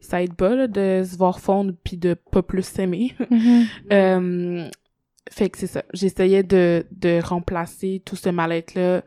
[0.01, 3.15] ça aide pas là, de se voir fondre puis de pas plus s'aimer.
[3.31, 3.67] Mhm.
[3.93, 4.69] Euh,
[5.31, 5.85] fait que c'est ça.
[5.93, 9.03] J'essayais de, de remplacer tout ce mal-être-là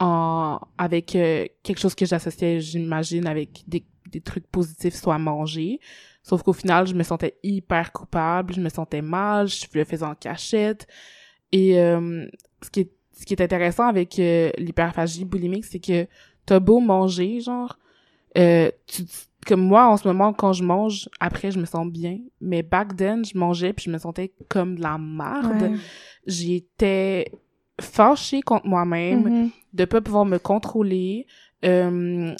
[0.00, 5.80] en, avec euh, quelque chose que j'associais, j'imagine, avec des, des trucs positifs, soit manger.
[6.22, 10.04] Sauf qu'au final, je me sentais hyper coupable, je me sentais mal, je le faisais
[10.04, 10.86] en cachette.
[11.52, 12.26] Et euh,
[12.62, 16.06] ce, qui est, ce qui est intéressant avec euh, l'hyperphagie boulimique, c'est que
[16.46, 17.78] t'as beau manger, genre,
[18.36, 19.02] euh, tu,
[19.44, 22.18] comme moi, en ce moment, quand je mange, après, je me sens bien.
[22.40, 25.62] Mais back then, je mangeais puis je me sentais comme de la merde.
[25.72, 25.76] Ouais.
[26.26, 27.30] J'étais
[27.80, 29.50] fâchée contre moi-même Mhm.
[29.72, 31.26] de pas pouvoir me contrôler.
[31.64, 32.32] Euh,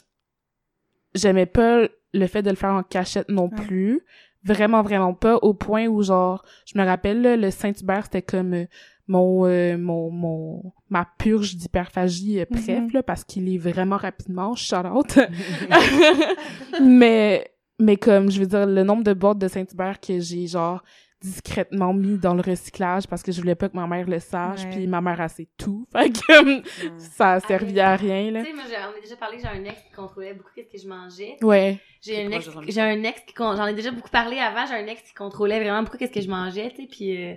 [1.14, 3.64] J'aimais pas le fait de le faire en cachette non Ouais.
[3.66, 4.00] plus.
[4.44, 5.36] Vraiment, vraiment pas.
[5.36, 8.64] Au point où, genre, je me rappelle, là, le Saint-Hubert, c'était comme euh,
[9.08, 12.90] mon, euh, mon, mon, ma purge d'hyperphagie euh, bref, Mhm.
[12.92, 15.18] là, parce qu'il est vraiment rapidement, shout out.
[16.82, 20.82] mais, mais comme, je veux dire, le nombre de boîtes de Saint-Hubert que j'ai, genre,
[21.24, 24.64] discrètement mis dans le recyclage parce que je voulais pas que ma mère le sache,
[24.64, 24.70] Ouais.
[24.70, 25.86] puis ma mère a sait tout.
[25.92, 26.62] Fait que, Mm.
[26.98, 28.40] ça a servi à rien, là.
[28.42, 28.64] Tu sais, moi,
[28.94, 31.36] on a déjà parlé que j'ai un ex qui contrôlait beaucoup qu'est-ce que je mangeais.
[31.42, 31.78] Ouais.
[32.02, 32.64] J'ai un ex, Jérôme?
[32.68, 35.60] j'ai un ex qui, j'en ai déjà beaucoup parlé avant, j'ai un ex qui contrôlait
[35.60, 37.34] vraiment beaucoup qu'est-ce que je mangeais, tu sais, puis euh,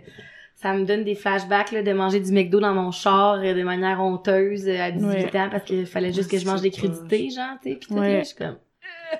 [0.56, 3.64] ça me donne des flashbacks, là, de manger du McDo dans mon char euh, de
[3.64, 5.40] manière honteuse euh, à 18 Ouais.
[5.40, 7.94] ans parce qu'il fallait juste que je mange des crudités, genre, tu sais, pis tout,
[7.94, 8.14] Ouais.
[8.14, 8.58] là, je suis comme...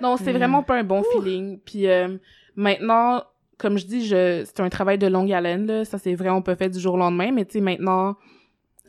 [0.02, 0.38] Non, c'est Mm.
[0.38, 1.60] vraiment pas un bon feeling.
[1.60, 2.18] Puis euh,
[2.58, 3.24] maintenant,
[3.58, 5.86] comme je dis, je c'est un travail de longue haleine, là.
[5.86, 8.16] Ça s'est vraiment pas fait du jour au lendemain, mais tu sais, maintenant,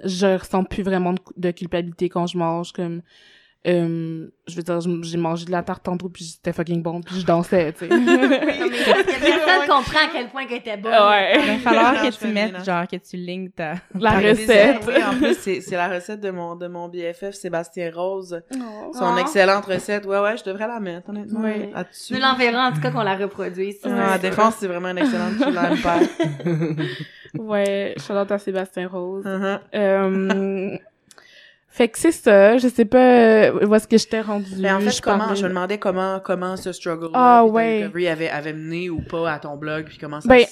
[0.04, 3.02] je ressens plus vraiment de, de culpabilité quand je mange, comme...
[3.68, 7.20] euh, je veux dire, j'ai mangé de la tarte tantôt, puis c'était fucking bon, puis
[7.20, 7.88] je dansais, tu sais.
[7.98, 10.92] Non, que personne comprend à quel point qu'elle était bonne.
[10.92, 11.38] Ouais.
[11.38, 13.74] Il va falloir Non, que tu mettes, genre, que tu lignes ta...
[13.94, 14.78] La recette.
[14.86, 18.40] Oui, en plus, c'est la recette de mon, de mon BFF, Sébastien Rose.
[18.94, 19.20] Son Ah.
[19.20, 20.06] excellente recette.
[20.06, 21.40] Ouais, ouais, je devrais la mettre, honnêtement.
[21.42, 22.14] Là-dessus.
[22.14, 23.76] Nous l'enverrons, en tout cas, qu'on la reproduise.
[23.84, 25.38] Ah, c'est à défense, c'est vraiment une excellente
[25.82, 25.98] pas.
[27.38, 29.24] Ouais, shout out à Sébastien Rose.
[29.24, 29.58] Uh-huh.
[29.74, 30.78] Euh,
[31.70, 34.50] fait que c'est ça, je sais pas euh, où est-ce que je t'ai rendu.
[34.58, 37.82] Mais en fait, je comment, je me demandais comment, comment ce struggle Ah, ouais.
[37.84, 40.44] recovery avait, avait mené ou pas à ton blog, puis comment ça Ben,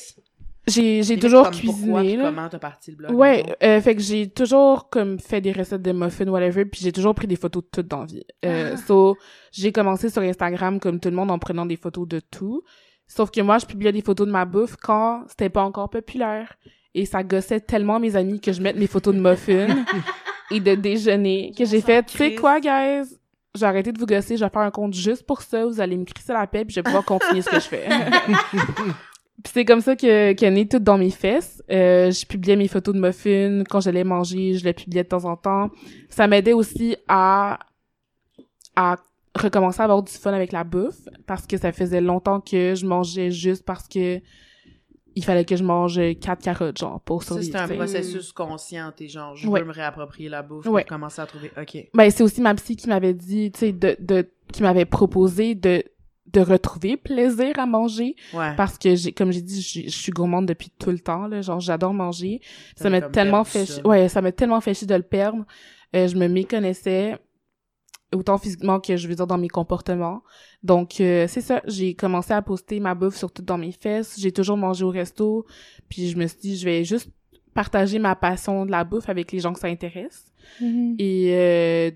[0.69, 2.25] J'ai j'ai toujours pourquoi, cuisiné puis là.
[2.25, 3.13] comment t'as parti le blog.
[3.15, 6.93] Ouais, euh, fait que j'ai toujours comme fait des recettes de muffins whatever, puis j'ai
[6.93, 8.25] toujours pris des photos de tout dans la vie.
[8.45, 8.77] Euh, Ah.
[8.77, 9.17] so,
[9.53, 12.63] j'ai commencé sur Instagram comme tout le monde en prenant des photos de tout.
[13.09, 16.57] Sauf que moi, je publiais des photos de ma bouffe quand c'était pas encore populaire.
[16.95, 19.69] Et ça gossait tellement mes amis que je mette mes photos de muffins
[20.51, 23.17] et de déjeuner que j'ai fait, tu sais quoi, guys?
[23.55, 25.97] J'ai arrêté de vous gosser, je vais faire un compte juste pour ça, vous allez
[25.97, 27.89] me crisser la paix, puis je vais pouvoir continuer ce que je fais.
[29.43, 31.63] Puis c'est comme ça que qu'est né tout dans mes fesses.
[31.71, 35.25] Euh, je publiais mes photos de muffins quand j'allais manger, je les publiais de temps
[35.27, 35.71] en temps.
[36.09, 37.59] Ça m'aidait aussi à
[38.75, 38.97] à
[39.35, 42.87] recommencer à avoir du fun avec la bouffe parce que ça faisait longtemps que je
[42.87, 44.21] mangeais juste parce que
[45.17, 47.53] il fallait que je mange quatre carottes genre pour Ça, survivre.
[47.53, 49.61] c'est un processus conscient, t'es genre, je Ouais.
[49.61, 50.83] veux me réapproprier la bouffe, Ouais.
[50.83, 51.89] pour commencer à trouver, ok.
[51.95, 55.55] Ben, c'est aussi ma psy qui m'avait dit, tu sais, de, de, qui m'avait proposé
[55.55, 55.83] de,
[56.33, 58.55] de retrouver plaisir à manger Ouais.
[58.57, 61.41] parce que j'ai, comme j'ai dit, je, suis gourmande depuis tout le temps, là.
[61.41, 62.41] Genre, j'adore manger.
[62.77, 63.87] Ça m'a tellement fait, ça.
[63.87, 65.45] ouais, ça m'a tellement fait chier de le perdre.
[65.95, 67.17] Euh, je me méconnaissais
[68.15, 70.23] autant physiquement que je veux dire dans mes comportements.
[70.63, 74.33] Donc euh, c'est ça, j'ai commencé à poster ma bouffe surtout dans mes fesses, j'ai
[74.33, 75.47] toujours mangé au resto,
[75.89, 77.11] puis je me suis dit je vais juste
[77.55, 80.27] partager ma passion de la bouffe avec les gens que ça intéresse.
[80.61, 80.97] Mhm.
[80.99, 81.91] Et euh,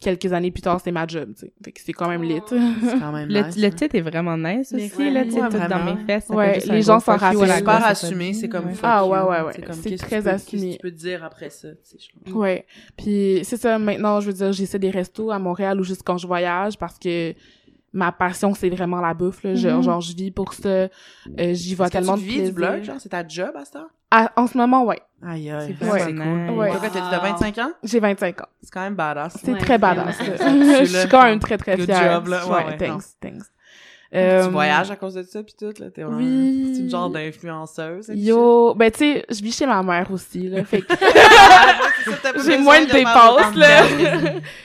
[0.00, 1.52] quelques années plus tard, c'est ma job, tu sais.
[1.64, 2.40] Fait que c'est quand même lit.
[2.48, 3.70] C'est quand même Le, nice, le hein.
[3.70, 6.28] titre est vraiment nice aussi, ouais, là, tu sais, ouais, tout dans mes fesses.
[6.28, 7.56] Ouais, les gens s'en la C'est rappellent.
[7.58, 9.52] super assumé, c'est comme Ah, ouais, ouais, ouais.
[9.72, 10.60] C'est très que tu peux- assumé.
[10.62, 12.64] Qu'est-ce que tu peux dire après ça, tu sais, je- Ouais.
[12.96, 16.16] Puis c'est ça, maintenant, je veux dire, j'essaie des restos à Montréal ou juste quand
[16.18, 17.34] je voyage parce que
[17.92, 19.54] ma passion, c'est vraiment la bouffe, là.
[19.54, 19.82] Genre, Mhm.
[19.82, 20.68] genre, je vis pour ça.
[20.68, 20.88] Euh,
[21.52, 22.48] J'y vois Est-ce que tellement tu de vis plaisir.
[22.48, 23.86] du blog, genre, c'est ta job à ça?
[24.10, 25.00] Ah, en ce moment, ouais.
[25.22, 26.58] Aïe, aïe, C'est c'est vraiment cool.
[26.58, 26.70] Ouais.
[26.70, 27.70] Toi, quand t'as dit t'as 25 ans?
[27.82, 28.46] J'ai 25 ans.
[28.62, 29.36] C'est quand même badass.
[29.42, 30.16] C'est Ouais, très badass.
[30.22, 32.14] je suis quand même très, très Good fière.
[32.14, 32.46] job, là.
[32.46, 33.04] Ouais, ouais, thanks,
[34.10, 35.90] Tu Euh, voyages à cause de ça, pis tout, là.
[35.90, 36.16] T'es vraiment...
[36.16, 36.72] Oui.
[36.74, 38.10] C'est une genre d'influenceuse.
[38.14, 40.64] Yo, ben tu sais, je vis chez ma mère aussi, là.
[40.64, 40.86] Fait que.
[42.46, 43.82] J'ai moins de dépenses, là.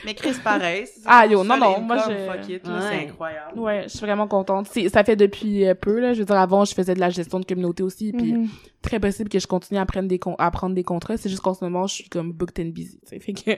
[0.04, 0.86] Mais Chris, pareil.
[1.04, 2.80] Ah, yo, non, non, moi, je- Fuck it, là, Ouais.
[2.90, 3.58] c'est incroyable.
[3.58, 4.66] Ouais, je suis vraiment contente.
[4.90, 6.14] Ça fait depuis euh, peu, là.
[6.14, 8.48] Je veux dire, avant, je faisais de la gestion de communauté aussi, puis Mhm.
[8.84, 11.16] Très possible que je continue à prendre des, con- à prendre des contrats.
[11.16, 13.18] C'est juste qu'en ce moment, je suis comme booked and busy, tu sais.
[13.18, 13.50] Fait que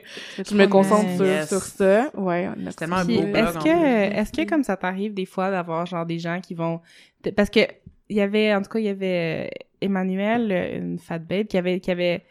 [0.49, 1.49] je me concentre sur, Yes.
[1.49, 2.11] sur ça.
[2.15, 5.85] Ouais, C'est tellement un beau est-ce que, est-ce que comme ça t'arrive des fois d'avoir
[5.87, 6.81] genre des gens qui vont,
[7.37, 7.61] parce que
[8.09, 11.59] il y avait, en tout cas, il y avait euh, Emmanuel, une fat babe, qui
[11.59, 12.23] avait, qui avait,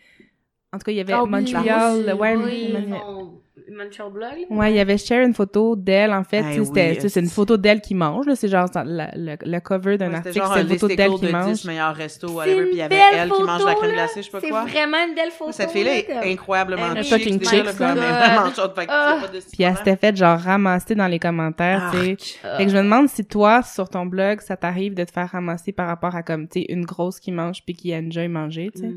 [0.71, 3.41] en tout cas, il y avait Ah oui, Montreal, la ouais, oui, Emmanuel- son
[3.71, 4.55] Montreal Blog, là.
[4.55, 6.43] Ouais, il y avait share une photo d'elle, en fait.
[6.45, 8.35] Ah c'était, oui, c'est une photo d'elle qui mange, là.
[8.35, 11.25] C'est genre la- le, le cover d'un Ouais, article, c'est un une photo d'elle qui
[11.25, 11.51] de mange.
[11.53, 13.75] 10 meilleurs restos, C'est whatever, une puis il y avait elle qui mange photo, la
[13.75, 14.65] crème glacée, je sais pas C'est quoi.
[14.65, 15.51] vraiment une belle photo.
[15.51, 17.65] Cette fille-là là, est comme- incroyablement chic, fucking c'est chic,
[18.89, 19.17] Ah.
[19.31, 22.17] c'est Puis elle s'était fait genre ramasser dans les commentaires, tu sais.
[22.43, 22.57] Ah.
[22.57, 25.29] Fait que je me demande si toi, sur ton blog, ça t'arrive de te faire
[25.29, 28.69] ramasser par rapport à comme, tu sais, une grosse qui mange puis qui enjoy manger,
[28.75, 28.91] tu sais.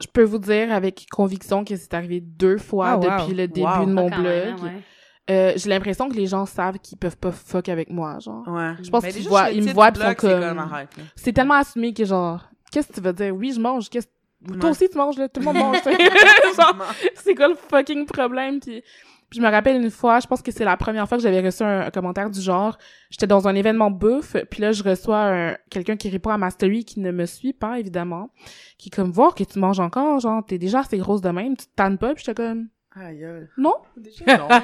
[0.00, 3.02] Je peux vous dire avec conviction que c'est arrivé deux fois Ah, wow.
[3.04, 3.84] depuis le début Wow.
[3.86, 4.62] de mon Ah, même, blog.
[4.64, 4.82] ouais.
[5.30, 8.42] Euh, j'ai l'impression que les gens savent qu'ils peuvent pas fuck avec moi, genre.
[8.48, 8.72] Ouais.
[8.82, 10.66] Je pense Mais qu'ils voient- ils me voient pis sont comme-.
[11.14, 12.40] C'est tellement assumé que genre,
[12.72, 13.34] qu'est-ce que tu veux dire?
[13.34, 13.88] Oui, je mange.
[13.88, 14.08] Qu'est-ce
[14.48, 14.56] Ouais.
[14.58, 15.28] Toi aussi, tu manges, là.
[15.28, 15.76] Tout le monde mange.
[16.56, 16.74] genre,
[17.14, 18.58] c'est quoi le fucking problème?
[18.58, 18.82] Puis,
[19.30, 21.40] puis je me rappelle une fois, je pense que c'est la première fois que j'avais
[21.40, 22.76] reçu un, commentaire du genre,
[23.10, 26.50] j'étais dans un événement bouffe, puis là, je reçois un- quelqu'un qui répond à ma
[26.50, 28.30] story qui ne me suit pas, évidemment,
[28.76, 31.56] qui est comme, voir que tu manges encore, genre, t'es déjà assez grosse de même,
[31.56, 33.26] tu te tannes pas, puis j'étais comme, Aïe.
[33.56, 33.74] non?
[33.96, 34.48] Déjà, non.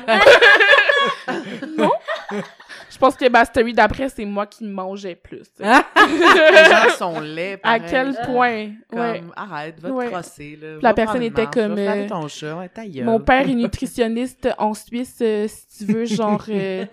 [1.78, 1.90] Non?
[2.90, 5.44] je pense que ma story d'après, c'est moi qui mangeais plus.
[5.60, 8.70] Les gens sont laids, à quel point?
[8.90, 9.22] Comme, ouais.
[9.36, 10.06] arrête, va Ouais.
[10.06, 10.78] te crosser, là.
[10.82, 13.04] La personne était marche, comme, euh, ton chat, ouais, ta gueule.
[13.04, 16.84] Mon père est nutritionniste en Suisse, euh, si tu veux, genre, euh,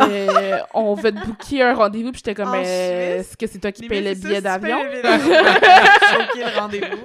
[0.00, 3.70] euh, on va te booker un rendez-vous, puis j'étais comme, euh, est-ce que c'est toi
[3.72, 4.78] qui Les paye le billet d'avion?
[4.80, 5.02] Choquer
[6.44, 6.96] le rendez-vous.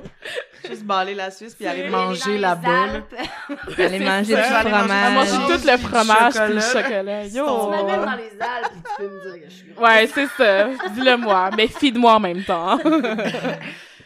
[0.68, 2.52] Juste baller la Suisse puis aller manger là.
[2.52, 3.16] Alpes.
[3.80, 5.48] Aller manger du aller manger- fromage.
[5.48, 7.26] tout le fromage puis le chocolat.
[7.26, 7.46] Yo!
[7.46, 9.88] Tu m'amènes dans les Alpes, puis tu peux me dire que je suis grosse.
[9.88, 10.68] Ouais, c'est ça.
[10.94, 11.50] Dis-le moi.
[11.56, 12.78] Mais feed-moi en même temps.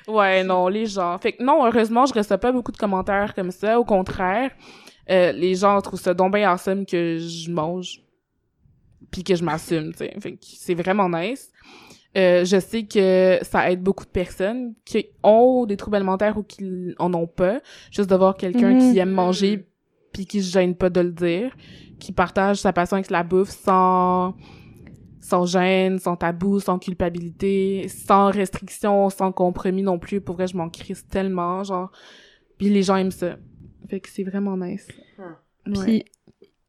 [0.08, 1.18] ouais, non, les gens.
[1.18, 3.80] Fait que non, heureusement, je reçois pas beaucoup de commentaires comme ça.
[3.80, 4.52] Au contraire,
[5.10, 8.00] euh, les gens trouvent ça donc bien awesome que je mange
[9.14, 10.14] puis que je m'assume, tu sais.
[10.20, 11.52] Fait que c'est vraiment nice.
[12.18, 16.44] Euh, je sais que ça aide beaucoup de personnes qui ont des troubles alimentaires ou
[16.44, 17.62] qui en ont pas.
[17.92, 18.92] Juste de voir quelqu'un Mhm.
[18.92, 19.66] qui aime manger
[20.12, 21.56] puis qui se gêne pas de le dire,
[22.00, 24.36] qui partage sa passion avec la bouffe sans
[25.22, 30.20] sans gêne, sans tabou, sans culpabilité, sans restriction, sans compromis non plus.
[30.20, 31.92] Pour vrai, je m'en crisse tellement, genre.
[32.58, 33.38] Puis les gens aiment ça.
[33.90, 34.86] Fait que c'est vraiment nice.
[35.86, 36.04] Puis,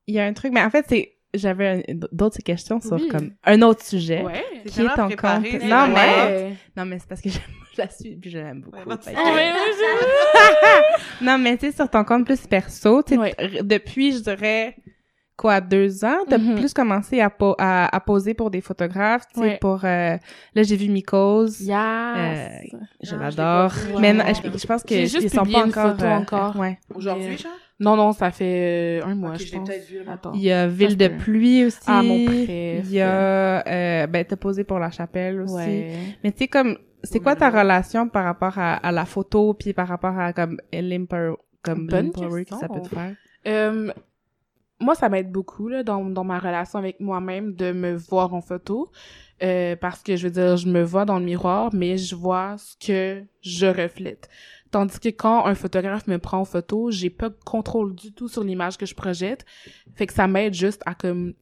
[0.06, 3.08] il y a un truc, mais en fait, c'est, j'avais d'autres questions sur Oui.
[3.08, 4.22] comme un autre sujet.
[4.22, 4.42] Ouais.
[4.66, 5.62] C'est Qui est ton préparé, compte?
[5.64, 7.42] Non, mais- Non, mais c'est parce que j'aime-
[7.76, 8.76] je la suis puis je l'aime beaucoup.
[8.88, 9.14] Ouais, Oh, j'ai-
[11.24, 13.02] Non, mais tu sais, sur ton compte plus perso,
[13.62, 14.76] depuis, je dirais,
[15.36, 16.54] quoi, deux ans, t'as Mhm.
[16.56, 19.58] plus commencé à, po- à, à poser pour des photographes, tu sais, Ouais.
[19.60, 20.16] pour, euh,
[20.54, 21.60] là, j'ai vu Mikos, Yes.
[21.60, 23.94] je Non, je l'adore, pas vu.
[24.00, 26.56] mais non, je, je pense que juste ils sont pas encore, euh, encore.
[26.56, 26.78] ouais.
[26.94, 27.52] Aujourd'hui, genre?
[27.80, 29.68] Non, non, ça fait euh, un mois, Ok, je pense.
[29.68, 29.98] peut-être vu.
[30.08, 30.32] Attends.
[30.34, 31.80] Il y a Ville de pluie aussi.
[31.88, 32.48] Ah, mon préf.
[32.48, 35.54] Il y a, euh, ben, t'as posé pour la chapelle aussi.
[35.54, 35.92] Ouais.
[36.22, 39.72] Mais tu sais, comme, c'est quoi ta relation par rapport à, à la photo, puis
[39.72, 42.58] par rapport à, comme, l'empower, comme, Bonne question.
[42.60, 43.14] ça peut te faire?
[44.80, 48.40] Moi, ça m'aide beaucoup là, dans, dans ma relation avec moi-même de me voir en
[48.40, 48.90] photo.
[49.42, 52.56] Euh, parce que, je veux dire, je me vois dans le miroir, mais je vois
[52.58, 54.28] ce que je reflète.
[54.70, 58.28] Tandis que quand un photographe me prend en photo, j'ai pas de contrôle du tout
[58.28, 59.44] sur l'image que je projette.
[59.94, 61.34] Fait que ça m'aide juste à comme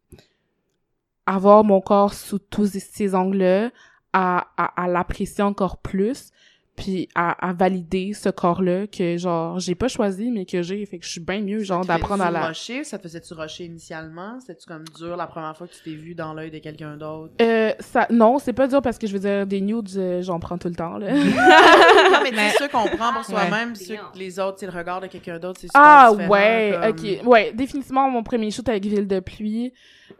[1.24, 3.70] avoir mon corps sous tous ces angles-là,
[4.12, 6.30] à, à, à l'apprécier encore plus,
[6.74, 10.98] puis à, à valider ce corps-là que genre j'ai pas choisi mais que j'ai fait
[10.98, 14.40] que je suis bien mieux genre d'apprendre à la Rusher, ça te faisait-tu rusher initialement?
[14.40, 17.34] C'était-tu comme dur la première fois que tu t'es vu dans l'œil de quelqu'un d'autre?
[17.42, 20.40] euh, ça non c'est pas dur parce que je veux dire des nudes euh, j'en
[20.40, 23.74] prends tout le temps là non, mais tu sais, ceux qu'on prend pour soi-même, Ouais.
[23.74, 27.26] ceux que les autres, c'est le regard de quelqu'un d'autre, c'est ah ouais comme- ok
[27.26, 29.72] ouais définitivement mon premier shoot avec Ville de pluie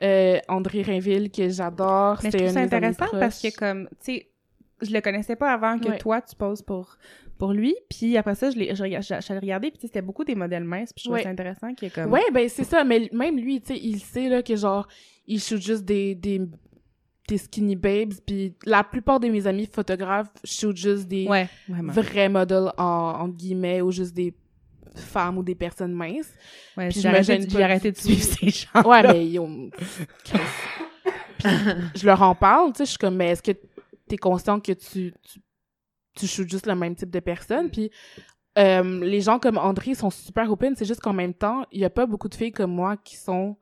[0.03, 4.15] euh, André Rainville que j'adore Mais je c'était trouve ça intéressant parce que comme, tu
[4.15, 4.29] sais,
[4.83, 5.99] je le connaissais pas avant que Ouais.
[5.99, 6.97] toi tu poses pour
[7.39, 10.25] pour lui, puis après ça je l'ai je, je, je l'ai regardé puis c'était beaucoup
[10.25, 12.85] des modèles minces, puis je trouvais ça intéressant qu'il ait comme Ouais, ben c'est ça,
[12.85, 14.87] mais même lui, tu sais, il sait là que genre
[15.27, 16.41] il shoot juste des des
[17.29, 22.29] des skinny babes, puis la plupart de mes amis photographes shoot juste des ouais, vrais
[22.29, 22.85] modèles en,
[23.21, 24.35] en guillemets ou juste des
[24.95, 26.31] femmes ou des personnes minces.
[26.77, 28.83] Ouais, puis j'ai je arrêté, de suivre ces gens.
[28.85, 30.39] Ouais, mais ils ont Puis
[31.97, 33.53] je leur en parle, tu sais, je suis comme mais est-ce que
[34.13, 35.41] t'es conscient que tu tu,
[36.15, 37.71] tu juste le même type de personne.
[37.71, 37.91] Puis
[38.59, 41.85] euh, les gens comme André sont super open, c'est juste qu'en même temps, il y
[41.87, 43.57] a pas beaucoup de filles comme moi qui sont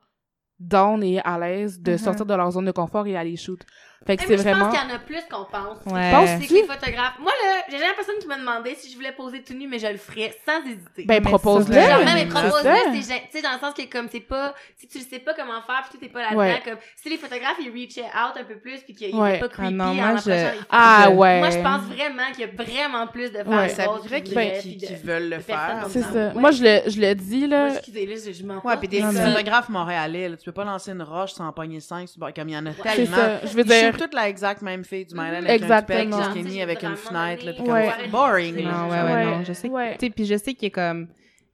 [0.61, 1.97] down et à l'aise de Mhm.
[1.97, 3.59] sortir de leur zone de confort et aller shoot.
[4.03, 5.77] Fait que Mais c'est moi, je vraiment pense qu'il y en a plus qu'on pense.
[5.93, 6.09] Ouais.
[6.09, 7.19] Je pense que les photographes.
[7.19, 9.77] Moi, là, j'ai jamais personne qui m'a demandé si je voulais poser tout nu, mais
[9.77, 11.05] je le ferais sans hésiter.
[11.05, 11.75] ben propose-le.
[11.75, 15.03] Genre, même, propose-le, tu sais, dans le sens que, comme, c'est pas, si tu le
[15.03, 16.61] sais pas comment faire, puis tout est pas là-dedans, Ouais.
[16.65, 19.37] comme, si les photographes, ils reachaient out un peu plus, puis qu'ils Ouais.
[19.37, 21.37] pas creepy Ah non, en moi, approchant je- les Ah Je- ouais.
[21.39, 24.21] Moi, je pense vraiment qu'il y a vraiment plus de femmes Ouais.
[24.23, 25.85] Qui veulent le faire.
[25.89, 26.33] C'est ça.
[26.33, 27.67] Moi je le je le dis là.
[27.67, 30.91] Moi, excusez, là, je, m'en Ouais, puis des photographes montréalais, là, tu peux pas lancer
[30.91, 33.15] une roche sans pogner cinq, sur le bord, comme il y en a tellement.
[33.17, 33.45] ça.
[33.45, 36.17] Je veux dire toute la exacte même fille du Myland avec Exactement.
[36.17, 38.07] un skinny avec une littéralement fenêtre, là, donné, comme Ouais.
[38.09, 38.55] boring.
[38.63, 39.25] Non, ouais, ouais, Ouais.
[39.25, 39.69] non, je sais.
[39.69, 39.97] Ouais.
[39.97, 41.07] Puis je sais qu'il y a comme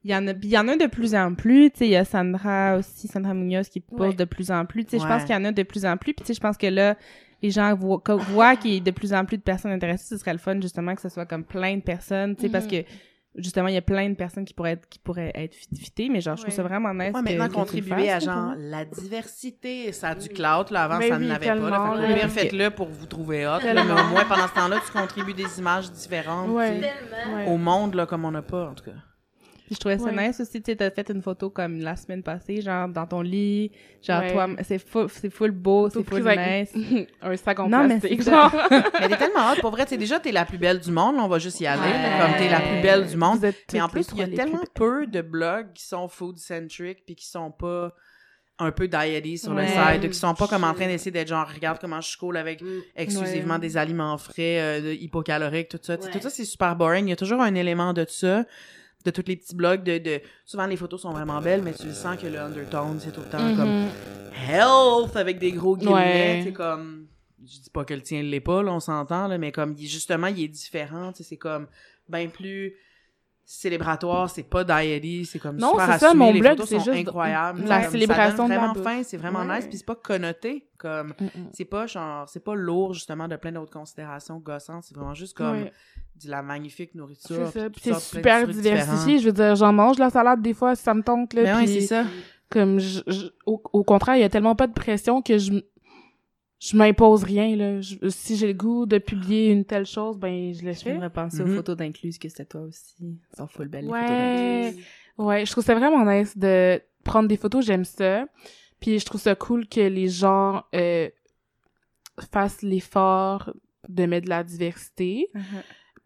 [0.03, 1.91] il y en a il y en a de plus en plus, tu sais, il
[1.91, 4.13] y a Sandra aussi, Sandra Munoz qui pose Ouais.
[4.13, 5.97] de plus en plus, tu sais, je pense qu'il y en a de plus en
[5.97, 6.95] plus, puis tu sais, je pense que là
[7.43, 10.17] les gens voient, voient qu'il y a de plus en plus de personnes intéressées, ce
[10.17, 12.71] serait le fun justement que ce soit comme plein de personnes, tu sais, parce Mhm.
[12.71, 12.77] que
[13.37, 16.09] justement il y a plein de personnes qui pourraient être qui pourraient être fit- fitées,
[16.09, 17.13] mais genre je trouve ça vraiment nice.
[17.13, 20.83] Ouais, maintenant contribuer à genre pour la diversité, ça a du clout là.
[20.83, 21.61] Avant Mais ça oui, n'avait pas là.
[21.61, 22.09] tellement, Fait que là.
[22.09, 25.33] au pire, faites-le pour vous trouver hot, mais au moins pendant ce temps-là, tu contribues
[25.33, 26.49] des images différentes
[27.47, 28.91] au monde là comme on n'a pas en tout cas.
[29.67, 30.27] Puis je trouvais ça Ouais.
[30.29, 33.69] nice aussi, tu t'as fait une photo comme la semaine passée, genre dans ton lit,
[34.01, 34.31] genre Ouais.
[34.31, 36.73] toi, c'est full, c'est full beau, c'est full nice.
[37.21, 38.23] un sac en Non, mais plastique.
[38.23, 38.49] c'est genre.
[39.01, 41.17] Mais t'es tellement hot, pour vrai, tu sais déjà t'es la plus belle du monde,
[41.17, 42.19] là, on va juste y aller, Ouais.
[42.21, 43.39] comme t'es la plus belle du monde.
[43.73, 47.27] Mais en plus, il y a tellement peu de blogs qui sont food-centric puis qui
[47.27, 47.93] sont pas
[48.59, 51.47] un peu diety sur le site, qui sont pas comme en train d'essayer d'être genre
[51.47, 52.65] regarde comment je cool avec Mm.
[52.95, 53.59] exclusivement Ouais.
[53.59, 55.93] des aliments frais, euh, de- hypocaloriques, tout ça.
[55.93, 56.09] Ouais.
[56.09, 57.05] Tout ça, c'est super boring.
[57.05, 58.45] Il y a toujours un élément de ça,
[59.07, 59.83] de tous les petits blogs.
[59.83, 60.21] De, de...
[60.45, 63.27] Souvent, les photos sont vraiment belles, mais tu sens que le undertone, c'est tout le
[63.27, 63.89] temps comme Mhm.
[64.49, 65.93] health avec des gros guillemets.
[65.93, 66.41] Ouais.
[66.45, 67.07] C'est comme.
[67.45, 70.43] Je dis pas que le tien l'est pas, là, on s'entend, mais comme justement, il
[70.43, 71.11] est différent.
[71.15, 71.67] C'est comme
[72.09, 72.73] bien plus
[73.45, 76.79] célébratoire, c'est pas diety, c'est comme Non, super c'est ça, mon les blog, photos c'est
[76.79, 77.63] sont juste incroyables.
[77.63, 79.55] la célébration ça vraiment fin, c'est vraiment Ouais.
[79.57, 81.13] nice, puis c'est pas connoté comme
[81.53, 85.37] c'est pas genre c'est pas lourd justement de plein d'autres considérations gossantes, c'est vraiment juste
[85.37, 85.71] comme Ouais.
[86.23, 87.47] De la magnifique nourriture.
[87.51, 87.69] C'est ça.
[87.69, 89.19] puis c'est super diversifié.
[89.19, 91.33] Je veux dire, j'en mange la salade des fois si ça me tente.
[91.33, 92.05] Là, Ben ouais, puis c'est ça.
[92.49, 95.53] comme je, je- au, au contraire, il y a tellement pas de pression que je
[96.59, 97.81] je m'impose rien là.
[97.81, 100.89] Je- si j'ai le goût de publier une telle chose, ben je le Je fais.
[100.89, 102.95] viendrais penser aux photos d'incluse que c'était toi aussi.
[102.99, 104.61] Elles sont full belles, les photos Ouais.
[104.71, 104.85] d'incluse.
[105.19, 108.25] Ouais, je trouve ça vraiment nice de prendre des photos, j'aime ça.
[108.79, 111.09] Puis je trouve ça cool que les gens euh,
[112.31, 113.51] fassent l'effort
[113.87, 115.41] de mettre de la diversité Mhm.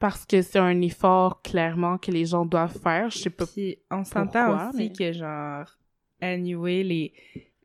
[0.01, 3.09] Parce que c'est un effort clairement que les gens doivent faire.
[3.11, 3.45] Je sais pas.
[3.45, 5.77] Puis on s'entend aussi mais- que genre
[6.21, 7.13] anyway les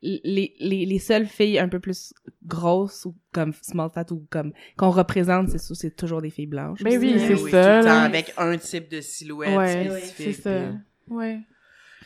[0.01, 2.13] les, les, les seules filles un peu plus
[2.45, 6.83] grosses ou comme small fat ou comme qu'on représente c'est c'est toujours des filles blanches.
[6.83, 9.89] Ben oui, Ben c'est oui, ça, tout le temps avec un type de silhouette Ouais,
[9.89, 10.35] spécifique.
[10.35, 10.59] c'est ça.
[11.07, 11.39] puis- Ouais.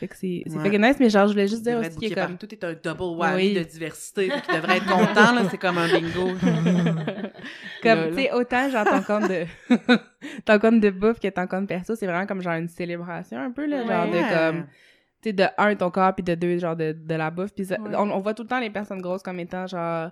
[0.02, 0.64] Fait que c'est c'est Ouais.
[0.64, 2.72] fucking nice mais genre je voulais juste dire aussi qu'il par- comme Tout est un
[2.72, 3.54] double whammy Oui.
[3.54, 4.28] de diversité.
[4.30, 5.42] fait qu'il devrait être content, là.
[5.48, 6.30] C'est comme un bingo.
[7.82, 9.44] comme tu sais autant genre ton compte de
[10.44, 13.50] ton compte de bouffe que ton compte perso c'est vraiment comme genre une célébration un
[13.52, 14.66] peu là genre de comme
[15.22, 17.64] tu sais de un ton corps puis de deux genre de, de la bouffe puis
[17.70, 17.78] Ouais.
[17.96, 20.10] on, on voit tout le temps les personnes grosses comme étant genre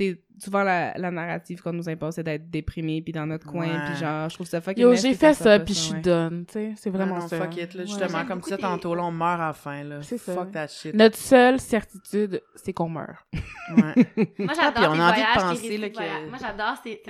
[0.00, 3.46] tu sais souvent la, la narrative qu'on nous impose c'est d'être déprimé puis dans notre
[3.46, 3.84] coin Ouais.
[3.90, 6.54] puis genre je trouve ça fucking Yo, j'ai fait ça, puis je suis done, tu
[6.54, 6.72] sais.
[6.76, 7.36] C'est vraiment Ah non, ça.
[7.36, 7.84] fuck it, là.
[7.84, 10.00] Justement, comme ça, tes- tantôt, là, on meurt à la fin, là.
[10.00, 10.32] C'est ça.
[10.34, 10.94] Fuck that shit.
[10.94, 13.18] Notre seule certitude, c'est qu'on meurt.
[13.70, 13.76] Ouais.
[13.76, 16.28] Moi, puis j'adore on tes a envie de voyages, penser, là, que- voyage.
[16.28, 17.02] Moi, j'adore ces...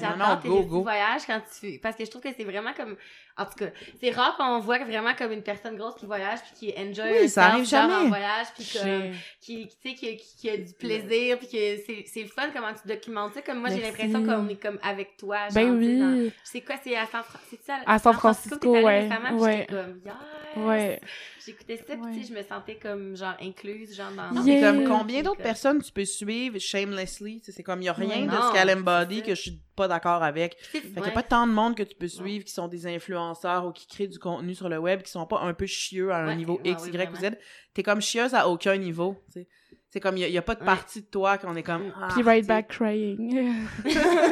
[0.00, 0.78] J'adore non, tes go, récits go.
[0.78, 1.78] de voyage quand tu...
[1.80, 2.96] Parce que je trouve que c'est vraiment comme...
[3.38, 3.66] En tout cas,
[4.00, 7.28] c'est rare qu'on voit vraiment comme une personne grosse qui voyage puis qui enjoy Oui,
[7.28, 7.94] ça arrive genre, jamais.
[7.94, 11.52] en voyage puis Qui, qui, tu sais, qui, a du plaisir puis que
[11.86, 13.42] c'est c'est le fun comment tu documentes ça.
[13.42, 15.48] Comme moi, j'ai l'impression qu'on est comme avec toi.
[15.48, 16.32] Genre, Ben dans- oui.
[16.44, 17.48] C'est quoi, c'est à San Francisco?
[17.50, 17.78] C'est ça?
[17.86, 19.66] À San Francisco, allée ouais, ouais.
[19.68, 20.14] comme, yes!
[20.56, 21.00] Ouais.
[21.46, 22.22] J'écoutais ça, puis Ouais.
[22.28, 24.42] je me sentais comme, genre, incluse, genre, dans...
[24.42, 24.60] Yeah.
[24.60, 27.42] c'est comme combien d'autres Comme- personnes tu peux suivre shamelessly?
[27.44, 29.88] C'est comme, il y a rien Ouais, de ce qu'elle embody que je suis pas
[29.88, 30.56] d'accord avec.
[30.60, 32.86] Fait qu'il y a pas tant de monde que tu peux suivre qui sont des
[32.86, 36.12] influenceurs ou qui créent du contenu sur le web qui sont pas un peu chieux
[36.12, 37.30] à un Ouais, niveau ouais, X, ouais, Y ou Z.
[37.74, 39.48] T'es comme chieuse à aucun niveau, tu sais.
[39.92, 40.66] C'est comme, il y, a- a pas de Ouais.
[40.66, 41.92] partie de toi qu'on est comme...
[42.00, 42.52] ah, Puis right tu sais.
[42.52, 43.66] back crying.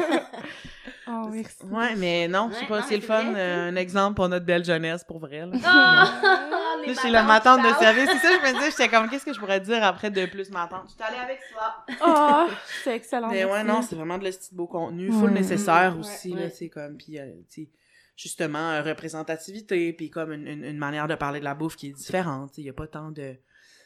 [1.07, 1.63] oh, merci.
[1.65, 3.33] Ouais, mais non, je sais Ouais, pas, non, c'est le fun.
[3.35, 5.45] euh, un exemple pour notre belle jeunesse, pour vrai.
[5.45, 5.51] Là.
[6.81, 6.81] Oh!
[6.87, 8.09] Là, je suis la matante de service.
[8.09, 10.49] C'est ça, je me disais, j'étais comme, qu'est-ce que je pourrais dire après de plus
[10.49, 10.89] ma tante?
[10.89, 11.85] J'étais allée avec ça.
[12.05, 12.47] Oh,
[12.85, 13.27] c'est excellent.
[13.29, 15.31] Mais ouais, non, c'est vraiment de le style beau contenu, full Ouais.
[15.31, 16.43] nécessaire Ouais, aussi, ouais.
[16.43, 17.67] là, c'est comme, puis, euh, tu
[18.15, 21.87] justement, euh, représentativité, puis comme une, une, une manière de parler de la bouffe qui
[21.89, 23.35] est différente, il y a pas tant de...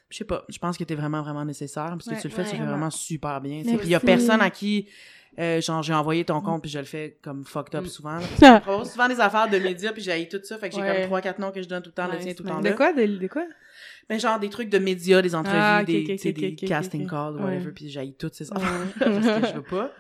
[0.09, 2.33] Je sais pas, je pense que t'es vraiment, vraiment nécessaire, parce que Ouais, tu le
[2.33, 2.89] fais, tu le fais vraiment.
[2.91, 4.87] super bien, puis il y a personne à qui...
[5.39, 7.87] euh, genre, j'ai envoyé ton compte, puis je le fais comme fucked up Mm.
[7.87, 8.17] souvent.
[8.17, 8.21] là.
[8.39, 10.95] Je propose souvent des affaires de médias, puis j'ai tout ça, fait que j'ai Ouais.
[10.97, 12.55] comme trois, quatre noms que je donne tout le temps, le tien tout le c'est
[12.55, 12.69] temps là.
[12.71, 12.93] De quoi?
[12.93, 13.43] De, de quoi?
[14.09, 16.03] Mais genre des trucs de médias, des entrevues, Ah, des,
[16.67, 18.69] casting calls, whatever, puis j'ai toutes ces affaires
[18.99, 19.91] parce que je veux pas.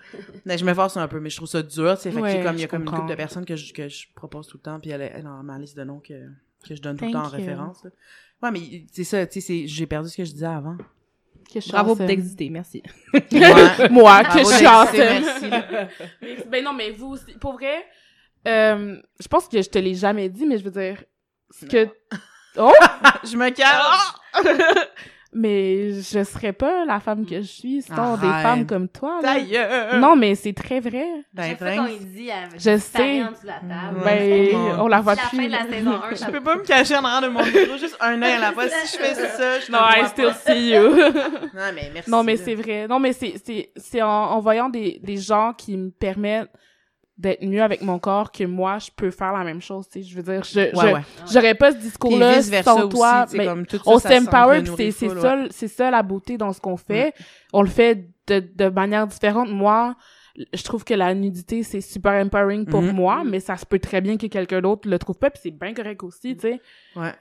[0.45, 2.55] Mais je me force un peu, mais je trouve ça dur, sais, fait que comme,
[2.55, 4.61] il y a comme une couple de personnes que je, que je propose tout le
[4.63, 6.13] temps, puis elle est dans ma liste de noms que,
[6.67, 7.35] que je donne tout le temps en you.
[7.37, 7.89] référence, là.
[8.43, 10.75] Ouais, mais c'est ça, tu sais, c'est- j'ai perdu ce que je disais avant.
[11.51, 12.83] Que je Bravo pour d'exister, merci.
[13.13, 13.21] Ouais.
[13.89, 14.63] Moi, que je
[14.99, 15.87] merci, là.
[16.47, 17.33] Ben non, mais vous aussi.
[17.39, 17.85] Pour vrai,
[18.47, 21.03] euh, je pense que je te l'ai jamais dit, mais je veux dire,
[21.51, 21.87] ce que...
[22.57, 22.71] Oh!
[23.23, 24.13] Je me cache!
[25.35, 29.97] mais je serais pas la femme que je suis sans des femmes comme toi, là.
[29.97, 31.05] Non, mais c'est très vrai.
[31.33, 33.19] Ben, Chaque fois qu'on dit, elle Je sais.
[33.43, 34.01] la table.
[34.03, 35.23] Ben, on la voit plus.
[35.23, 35.69] la fin de la là.
[35.69, 38.33] saison 1, Je peux pas me cacher en arrière de mon micro, juste un œil
[38.33, 38.67] à la fois.
[38.67, 40.33] Si je fais ça, je Non, I vois still pas.
[40.33, 40.89] see you.
[41.53, 42.09] Non, mais merci.
[42.09, 42.87] non, mais c'est vrai.
[42.87, 46.49] Non, mais c'est, c'est, c'est en, en voyant des, des gens qui me permettent
[47.17, 50.07] d'être mieux avec mon corps que moi, je peux faire la même chose, tu sais.
[50.09, 51.01] Je veux dire, je, Ouais, je- ouais.
[51.31, 53.25] j'aurais pas ce discours-là vice-versa sans aussi, toi.
[53.33, 55.47] mais comme tout ça, on s'empower, c'est, c'est ça, ouais.
[55.51, 57.13] c'est ça la beauté dans ce qu'on fait.
[57.53, 59.49] On le fait de, de manière différente.
[59.49, 59.95] Moi,
[60.53, 62.91] je trouve que la nudité, c'est super empowering pour Mhm.
[62.95, 65.51] moi, mais ça se peut très bien que quelqu'un d'autre le trouve pas, puis c'est
[65.51, 66.61] bien correct aussi, tu sais.
[66.95, 67.13] Ouais.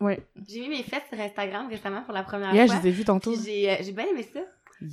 [0.00, 0.20] Ouais.
[0.48, 2.80] J'ai mis mes fesses sur Instagram récemment pour la première Yeah, je fois.
[2.82, 3.34] les ai vus tantôt.
[3.44, 4.40] J'ai euh, j'ai bien aimé ça.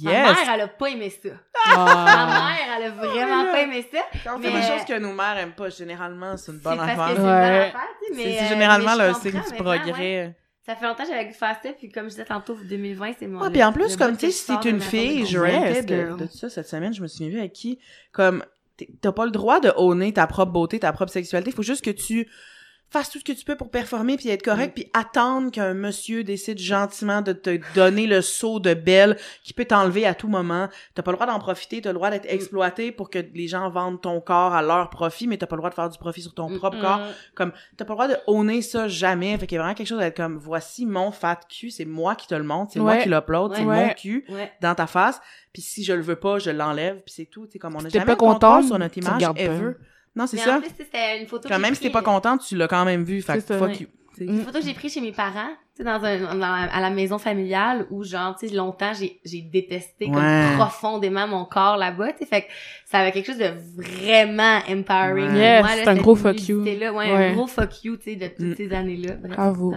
[0.04, 0.38] Ma Yes!
[0.38, 1.30] mère, elle a pas aimé ça.
[1.30, 1.36] Ma
[1.76, 2.28] Ah.
[2.50, 4.00] mère, elle a vraiment pas aimé ça.
[4.24, 6.78] Quand on Mais- fait des choses que nos mères aiment pas, généralement, c'est une bonne
[6.78, 7.10] que c'est affaire.
[7.10, 8.38] une bonne affaire, tu sais, mais...
[8.38, 9.58] c'est euh, généralement mais le signe du ouais.
[9.58, 10.38] progrès.
[10.66, 13.14] Ça fait longtemps que j'avais goût de faire ça, puis comme je disais tantôt, 2020,
[13.20, 13.42] c'est mon...
[13.42, 15.86] Ouais, puis en plus, comme tu sais, que si t'es une ma fille, je Yes,
[15.86, 17.80] de, de ça cette semaine, je me souviens plus avec qui,
[18.12, 18.44] comme,
[19.02, 21.84] t'as pas le droit de honner ta propre beauté, ta propre sexualité, il faut juste
[21.84, 22.28] que tu
[22.92, 24.50] fasses tout ce que tu peux pour performer puis être Mm.
[24.52, 29.54] correct puis attendre qu'un monsieur décide gentiment de te donner le saut de belle qui
[29.54, 30.68] peut t'enlever à tout moment.
[30.94, 32.14] T'as pas le droit d'en profiter, t'as le droit Mm.
[32.14, 35.56] d'être exploité pour que les gens vendent ton corps à leur profit, mais t'as pas
[35.56, 36.82] le droit de faire du profit sur ton Mm, propre mm.
[36.82, 37.02] corps.
[37.36, 39.38] Comme, t'as pas le droit de honner ça jamais.
[39.38, 42.16] Fait qu'il y a vraiment quelque chose d'être comme, voici mon fat cul, c'est moi
[42.16, 43.88] qui te le montre, c'est moi qui l'upload, c'est Ouais.
[43.88, 44.26] mon cul
[44.62, 45.22] dans ta face.
[45.54, 47.48] Puis si je le veux pas, je l'enlève, puis c'est tout.
[47.52, 49.22] Sais, comme on a jamais pas contente, sur notre image.
[50.16, 50.58] Non, c'est Mais ça.
[50.58, 52.56] en plus, c'était une photo que Quand j'ai même si t'es pris, pas contente, tu
[52.58, 53.22] l'as quand même vu.
[53.22, 53.76] Fait fuck ouais.
[53.78, 53.88] you.
[54.20, 56.82] Une photo que j'ai prise chez mes parents, tu sais, dans un, dans la- à
[56.82, 60.12] la maison familiale, où genre, tu sais, longtemps, j'ai, j'ai détesté Ouais.
[60.14, 62.48] comme profondément mon corps là-bas, tu sais, fait que
[62.86, 65.32] ça avait quelque chose de vraiment empowering.
[65.32, 65.40] Ouais.
[65.40, 66.60] Yes, Moi, là, c'est un gros fuck you.
[66.60, 67.26] nudité-là, Ouais, Ouais.
[67.30, 68.56] un gros fuck you, tu sais, de toutes Mm.
[68.58, 69.14] ces années-là.
[69.16, 69.74] Bref, Bravo.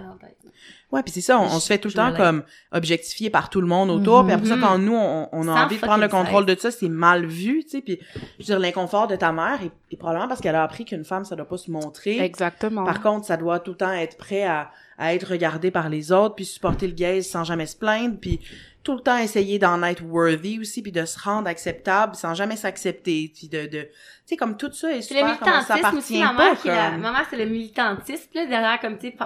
[0.92, 3.60] Ouais, puis c'est ça, on, on se fait tout le temps comme objectifié par tout
[3.60, 4.26] le monde autour, Mhm.
[4.26, 4.62] puis après ça, Mhm.
[4.62, 7.26] quand nous, on, on a Sans envie de prendre le contrôle de ça, c'est mal
[7.26, 10.40] vu, tu sais, puis je veux dire, l'inconfort de ta mère est, est probablement parce
[10.40, 12.20] qu'elle a appris qu'une femme, ça doit pas se montrer.
[12.20, 12.84] Exactement.
[12.84, 16.12] Par contre, ça doit tout le temps être prêt à, à être regardé par les
[16.12, 18.38] autres, puis supporter le gaze sans jamais se plaindre, puis
[18.84, 22.56] tout le temps essayer d'en être worthy aussi, puis de se rendre acceptable sans jamais
[22.56, 23.88] s'accepter, puis de, de tu
[24.26, 26.54] sais, comme tout ça est C'est le super, comment ça militantisme aussi, appartient ma mère,
[26.54, 27.00] pas, qui est la- comme...
[27.00, 29.16] ma mère, c'est le militantisme, là, derrière, comme, tu sais,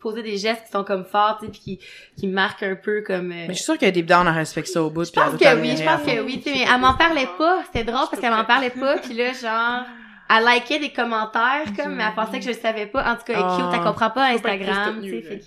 [0.00, 1.80] poser des gestes qui sont comme forts, tu sais, puis qui,
[2.18, 3.30] qui marquent un peu comme...
[3.30, 5.36] euh, Mais je suis sûre que Deep Down, elle respecte ça au bout, Je pense
[5.36, 8.06] que oui, je pense que oui, tu sais, mais elle m'en parlait pas, c'était drôle
[8.10, 9.84] parce qu'elle m'en parlait pas, puis là, genre,
[10.30, 13.04] elle likait des commentaires, comme, mais elle pensait que je le savais pas.
[13.12, 13.72] En tout cas, est cute, Ah.
[13.74, 15.38] elle comprend pas Instagram, tu sais, soutenue, fait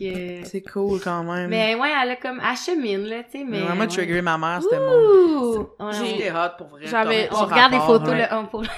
[0.43, 0.47] que...
[0.47, 1.49] C'est cool quand même.
[1.49, 3.61] Mais ouais, elle a comme, elle chemine, là, tu sais, mais...
[3.61, 3.87] Vraiment, ouais.
[3.87, 5.69] trigger ma mère, c'était mon...
[5.91, 6.81] C'était hot pour vrai.
[6.85, 8.17] J'avais- On regarde des photos, ouais.
[8.19, 8.63] là, on pour...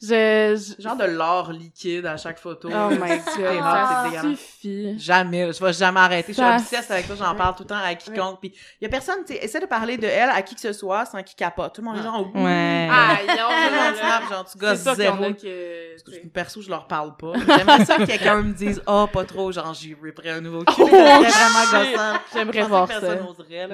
[0.00, 2.68] Je, je- Genre de l'or liquide à chaque photo.
[2.72, 4.96] Oh my god, ça suffit.
[4.98, 6.28] Jamais, je vais jamais arrêter.
[6.32, 8.38] Je suis Ça- obsesse avec toi, j'en parle tout le temps à quiconque.
[8.40, 10.60] Puis il y a personne, tu sais, essaie de parler de elle à qui que
[10.60, 11.74] ce soit sans qu'il capote.
[11.74, 12.38] Tout le monde est genre, ouh.
[12.38, 12.88] Ouais.
[12.90, 15.34] Ah, monde snap, genre, tu gosses zéro.
[15.34, 16.28] que...
[16.28, 17.32] Perso, je leur parle pas.
[17.56, 20.74] J'aimerais ça que quelqu'un me dise, oh, pas trop, genre, j'y riperais un nouveau cul.
[20.76, 22.18] Ça serait vraiment.
[22.32, 23.00] J'aimerais voir ça.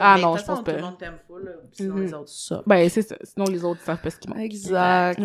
[0.00, 0.72] Ah Mais non, je pense pas.
[0.72, 1.50] Tout le monde t'aime full, là.
[1.72, 2.62] Sinon, les autres, ça.
[2.66, 3.16] Ben, c'est ça.
[3.22, 4.40] Sinon, les autres savent pas ce qu'ils manquent.
[4.40, 5.20] Exact.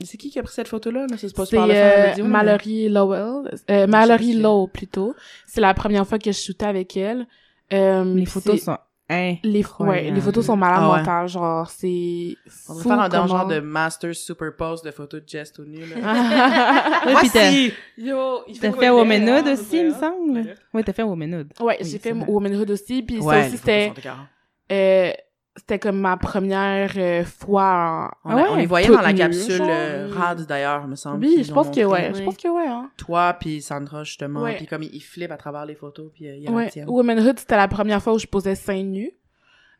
[0.00, 0.06] Ouais.
[0.06, 1.06] C'est qui qui a pris cette photo-là?
[1.08, 1.16] là?
[1.16, 3.50] C'est euh, Mallory Lowell.
[3.70, 5.14] Euh, Mallory Lowe, plutôt.
[5.46, 7.26] C'est la première fois que je shootais avec elle.
[7.72, 8.76] Euh, Les photos sont
[9.10, 11.28] Les, ouais, les photos sont malades Ah ouais.
[11.28, 12.36] genre, c'est
[12.68, 15.80] On va faire un comment- genre de master superpose de photos de Jess tout nu,
[15.80, 15.96] là.
[17.06, 17.72] Ouais, puis Voici!
[17.98, 19.98] Yo, il T'as fait Womanhood aussi, il me Ouais.
[20.00, 20.54] semble.
[20.72, 21.48] Oui, t'as fait Womanhood.
[21.60, 22.12] Ouais, Oui, j'ai fait.
[22.12, 23.92] Womanhood aussi, puis Ouais, ça aussi, c'était,
[24.72, 25.12] euh,
[25.56, 28.28] c'était comme ma première euh, fois en...
[28.30, 28.60] On, a- Ah on ouais?
[28.62, 31.24] les voyait dans la nue, capsule euh, RAD, d'ailleurs, me semble.
[31.24, 32.24] Oui, je pense que ouais, je Oui.
[32.24, 32.90] pense que ouais, hein.
[32.96, 34.42] Toi puis Sandra, justement.
[34.42, 34.56] Ouais.
[34.56, 36.64] Puis comme ils, ils flippent à travers les photos, puis euh, il y a Ouais,
[36.64, 36.88] la tienne.
[36.88, 39.12] Womanhood, c'était la première fois où je posais seins nus.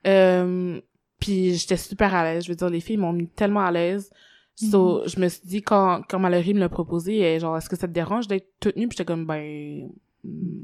[0.06, 0.80] Euh,
[1.18, 2.44] puis j'étais super à l'aise.
[2.44, 4.10] Je veux dire, les filles m'ont mis tellement à l'aise.
[4.56, 7.74] So, je me suis dit, quand, quand Mallory me l'a proposé, elle genre, est-ce que
[7.74, 8.86] ça te dérange d'être toute nue?
[8.86, 9.88] Puis j'étais comme, ben,
[10.22, 10.62] mm,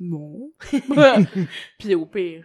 [0.00, 0.50] non.
[1.78, 2.44] puis au pire,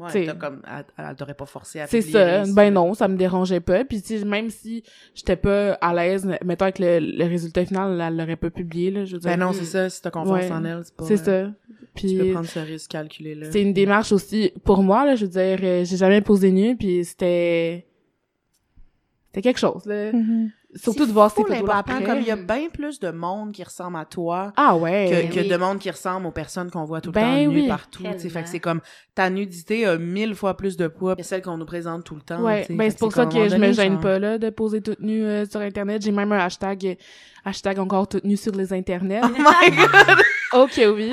[0.00, 0.26] Ouais, t'sais.
[0.38, 2.12] comme, elle, elle t'aurait pas forcé à c'est publier
[2.44, 2.44] ça.
[2.54, 3.84] Ben non, ça me dérangeait pas.
[3.84, 4.82] Puis tu même si
[5.14, 9.04] j'étais pas à l'aise, mettons avec le, le résultat final, elle l'aurait pas publié, là,
[9.04, 9.30] je veux dire.
[9.30, 10.50] Ben non, c'est ça, si t'as confiance Ouais.
[10.52, 11.04] en elle, c'est pas...
[11.04, 11.52] C'est euh, ça.
[11.96, 13.46] Tu peux Puis prendre ce risque calculé-là.
[13.50, 16.76] c'est une démarche aussi pour moi là je veux dire euh, j'ai jamais posé nu
[16.76, 17.84] puis c'était
[19.26, 20.12] c'était quelque chose là
[20.76, 23.00] surtout de voir ces Faut photos là l'important, après comme il y a bien plus
[23.00, 25.48] de monde qui ressemble à toi ah ouais que, que oui.
[25.48, 27.68] de monde qui ressemble aux personnes qu'on voit tout le Ben temps nues oui.
[27.68, 28.02] partout.
[28.04, 28.80] Fait que c'est comme
[29.14, 32.20] ta nudité a mille fois plus de poids que celle qu'on nous présente tout le
[32.22, 32.40] temps.
[32.42, 35.00] ouais ben c'est pour ça que je me gêne genre- pas là de poser toute
[35.00, 36.96] nue euh, sur internet j'ai même un hashtag
[37.44, 40.18] hashtag encore toute nue sur les internets Oh my god!
[40.52, 41.12] ok oui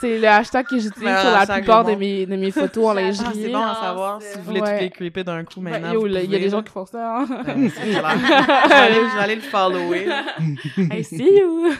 [0.00, 2.90] c'est le hashtag que j'utilise Ben, sur la plupart de mes de mes photos en
[2.96, 4.72] Ah, lingerie c'est bon à savoir si vous voulez Ouais.
[4.72, 6.04] toutes les creeper d'un coup Ben, maintenant.
[6.06, 7.26] il y a des gens qui font ça hein.
[7.44, 7.72] Clair.
[7.74, 10.06] je, vais aller, je vais aller le follower.
[10.92, 11.70] I see you.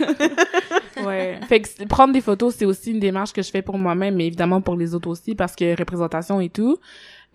[1.05, 1.39] ouais.
[1.49, 4.27] Fait que prendre des photos, c'est aussi une démarche que je fais pour moi-même, mais
[4.27, 6.79] évidemment pour les autres aussi, parce que représentation et tout.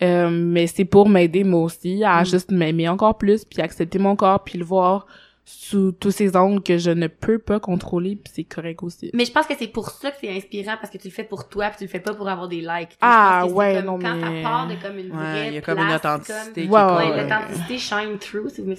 [0.02, 2.26] Euh, mais c'est pour m'aider moi aussi à Mm.
[2.26, 5.06] juste m'aimer encore plus, puis accepter mon corps, puis le voir
[5.46, 9.12] sous tous ces angles que je ne peux pas contrôler, puis c'est correct aussi.
[9.14, 11.26] Mais je pense que c'est pour ça que c'est inspirant parce que tu le fais
[11.26, 12.98] pour toi puis tu le fais pas pour avoir des likes.
[13.02, 15.10] Ah, je pense que c'est ouais, comme non, quand mais- ça part de comme une
[15.10, 17.24] vraie il y a comme place, une authenticité Ouais, Ouais, ouais.
[17.24, 18.72] l'authenticité shine through, c'est une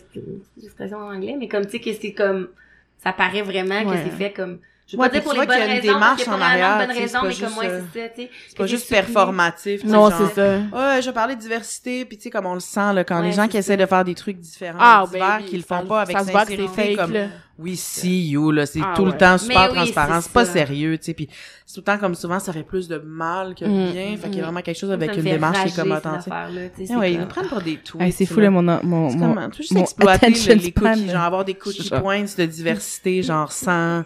[0.62, 2.49] expression en anglais, mais comme tu sais que c'est comme
[3.03, 5.65] ça paraît vraiment que c'est fait comme je pas dire pour tu les vois bonnes
[5.65, 7.20] qu'il y a une raisons parce démarche qu'il y a en pas vraiment arrière, raisons,
[7.20, 8.31] pas mais comme moi juste, c'est ça, tu sais.
[8.48, 9.85] C'est pas juste performatif.
[9.85, 10.56] Non, c'est ça.
[10.73, 13.32] Ouais, je parler de diversité, puis tu sais, comme on le sent, là, quand les
[13.32, 15.86] gens qui essaient de faire des trucs différents, Ah, divers, ben oui, qui le font
[15.86, 17.12] pas avec ça se voit que c'est sincérité, comme,
[17.59, 20.45] oui, si, you, là, c'est Ah, tout le temps super oui, transparent, c'est c'est pas
[20.45, 20.53] ça.
[20.55, 21.29] sérieux, tu sais, puis
[21.65, 23.93] c'est tout le temps comme souvent, ça fait plus de mal que de Mm.
[23.93, 24.45] bien, fait qu'il y a Mm.
[24.47, 27.27] vraiment quelque chose avec une démarche qui est comme sais, Eh c'est ouais, ils nous
[27.27, 28.03] prennent pour des tweets.
[28.03, 28.51] Hey, c'est fou, là.
[28.51, 31.07] mon, mon, C'est mon, comme, tu veux juste mon exploiter attention le- les span, cookies,
[31.07, 31.13] là.
[31.13, 32.01] genre avoir des C'est ça.
[32.01, 34.03] points de diversité, genre sans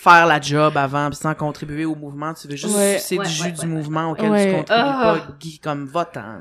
[0.00, 2.98] faire la job avant, puis sans contribuer au mouvement, tu veux juste Ouais.
[2.98, 5.16] sucer Ouais, du jus ouais, du ouais, mouvement auquel tu contribues Ah.
[5.26, 6.20] pas, Guy, comme votant.
[6.20, 6.40] là.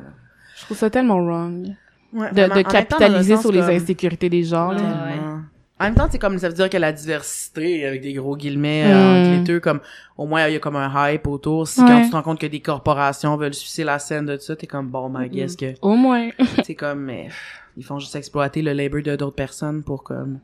[0.59, 1.69] Je trouve ça tellement wrong.
[2.13, 4.81] Ouais, De, capitaliser sur les insécurités des gens, là.
[4.81, 5.13] Ouais.
[5.13, 5.40] Tellement.
[5.81, 8.85] En même temps, c'est comme ça veut dire que la diversité avec des gros guillemets
[8.85, 8.91] Mm.
[8.91, 9.79] euh, entre les deux, comme
[10.17, 11.67] au moins il y a comme un hype autour.
[11.67, 11.87] Si Ouais.
[11.87, 14.67] quand tu te rends compte que des corporations veulent sucer la scène de ça, t'es
[14.67, 15.13] comme bon, Mm.
[15.13, 16.29] ma guess que Au moins.
[16.63, 17.29] c'est comme mais
[17.77, 20.39] ils font juste exploiter le labor de d'autres personnes pour comme.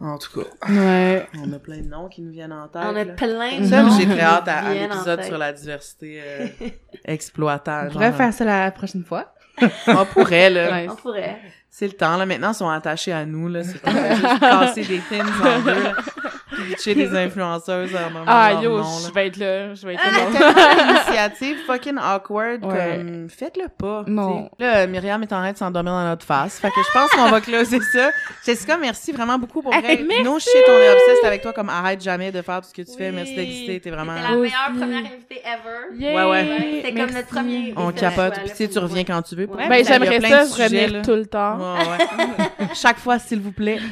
[0.00, 1.24] En tout cas, Ouais.
[1.38, 2.82] on a plein de noms qui nous viennent en tête.
[2.84, 3.12] On a là.
[3.14, 5.28] plein de Ça, noms j'ai très hâte à, l'épisode tête.
[5.28, 6.46] sur la diversité euh,
[7.04, 7.90] exploitage.
[7.90, 9.32] On pourrait genre, faire ça la prochaine fois.
[9.86, 10.70] On pourrait, là.
[10.72, 10.86] Ouais.
[10.90, 11.38] On pourrait.
[11.76, 12.24] C'est le temps, là.
[12.24, 13.64] Maintenant, ils sont attachés à nous, là.
[13.64, 15.72] C'est comme juste casser des pins en deux.
[16.54, 19.74] Puis pitcher des influenceuses en nommant Ah, leur yo, je vais être là.
[19.74, 20.54] Je vais être Ah, il y a là.
[20.54, 22.96] tellement d'initiatives fucking awkward, Ouais.
[22.96, 24.04] comme, faites-le pas.
[24.06, 24.48] Non.
[24.58, 24.64] t'sais.
[24.64, 26.58] Là, Myriam est en train de s'endormir dans notre face.
[26.60, 28.10] Fait que je pense qu'on va closer ça.
[28.44, 29.82] Jessica, merci vraiment beaucoup pour vrai.
[29.84, 30.22] Hey, merci!
[30.22, 32.82] No shit, on est obsessed avec toi, comme arrête jamais de faire tout ce que
[32.82, 33.08] tu fais.
[33.10, 33.16] Oui.
[33.16, 34.12] Merci d'exister, t'es vraiment...
[34.16, 34.40] C'était la Aussi.
[34.52, 35.98] meilleure première invitée ever.
[35.98, 36.14] Yay!
[36.14, 36.58] Ouais, ouais.
[36.76, 37.14] C'était comme Merci.
[37.14, 37.74] notre premier.
[37.76, 39.46] On capote, puis tu sais, tu reviens quand tu veux.
[39.46, 39.68] Ouais.
[39.68, 41.58] Ben, j'aimerais ça revenir tout le temps.
[41.58, 42.66] Ouais, ouais.
[42.74, 43.78] Chaque fois, s'il vous plaît.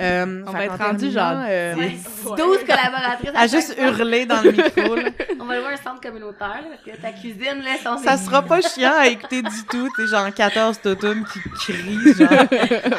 [0.00, 3.30] Euh, On va être rendu genre euh, Ouais, 12 collaboratrices.
[3.34, 4.94] à juste hurler dans le micro.
[4.94, 5.10] là.
[5.40, 8.42] On va louer un centre communautaire, là, parce que ta cuisine, là, sont Ça sera
[8.42, 12.30] pas chiant à écouter du tout, sais, genre 14 totunes qui crient, genre.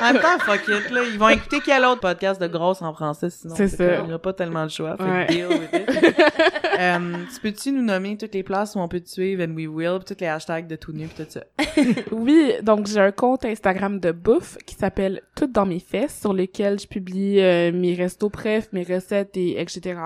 [0.01, 1.01] En même temps, fuck it, là.
[1.11, 3.55] Ils vont écouter quel autre podcast de grosse en français, sinon.
[3.55, 3.99] C'est ça.
[4.01, 4.95] Il n'y a pas tellement le choix.
[4.97, 5.25] Fait Ouais.
[5.27, 6.15] deal with it.
[7.35, 9.99] Tu peux-tu nous nommer toutes les places où on peut te suivre, and we will,
[9.99, 11.41] pis tous les hashtags de tout nu pis tout ça?
[12.11, 16.33] Oui, donc j'ai un compte Instagram de bouffe qui s'appelle Tout dans mes fesses, sur
[16.33, 19.99] lequel je publie euh, mes restos préf, mes recettes et etc.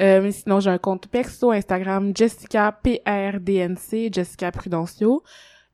[0.00, 5.22] Euh, mais sinon, j'ai un compte perso Instagram Jessica PRDNC, Jessica Prudencio.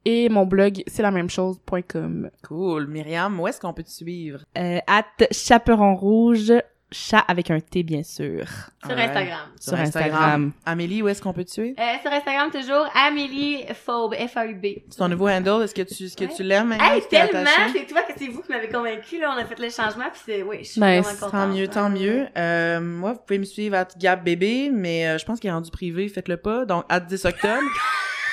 [0.04, 2.30] Et mon blog, c'est la même chose.com.
[2.46, 2.86] Cool.
[2.86, 4.44] Myriam, où est-ce qu'on peut te suivre?
[4.56, 6.52] Euh, at chaperon rouge,
[6.92, 8.44] chat avec un T, bien sûr.
[8.84, 8.96] Sur.
[8.96, 9.38] Instagram.
[9.60, 10.52] Sur Instagram.
[10.64, 11.76] Amélie, où est-ce qu'on peut te suivre?
[11.78, 14.64] Euh, sur Instagram, toujours, Amélie Phobe, F-A-U-B.
[14.90, 15.64] C'est ton nouveau handle.
[15.64, 16.34] Est-ce que tu, est-ce que Ouais.
[16.36, 16.92] tu l'aimes maintenant?
[16.92, 17.50] Hey, tellement!
[17.72, 19.34] C'est toi que c'est vous qui m'avez convaincu, là.
[19.36, 21.04] On a fait le changement, puis c'est, oui, je suis Nice.
[21.04, 21.30] vraiment contente.
[21.32, 22.26] Tant mieux, tant mieux.
[22.38, 25.52] Euh, moi, vous pouvez me suivre à Gab Bébé, mais euh, je pense qu'il est
[25.52, 26.64] rendu privé, faites-le pas.
[26.66, 27.62] Donc, à 10 octobre.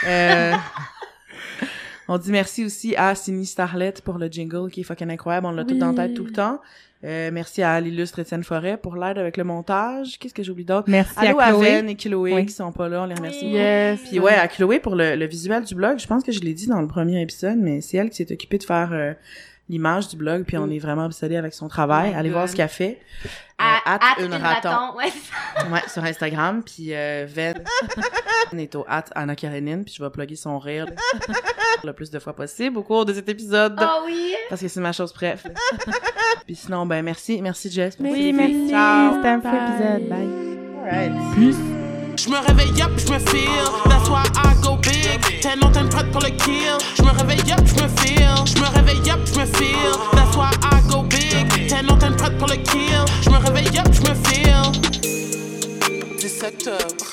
[0.06, 0.52] Euh,
[2.10, 5.48] on dit merci aussi à Cindy Starlet pour le jingle qui est fucking incroyable.
[5.48, 5.80] On l'a tout Oui.
[5.80, 6.60] dans la tête tout le temps.
[7.06, 10.18] Euh, merci à l'illustre Étienne Forêt pour l'aide avec le montage.
[10.20, 10.90] Qu'est-ce que j'oublie d'autre?
[10.90, 11.70] Merci Allô à à Chloé.
[11.72, 12.46] Ven et Chloé Oui.
[12.46, 13.44] qui sont pas là, on les remercie.
[13.46, 13.52] Oui.
[13.52, 14.00] Yes.
[14.10, 16.54] Puis ouais, à Chloé pour le, le visuel du blog, je pense que je l'ai
[16.54, 19.14] dit dans le premier épisode, mais c'est elle qui s'est occupée de faire euh,
[19.70, 22.12] l'image du blog, puis on est vraiment obsédés avec son travail.
[22.14, 22.52] Oh Allez voir God.
[22.52, 23.00] ce qu'elle fait.
[23.58, 24.70] À, Euh, at at une une raton.
[24.70, 24.98] raton.
[24.98, 25.12] Ouais.
[25.72, 27.54] Ouais, sur Instagram, puis euh, Ven
[28.58, 30.88] est au at Anna Karenine, puis je vais plugger son rire
[31.84, 33.78] le plus de fois possible au cours de cet épisode.
[33.82, 34.34] Oh oui!
[34.50, 35.46] Parce que c'est ma chose préf.
[36.46, 37.96] puis sinon, ben merci, merci Jess.
[38.00, 38.70] Oui, merci.
[38.70, 39.14] Ciao.
[39.16, 39.70] C'était un fou Bye.
[39.70, 40.10] épisode.
[40.10, 40.30] Bye.
[40.92, 41.56] Alright.
[42.20, 43.50] Je me réveille up, je me feel.
[43.86, 44.78] That's why I go
[45.44, 46.78] J'étais not and prête pour le kill.
[46.96, 48.30] J'me réveille up, j'me feel.
[48.46, 49.92] J'me réveille up, j'me feel.
[50.14, 51.52] That's why I go big.
[51.54, 53.04] J'étais not and prête pour le kill.
[53.24, 54.72] J'me réveille up, j'me feel.
[56.18, 57.06] 17 octobre.